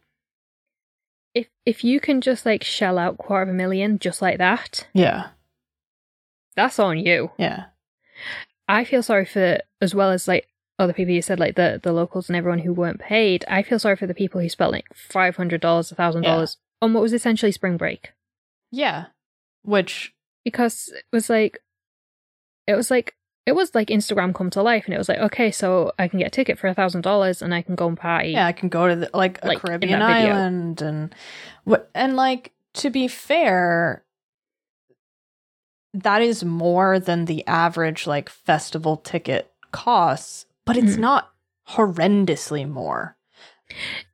If 1.33 1.47
if 1.65 1.83
you 1.83 1.99
can 1.99 2.21
just 2.21 2.45
like 2.45 2.63
shell 2.63 2.97
out 2.97 3.17
quarter 3.17 3.43
of 3.43 3.49
a 3.49 3.53
million 3.53 3.99
just 3.99 4.21
like 4.21 4.37
that, 4.39 4.87
Yeah. 4.93 5.29
that's 6.55 6.79
on 6.79 6.97
you. 6.97 7.31
Yeah. 7.37 7.65
I 8.67 8.83
feel 8.83 9.03
sorry 9.03 9.25
for 9.25 9.59
as 9.81 9.93
well 9.95 10.11
as 10.11 10.27
like 10.27 10.47
other 10.79 10.93
people 10.93 11.13
you 11.13 11.21
said 11.21 11.39
like 11.39 11.55
the 11.55 11.79
the 11.81 11.91
locals 11.93 12.29
and 12.29 12.35
everyone 12.35 12.59
who 12.59 12.73
weren't 12.73 12.99
paid. 12.99 13.45
I 13.47 13.63
feel 13.63 13.79
sorry 13.79 13.95
for 13.95 14.07
the 14.07 14.13
people 14.13 14.41
who 14.41 14.49
spent 14.49 14.71
like 14.71 14.85
five 14.93 15.35
hundred 15.35 15.61
dollars, 15.61 15.91
a 15.91 15.95
thousand 15.95 16.23
dollars 16.23 16.57
on 16.81 16.93
what 16.93 17.01
was 17.01 17.13
essentially 17.13 17.51
spring 17.51 17.77
break 17.77 18.11
Yeah. 18.71 19.05
Which 19.63 20.13
because 20.43 20.89
it 20.95 21.03
was 21.11 21.29
like 21.29 21.59
it 22.67 22.75
was 22.75 22.89
like 22.91 23.15
it 23.47 23.55
was 23.55 23.73
like 23.73 23.87
Instagram 23.87 24.35
come 24.35 24.49
to 24.51 24.61
life 24.61 24.85
and 24.85 24.93
it 24.93 24.97
was 24.97 25.09
like 25.09 25.19
okay 25.19 25.49
so 25.51 25.91
I 25.97 26.07
can 26.07 26.19
get 26.19 26.27
a 26.27 26.29
ticket 26.31 26.59
for 26.59 26.67
a 26.67 26.73
thousand 26.73 27.01
dollars 27.01 27.41
and 27.41 27.53
I 27.55 27.61
can 27.63 27.75
go 27.75 27.87
and 27.87 27.97
party. 27.97 28.29
yeah, 28.31 28.45
I 28.45 28.51
can 28.51 28.69
go 28.69 28.87
to 28.87 28.95
the, 28.95 29.09
like 29.13 29.39
a 29.43 29.47
Like, 29.47 29.59
Caribbean 29.61 30.01
island 30.01 30.81
and 30.81 31.15
and 31.95 32.15
like 32.15 32.51
to 32.75 32.89
be 32.91 33.07
fair 33.07 34.03
that 35.93 36.21
is 36.21 36.43
more 36.43 36.99
than 36.99 37.25
the 37.25 37.45
average 37.47 38.05
like 38.05 38.29
festival 38.29 38.97
ticket 38.97 39.51
costs, 39.71 40.45
but 40.65 40.77
it's 40.77 40.95
Mhm. 40.95 40.99
not 40.99 41.31
horrendously 41.69 42.69
more. 42.69 43.17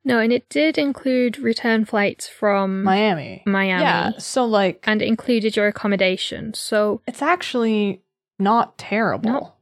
No, 0.03 0.19
and 0.19 0.31
it 0.33 0.49
did 0.49 0.77
include 0.77 1.37
return 1.37 1.85
flights 1.85 2.27
from 2.27 2.83
Miami. 2.83 3.43
Miami. 3.45 3.83
Yeah. 3.83 4.11
So 4.17 4.45
like 4.45 4.83
And 4.87 5.01
included 5.01 5.55
your 5.55 5.67
accommodation. 5.67 6.53
So, 6.53 7.01
it's 7.05 7.21
actually 7.21 8.01
not 8.43 8.77
terrible. 8.77 9.55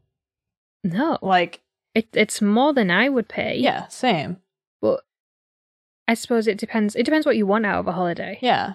No. 0.83 0.89
no, 0.91 1.17
Like, 1.21 1.61
it, 1.93 2.07
it's 2.13 2.41
more 2.41 2.73
than 2.73 2.89
I 2.91 3.09
would 3.09 3.27
pay. 3.29 3.57
yeah, 3.57 3.87
same. 3.87 4.37
But 4.81 5.01
I 6.07 6.13
suppose 6.15 6.47
it 6.47 6.57
depends. 6.57 6.95
It 6.95 7.03
depends 7.03 7.25
what 7.25 7.37
you 7.37 7.45
want 7.45 7.65
out 7.65 7.79
of 7.79 7.87
a 7.87 7.91
holiday. 7.91 8.39
Yeah. 8.41 8.73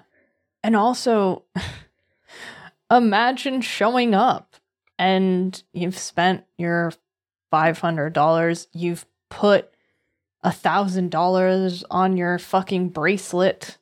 And 0.62 0.76
also, 0.76 1.44
imagine 2.90 3.60
showing 3.60 4.14
up 4.14 4.56
and 4.98 5.62
you've 5.72 5.98
spent 5.98 6.44
your 6.56 6.92
$500. 7.52 8.66
You've 8.72 9.06
put 9.30 9.70
a 10.42 10.50
$1,000 10.50 11.84
on 11.90 12.16
your 12.16 12.38
fucking 12.38 12.90
bracelet. 12.90 13.78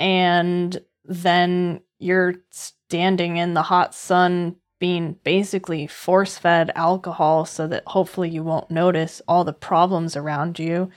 And 0.00 0.80
then 1.04 1.80
you're 1.98 2.34
standing 2.50 3.36
in 3.36 3.54
the 3.54 3.62
hot 3.62 3.94
sun 3.94 4.56
being 4.84 5.16
basically 5.24 5.86
force 5.86 6.36
fed 6.36 6.70
alcohol 6.74 7.46
so 7.46 7.66
that 7.66 7.82
hopefully 7.86 8.28
you 8.28 8.42
won't 8.42 8.70
notice 8.70 9.22
all 9.26 9.42
the 9.42 9.52
problems 9.54 10.14
around 10.14 10.58
you. 10.58 10.90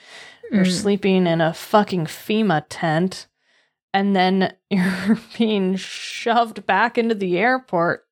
You're 0.52 0.66
Mm. 0.66 0.82
sleeping 0.82 1.26
in 1.26 1.40
a 1.40 1.54
fucking 1.54 2.06
FEMA 2.08 2.66
tent, 2.68 3.28
and 3.94 4.14
then 4.14 4.54
you're 4.70 5.18
being 5.38 5.78
shoved 5.78 6.66
back 6.66 6.98
into 6.98 7.16
the 7.16 7.38
airport 7.38 8.06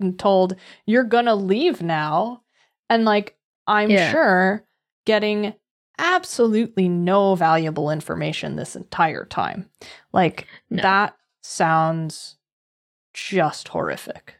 and 0.00 0.18
told 0.18 0.56
you're 0.84 1.04
gonna 1.04 1.36
leave 1.36 1.80
now. 1.80 2.42
And 2.88 3.04
like, 3.04 3.36
I'm 3.68 3.90
Yeah. 3.90 4.10
sure 4.10 4.64
getting 5.06 5.54
absolutely 5.96 6.88
no 6.88 7.36
valuable 7.36 7.88
information 7.92 8.56
this 8.56 8.74
entire 8.74 9.26
time. 9.26 9.70
Like, 10.12 10.48
No. 10.70 10.82
that 10.82 11.16
sounds 11.42 12.36
just 13.14 13.68
horrific. 13.68 14.39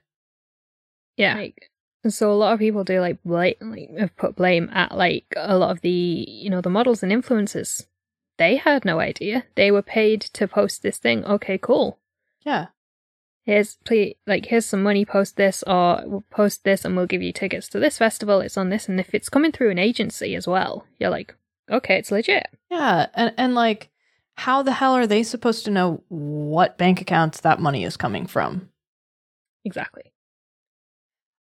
Yeah. 1.20 1.36
Like, 1.36 1.70
so 2.08 2.32
a 2.32 2.34
lot 2.34 2.54
of 2.54 2.58
people 2.58 2.82
do 2.82 3.00
like 3.00 3.22
blatantly 3.24 3.90
have 3.98 4.16
put 4.16 4.36
blame 4.36 4.70
at 4.72 4.96
like 4.96 5.26
a 5.36 5.58
lot 5.58 5.70
of 5.70 5.82
the 5.82 6.24
you 6.28 6.48
know 6.48 6.60
the 6.60 6.70
models 6.70 7.02
and 7.02 7.12
influencers. 7.12 7.86
They 8.38 8.56
had 8.56 8.86
no 8.86 9.00
idea. 9.00 9.44
They 9.54 9.70
were 9.70 9.82
paid 9.82 10.22
to 10.22 10.48
post 10.48 10.82
this 10.82 10.96
thing. 10.96 11.24
Okay, 11.26 11.58
cool. 11.58 11.98
Yeah. 12.40 12.68
Here's 13.42 13.76
please 13.84 14.14
like 14.26 14.46
here's 14.46 14.64
some 14.64 14.82
money. 14.82 15.04
Post 15.04 15.36
this 15.36 15.62
or 15.66 16.02
we'll 16.06 16.24
post 16.30 16.64
this, 16.64 16.84
and 16.84 16.96
we'll 16.96 17.06
give 17.06 17.22
you 17.22 17.32
tickets 17.32 17.68
to 17.68 17.78
this 17.78 17.98
festival. 17.98 18.40
It's 18.40 18.56
on 18.56 18.70
this, 18.70 18.88
and 18.88 18.98
if 18.98 19.14
it's 19.14 19.28
coming 19.28 19.52
through 19.52 19.70
an 19.70 19.78
agency 19.78 20.34
as 20.34 20.46
well, 20.46 20.86
you're 20.98 21.10
like, 21.10 21.34
okay, 21.70 21.96
it's 21.96 22.10
legit. 22.10 22.46
Yeah, 22.70 23.08
and 23.14 23.34
and 23.36 23.54
like 23.54 23.90
how 24.36 24.62
the 24.62 24.72
hell 24.72 24.94
are 24.94 25.06
they 25.06 25.22
supposed 25.22 25.66
to 25.66 25.70
know 25.70 26.02
what 26.08 26.78
bank 26.78 27.00
accounts 27.00 27.40
that 27.40 27.60
money 27.60 27.84
is 27.84 27.98
coming 27.98 28.26
from? 28.26 28.70
Exactly. 29.66 30.12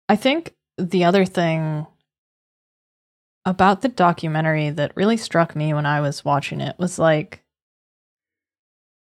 I 0.09 0.17
think 0.17 0.55
the 0.79 1.05
other 1.05 1.25
thing 1.25 1.87
about 3.45 3.81
the 3.83 3.89
documentary 3.89 4.71
that 4.71 4.97
really 4.97 5.17
struck 5.17 5.55
me 5.55 5.73
when 5.73 5.87
I 5.87 6.01
was 6.01 6.25
watching 6.25 6.61
it 6.61 6.77
was 6.79 6.99
like 6.99 7.43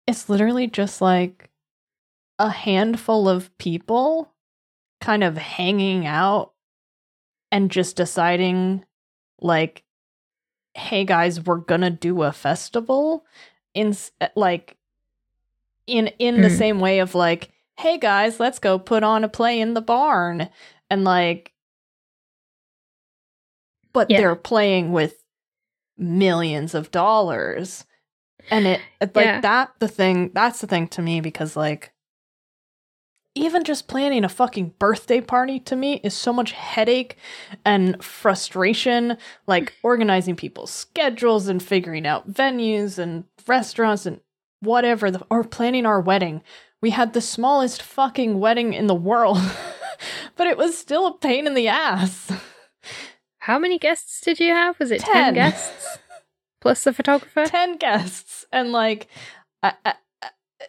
it's 0.07 0.29
literally 0.29 0.67
just 0.67 1.01
like 1.01 1.49
a 2.39 2.49
handful 2.49 3.27
of 3.29 3.55
people 3.57 4.33
kind 5.01 5.23
of 5.23 5.37
hanging 5.37 6.05
out 6.07 6.53
and 7.51 7.69
just 7.69 7.95
deciding 7.97 8.85
like 9.41 9.83
hey 10.73 11.03
guys 11.03 11.41
we're 11.45 11.57
to 11.81 11.89
do 11.89 12.23
a 12.23 12.31
festival 12.31 13.25
in 13.73 13.95
like 14.35 14.77
in 15.85 16.07
in 16.19 16.41
the 16.41 16.47
Mm. 16.47 16.57
same 16.57 16.79
way 16.79 16.99
of 16.99 17.13
like 17.13 17.51
hey 17.77 17.97
guys 17.97 18.39
let's 18.39 18.59
go 18.59 18.79
put 18.79 19.03
on 19.03 19.23
a 19.23 19.29
play 19.29 19.59
in 19.59 19.73
the 19.73 19.81
barn 19.81 20.49
and 20.89 21.03
like 21.03 21.51
but 23.93 24.09
Yeah. 24.09 24.17
they're 24.17 24.35
playing 24.35 24.91
with 24.91 25.23
millions 25.97 26.73
of 26.73 26.91
dollars 26.91 27.85
and 28.51 28.65
it 28.67 28.81
like 29.01 29.25
Yeah. 29.25 29.41
that 29.41 29.71
the 29.79 29.87
thing 29.87 30.31
that's 30.33 30.61
the 30.61 30.67
thing 30.67 30.87
to 30.89 31.01
me 31.01 31.19
because 31.21 31.55
like 31.55 31.91
even 33.35 33.63
just 33.63 33.87
planning 33.87 34.23
a 34.23 34.29
fucking 34.29 34.73
birthday 34.79 35.21
party 35.21 35.59
to 35.59 35.75
me 35.75 36.01
is 36.03 36.13
so 36.13 36.33
much 36.33 36.51
headache 36.51 37.15
and 37.63 38.03
frustration 38.03 39.17
like 39.47 39.73
organizing 39.83 40.35
people's 40.35 40.71
schedules 40.71 41.47
and 41.47 41.61
figuring 41.61 42.05
out 42.07 42.31
venues 42.31 42.97
and 42.97 43.23
restaurants 43.47 44.05
and 44.05 44.19
whatever 44.61 45.11
the, 45.11 45.25
or 45.29 45.43
planning 45.43 45.85
our 45.85 46.01
wedding 46.01 46.41
we 46.81 46.89
had 46.91 47.13
the 47.13 47.21
smallest 47.21 47.81
fucking 47.81 48.39
wedding 48.39 48.73
in 48.73 48.87
the 48.87 48.95
world 48.95 49.37
but 50.35 50.47
it 50.47 50.57
was 50.57 50.77
still 50.77 51.07
a 51.07 51.17
pain 51.17 51.45
in 51.47 51.53
the 51.53 51.67
ass 51.67 52.31
How 53.39 53.57
many 53.59 53.79
guests 53.79 54.21
did 54.21 54.39
you 54.39 54.53
have? 54.53 54.77
Was 54.79 54.91
it 54.91 55.01
ten 55.01 55.33
guests 55.33 55.97
plus 56.61 56.83
the 56.83 56.93
photographer? 56.93 57.45
10 57.47 57.77
guests 57.77 58.45
and 58.51 58.71
like 58.71 59.07
I, 59.63 59.73
I- 59.85 59.93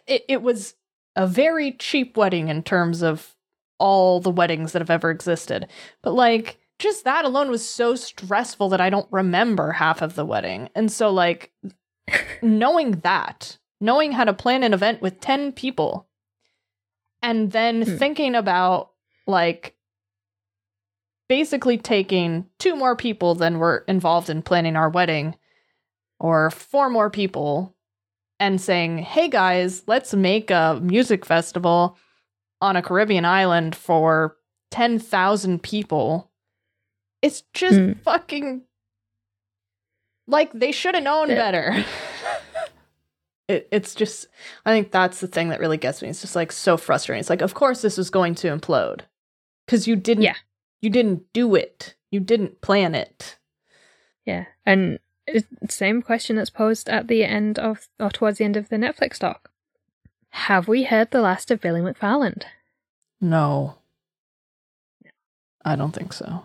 it, 0.07 0.23
it 0.29 0.41
was 0.41 0.75
a 1.15 1.27
very 1.27 1.73
cheap 1.73 2.15
wedding 2.15 2.47
in 2.47 2.63
terms 2.63 3.01
of 3.03 3.35
all 3.79 4.19
the 4.21 4.29
weddings 4.31 4.71
that 4.71 4.79
have 4.81 4.89
ever 4.89 5.09
existed 5.11 5.67
but 6.01 6.11
like 6.13 6.59
just 6.79 7.03
that 7.03 7.25
alone 7.25 7.49
was 7.51 7.67
so 7.67 7.95
stressful 7.95 8.69
that 8.69 8.79
i 8.79 8.89
don't 8.89 9.07
remember 9.11 9.71
half 9.73 10.01
of 10.01 10.15
the 10.15 10.23
wedding 10.25 10.69
and 10.75 10.91
so 10.91 11.11
like 11.11 11.51
knowing 12.41 12.91
that 13.03 13.57
knowing 13.81 14.11
how 14.13 14.23
to 14.23 14.33
plan 14.33 14.63
an 14.63 14.73
event 14.73 15.01
with 15.01 15.19
10 15.19 15.51
people 15.51 16.07
and 17.21 17.51
then 17.51 17.81
Hmm. 17.81 17.97
thinking 17.97 18.35
about 18.35 18.90
like 19.31 19.75
basically 21.27 21.77
taking 21.77 22.45
two 22.59 22.75
more 22.75 22.95
people 22.95 23.33
than 23.35 23.57
were 23.57 23.83
involved 23.87 24.29
in 24.29 24.41
planning 24.41 24.75
our 24.75 24.89
wedding 24.89 25.35
or 26.19 26.51
four 26.51 26.89
more 26.89 27.09
people 27.09 27.75
and 28.39 28.59
saying, 28.59 28.97
hey 28.99 29.27
guys, 29.29 29.83
let's 29.87 30.13
make 30.13 30.51
a 30.51 30.79
music 30.83 31.25
festival 31.25 31.97
on 32.59 32.75
a 32.75 32.81
Caribbean 32.81 33.25
island 33.25 33.75
for 33.75 34.37
10,000 34.71 35.63
people. 35.63 36.29
It's 37.21 37.41
just 37.53 37.79
Mm. 37.79 38.01
fucking 38.03 38.63
like 40.27 40.51
they 40.53 40.71
should 40.71 40.95
have 40.95 41.03
known 41.03 41.29
Yeah. 41.29 41.35
better. 41.35 41.85
it, 43.47 43.67
it's 43.71 43.95
just, 43.95 44.27
I 44.65 44.71
think 44.71 44.91
that's 44.91 45.19
the 45.19 45.27
thing 45.27 45.49
that 45.49 45.59
really 45.59 45.77
gets 45.77 46.01
me. 46.01 46.09
It's 46.09 46.21
just 46.21 46.35
like 46.35 46.51
so 46.51 46.77
frustrating. 46.77 47.19
It's 47.19 47.29
like, 47.29 47.41
of 47.41 47.53
course, 47.53 47.81
this 47.81 47.97
was 47.97 48.09
going 48.09 48.35
to 48.35 48.47
implode 48.47 49.01
because 49.71 49.87
you 49.87 49.95
didn't, 49.95 50.23
Yeah. 50.23 50.35
you 50.81 50.89
didn't 50.89 51.31
do 51.31 51.55
it, 51.55 51.95
you 52.09 52.19
didn't 52.19 52.59
plan 52.59 52.93
it. 52.93 53.37
Yeah, 54.25 54.47
and 54.65 54.99
same 55.69 56.01
question 56.01 56.35
that's 56.35 56.49
posed 56.49 56.89
at 56.89 57.07
the 57.07 57.23
end 57.23 57.57
of 57.57 57.87
or 57.97 58.09
towards 58.09 58.37
the 58.37 58.43
end 58.43 58.57
of 58.57 58.67
the 58.67 58.75
Netflix 58.75 59.17
doc. 59.17 59.49
Have 60.31 60.67
we 60.67 60.83
heard 60.83 61.11
the 61.11 61.21
last 61.21 61.51
of 61.51 61.61
Billy 61.61 61.79
McFarland? 61.79 62.43
No, 63.21 63.75
I 65.63 65.77
don't 65.77 65.93
think 65.93 66.11
so. 66.11 66.43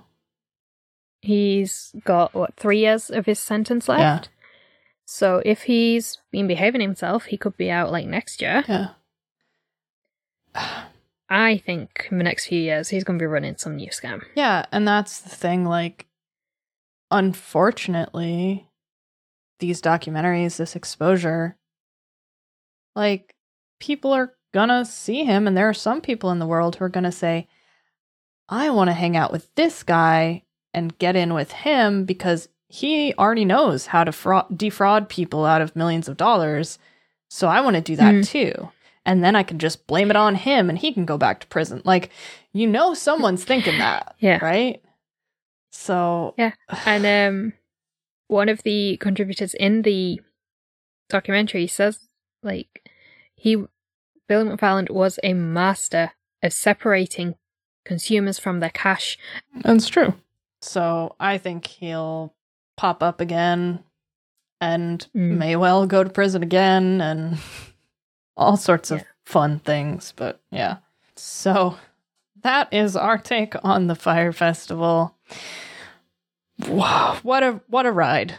He's 1.20 1.92
got 2.04 2.32
what 2.32 2.54
three 2.54 2.78
years 2.78 3.10
of 3.10 3.26
his 3.26 3.40
sentence 3.40 3.88
left. 3.88 4.00
Yeah. 4.00 4.20
So 5.04 5.42
if 5.44 5.64
he's 5.64 6.18
been 6.30 6.46
behaving 6.46 6.80
himself, 6.80 7.24
he 7.26 7.36
could 7.36 7.56
be 7.56 7.72
out 7.72 7.90
like 7.90 8.06
next 8.06 8.40
year. 8.40 8.62
Yeah. 8.68 8.90
I 11.28 11.58
think 11.58 12.08
in 12.10 12.18
the 12.18 12.24
next 12.24 12.46
few 12.46 12.58
years 12.60 12.88
he's 12.88 13.02
going 13.04 13.18
to 13.18 13.22
be 13.22 13.26
running 13.26 13.56
some 13.56 13.76
new 13.76 13.88
scam. 13.90 14.22
Yeah, 14.34 14.64
and 14.72 14.86
that's 14.86 15.20
the 15.20 15.28
thing. 15.28 15.64
Like, 15.64 16.06
unfortunately, 17.10 18.68
these 19.58 19.80
documentaries, 19.82 20.56
this 20.56 20.76
exposure, 20.76 21.56
like, 22.94 23.34
people 23.80 24.12
are 24.12 24.32
gonna 24.54 24.84
see 24.84 25.24
him, 25.24 25.46
and 25.46 25.56
there 25.56 25.68
are 25.68 25.74
some 25.74 26.00
people 26.00 26.30
in 26.30 26.38
the 26.38 26.46
world 26.46 26.76
who 26.76 26.84
are 26.84 26.88
gonna 26.90 27.12
say, 27.12 27.46
I 28.48 28.70
want 28.70 28.88
to 28.88 28.94
hang 28.94 29.16
out 29.16 29.32
with 29.32 29.52
this 29.54 29.82
guy 29.82 30.44
and 30.72 30.96
get 30.98 31.16
in 31.16 31.34
with 31.34 31.50
him 31.52 32.04
because 32.04 32.48
he 32.68 33.12
already 33.14 33.44
knows 33.44 33.86
how 33.86 34.04
to 34.04 34.12
fraud- 34.12 34.56
defraud 34.56 35.08
people 35.08 35.44
out 35.44 35.60
of 35.62 35.74
millions 35.76 36.08
of 36.08 36.16
dollars. 36.16 36.78
So 37.28 37.48
I 37.48 37.60
want 37.60 37.74
to 37.76 37.82
do 37.82 37.96
that 37.96 38.14
Mhm. 38.14 38.26
too. 38.28 38.68
And 39.06 39.24
then 39.24 39.34
I 39.36 39.42
can 39.44 39.58
just 39.58 39.86
blame 39.86 40.10
it 40.10 40.16
on 40.16 40.34
him 40.34 40.68
and 40.68 40.78
he 40.78 40.92
can 40.92 41.06
go 41.06 41.16
back 41.16 41.40
to 41.40 41.46
prison. 41.46 41.80
Like, 41.84 42.10
you 42.52 42.66
know, 42.66 42.92
someone's 42.92 43.44
thinking 43.44 43.78
that 43.78 44.14
Yeah. 44.18 44.38
right? 44.44 44.82
So 45.72 46.34
Yeah. 46.36 46.52
And 46.84 47.06
um, 47.06 47.52
one 48.28 48.48
of 48.48 48.62
the 48.64 48.96
contributors 48.98 49.54
in 49.54 49.82
the 49.82 50.20
documentary 51.08 51.66
says, 51.66 52.00
like, 52.42 52.90
he, 53.34 53.56
Billy 54.28 54.44
McFarland 54.50 54.90
was 54.90 55.18
a 55.22 55.32
master 55.34 56.12
of 56.42 56.52
separating 56.52 57.36
consumers 57.84 58.38
from 58.38 58.60
their 58.60 58.70
cash. 58.70 59.16
that's 59.62 59.88
true. 59.88 60.14
So 60.62 61.14
I 61.20 61.38
think 61.38 61.66
he'll 61.66 62.34
pop 62.76 63.02
up 63.02 63.20
again 63.20 63.84
and 64.60 65.06
Mm. 65.14 65.36
may 65.38 65.54
well 65.56 65.86
go 65.86 66.02
to 66.02 66.10
prison 66.10 66.42
again 66.42 67.00
and 67.00 67.38
all 68.36 68.56
sorts 68.56 68.90
of 68.90 68.98
Yeah. 69.00 69.04
fun 69.24 69.58
things. 69.60 70.12
But 70.16 70.40
yeah. 70.50 70.78
So 71.16 71.76
that 72.42 72.72
is 72.72 72.96
our 72.96 73.18
take 73.18 73.54
on 73.64 73.86
the 73.86 73.94
Fyre 73.94 74.32
Festival. 74.32 75.16
Wow, 76.68 77.18
what 77.22 77.42
a 77.42 77.60
what 77.68 77.86
a 77.86 77.92
ride. 77.92 78.38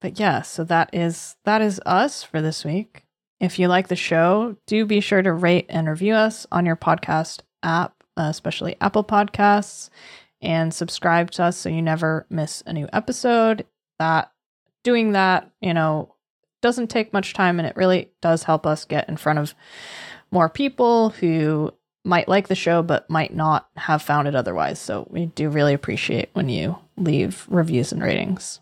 But 0.00 0.20
yeah, 0.20 0.42
so 0.42 0.62
that 0.64 0.90
is 0.92 1.36
that 1.44 1.60
is 1.60 1.80
us 1.84 2.22
for 2.22 2.40
this 2.40 2.64
week. 2.64 3.04
If 3.40 3.58
you 3.58 3.68
like 3.68 3.88
the 3.88 3.96
show, 3.96 4.56
do 4.66 4.84
be 4.84 5.00
sure 5.00 5.22
to 5.22 5.32
rate 5.32 5.66
and 5.68 5.88
review 5.88 6.14
us 6.14 6.46
on 6.52 6.66
your 6.66 6.76
podcast 6.76 7.40
app, 7.62 8.02
uh, 8.16 8.22
especially 8.30 8.76
Apple 8.80 9.04
Podcasts, 9.04 9.90
and 10.40 10.72
subscribe 10.74 11.30
to 11.32 11.44
us 11.44 11.56
so 11.56 11.68
you 11.68 11.82
never 11.82 12.26
miss 12.30 12.62
a 12.66 12.72
new 12.72 12.88
episode. 12.92 13.64
That 13.98 14.30
doing 14.84 15.12
that, 15.12 15.50
you 15.60 15.74
know, 15.74 16.14
doesn't 16.60 16.88
take 16.88 17.12
much 17.12 17.34
time 17.34 17.58
and 17.58 17.66
it 17.66 17.76
really 17.76 18.10
does 18.20 18.44
help 18.44 18.66
us 18.66 18.84
get 18.84 19.08
in 19.08 19.16
front 19.16 19.38
of 19.38 19.54
more 20.30 20.48
people 20.48 21.10
who 21.10 21.72
might 22.04 22.28
like 22.28 22.48
the 22.48 22.54
show 22.54 22.82
but 22.82 23.08
might 23.10 23.34
not 23.34 23.68
have 23.76 24.02
found 24.02 24.28
it 24.28 24.34
otherwise. 24.34 24.78
So 24.78 25.06
we 25.10 25.26
do 25.26 25.48
really 25.48 25.74
appreciate 25.74 26.30
when 26.32 26.48
you 26.48 26.78
leave 26.96 27.46
reviews 27.48 27.92
and 27.92 28.02
ratings. 28.02 28.60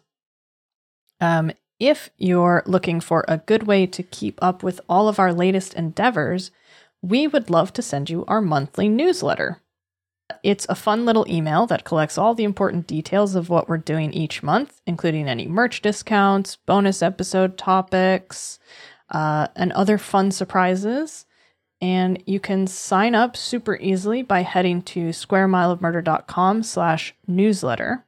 Um, 1.21 1.53
if 1.79 2.11
you're 2.17 2.63
looking 2.67 3.01
for 3.01 3.25
a 3.29 3.39
good 3.39 3.65
way 3.65 3.87
to 3.87 4.03
keep 4.03 4.39
up 4.43 4.63
with 4.63 4.81
all 4.89 5.09
of 5.09 5.19
our 5.19 5.33
latest 5.33 5.75
endeavors, 5.75 6.51
we 7.03 7.27
would 7.27 7.51
love 7.51 7.73
to 7.75 7.83
send 7.83 8.11
you 8.11 8.25
our 8.27 8.41
monthly 8.41 8.89
newsletter. 8.89 9.61
It's 10.43 10.67
a 10.69 10.75
fun 10.75 11.05
little 11.05 11.27
email 11.29 11.67
that 11.67 11.85
collects 11.85 12.19
all 12.19 12.35
the 12.35 12.45
important 12.45 12.87
details 12.87 13.35
of 13.35 13.49
what 13.49 13.69
we're 13.69 13.79
doing 13.79 14.13
each 14.13 14.43
month, 14.43 14.81
including 14.87 15.29
any 15.29 15.47
merch 15.47 15.83
discounts, 15.83 16.57
bonus 16.57 17.03
episode 17.03 17.57
topics, 17.57 18.59
uh, 19.11 19.49
and 19.55 19.73
other 19.73 19.99
fun 19.99 20.31
surprises. 20.31 21.27
And 21.81 22.23
you 22.27 22.41
can 22.41 22.67
sign 22.67 23.15
up 23.15 23.37
super 23.37 23.77
easily 23.77 24.23
by 24.23 24.43
heading 24.43 24.83
to 24.83 25.11
squaremileofmurder.com 25.11 26.63
slash 26.63 27.15
newsletter. 27.27 28.05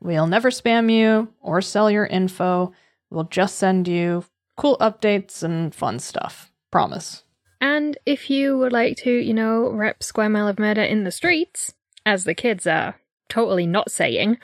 We'll 0.00 0.26
never 0.26 0.50
spam 0.50 0.92
you 0.92 1.32
or 1.40 1.62
sell 1.62 1.90
your 1.90 2.06
info. 2.06 2.72
We'll 3.08 3.24
just 3.24 3.56
send 3.56 3.88
you 3.88 4.24
cool 4.56 4.76
updates 4.78 5.42
and 5.42 5.74
fun 5.74 6.00
stuff. 6.00 6.52
Promise. 6.70 7.24
And 7.62 7.96
if 8.04 8.28
you 8.28 8.58
would 8.58 8.72
like 8.72 8.96
to, 8.98 9.10
you 9.10 9.32
know, 9.32 9.70
rep 9.70 10.02
Square 10.02 10.30
Mile 10.30 10.48
of 10.48 10.58
Murder 10.58 10.82
in 10.82 11.04
the 11.04 11.12
streets, 11.12 11.72
as 12.04 12.24
the 12.24 12.34
kids 12.34 12.66
are 12.66 12.96
totally 13.28 13.66
not 13.68 13.88
saying, 13.90 14.38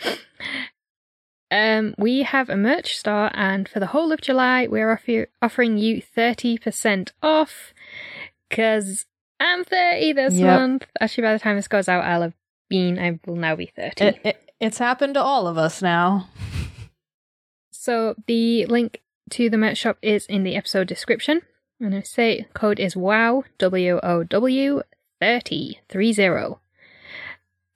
um, 1.50 1.94
we 1.98 2.22
have 2.22 2.48
a 2.48 2.56
merch 2.56 2.96
store, 2.96 3.30
and 3.34 3.68
for 3.68 3.80
the 3.80 3.86
whole 3.88 4.12
of 4.12 4.20
July, 4.20 4.68
we're 4.68 4.92
offer- 4.92 5.26
offering 5.42 5.78
you 5.78 6.00
30% 6.00 7.10
off 7.20 7.74
because 8.48 9.04
I'm 9.40 9.64
30 9.64 10.12
this 10.12 10.34
Yep. 10.34 10.46
month. 10.60 10.86
Actually, 11.00 11.22
by 11.22 11.32
the 11.32 11.38
time 11.40 11.56
this 11.56 11.68
goes 11.68 11.88
out, 11.88 12.04
I'll 12.04 12.22
have 12.22 12.34
been, 12.68 12.98
I 13.00 13.18
will 13.26 13.36
now 13.36 13.56
be 13.56 13.66
30. 13.66 14.04
It, 14.04 14.20
it, 14.24 14.52
it's 14.60 14.78
happened 14.78 15.14
to 15.14 15.22
all 15.22 15.48
of 15.48 15.58
us 15.58 15.82
now. 15.82 16.28
So 17.72 18.14
the 18.26 18.66
link 18.66 19.00
to 19.30 19.50
the 19.50 19.58
merch 19.58 19.78
shop 19.78 19.98
is 20.02 20.24
in 20.26 20.42
the 20.44 20.54
episode 20.54 20.86
description. 20.86 21.42
And 21.80 21.94
I 21.94 22.00
say 22.02 22.46
code 22.54 22.80
is 22.80 22.96
WOW 22.96 23.44
W 23.58 24.00
O 24.02 24.24
W 24.24 24.82
thirty 25.20 25.80
three 25.88 26.12
zero. 26.12 26.60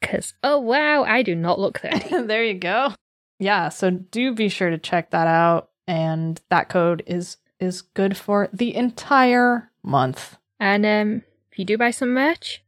Cause 0.01 0.35
oh 0.43 0.59
wow, 0.59 1.05
I 1.05 1.23
do 1.23 1.35
not 1.35 1.61
look 1.61 1.81
thirty. 1.81 2.09
there 2.27 2.45
you 2.45 2.55
go. 2.55 2.95
Yeah, 3.39 3.69
so 3.69 3.91
do 3.91 4.35
be 4.35 4.49
sure 4.49 4.71
to 4.71 4.79
check 4.79 5.11
that 5.11 5.27
out 5.29 5.71
and 5.87 6.41
that 6.51 6.69
code 6.69 7.03
is 7.07 7.37
is 7.61 7.83
good 7.83 8.17
for 8.17 8.49
the 8.53 8.75
entire 8.75 9.71
month. 9.85 10.37
and 10.59 10.85
um 10.87 11.23
if 11.53 11.59
you 11.59 11.65
do 11.65 11.77
buy 11.79 11.91
some 11.91 12.13
merch 12.15 12.63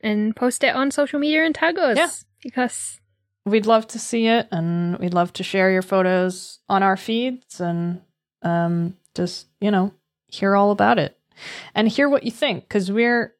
and 0.00 0.34
post 0.34 0.64
it 0.64 0.74
on 0.74 0.90
social 0.90 1.20
media 1.20 1.44
and 1.44 1.54
tag 1.54 1.78
us. 1.78 1.96
Yeah. 1.96 2.10
Because 2.42 2.98
We'd 3.44 3.66
love 3.66 3.86
to 3.88 3.98
see 3.98 4.26
it 4.28 4.46
and 4.52 4.98
we'd 4.98 5.14
love 5.14 5.32
to 5.34 5.42
share 5.42 5.70
your 5.70 5.82
photos 5.82 6.60
on 6.68 6.82
our 6.82 6.96
feeds 6.96 7.60
and 7.60 8.00
um 8.42 8.96
just, 9.14 9.46
you 9.60 9.70
know, 9.70 9.92
hear 10.32 10.56
all 10.56 10.70
about 10.70 10.98
it. 10.98 11.18
And 11.74 11.88
hear 11.88 12.08
what 12.08 12.24
you 12.24 12.30
think 12.30 12.68
cuz 12.68 12.90
we're 12.90 13.34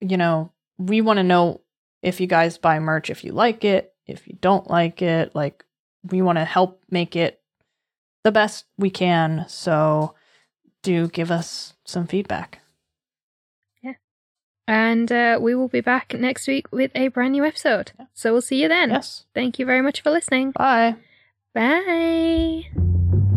you 0.00 0.16
know, 0.16 0.52
we 0.78 1.00
want 1.00 1.16
to 1.16 1.24
know 1.24 1.60
if 2.02 2.20
you 2.20 2.26
guys 2.26 2.58
buy 2.58 2.78
merch 2.78 3.10
if 3.10 3.24
you 3.24 3.32
like 3.32 3.64
it, 3.64 3.92
if 4.06 4.28
you 4.28 4.36
don't 4.40 4.70
like 4.70 5.02
it, 5.02 5.34
like 5.34 5.64
we 6.10 6.22
want 6.22 6.38
to 6.38 6.44
help 6.44 6.82
make 6.90 7.16
it 7.16 7.40
the 8.24 8.32
best 8.32 8.66
we 8.76 8.90
can. 8.90 9.44
So 9.48 10.14
do 10.82 11.08
give 11.08 11.30
us 11.30 11.74
some 11.84 12.06
feedback. 12.06 12.60
Yeah. 13.82 13.94
And 14.66 15.10
uh, 15.10 15.38
we 15.40 15.54
will 15.54 15.68
be 15.68 15.80
back 15.80 16.14
next 16.14 16.46
week 16.46 16.66
with 16.70 16.90
a 16.94 17.08
brand 17.08 17.32
new 17.32 17.44
episode. 17.44 17.92
So 18.14 18.32
we'll 18.32 18.42
see 18.42 18.62
you 18.62 18.68
then. 18.68 18.90
Yes. 18.90 19.24
Thank 19.34 19.58
you 19.58 19.66
very 19.66 19.82
much 19.82 20.00
for 20.00 20.10
listening. 20.10 20.52
Bye. 20.52 20.96
Bye. 21.54 23.27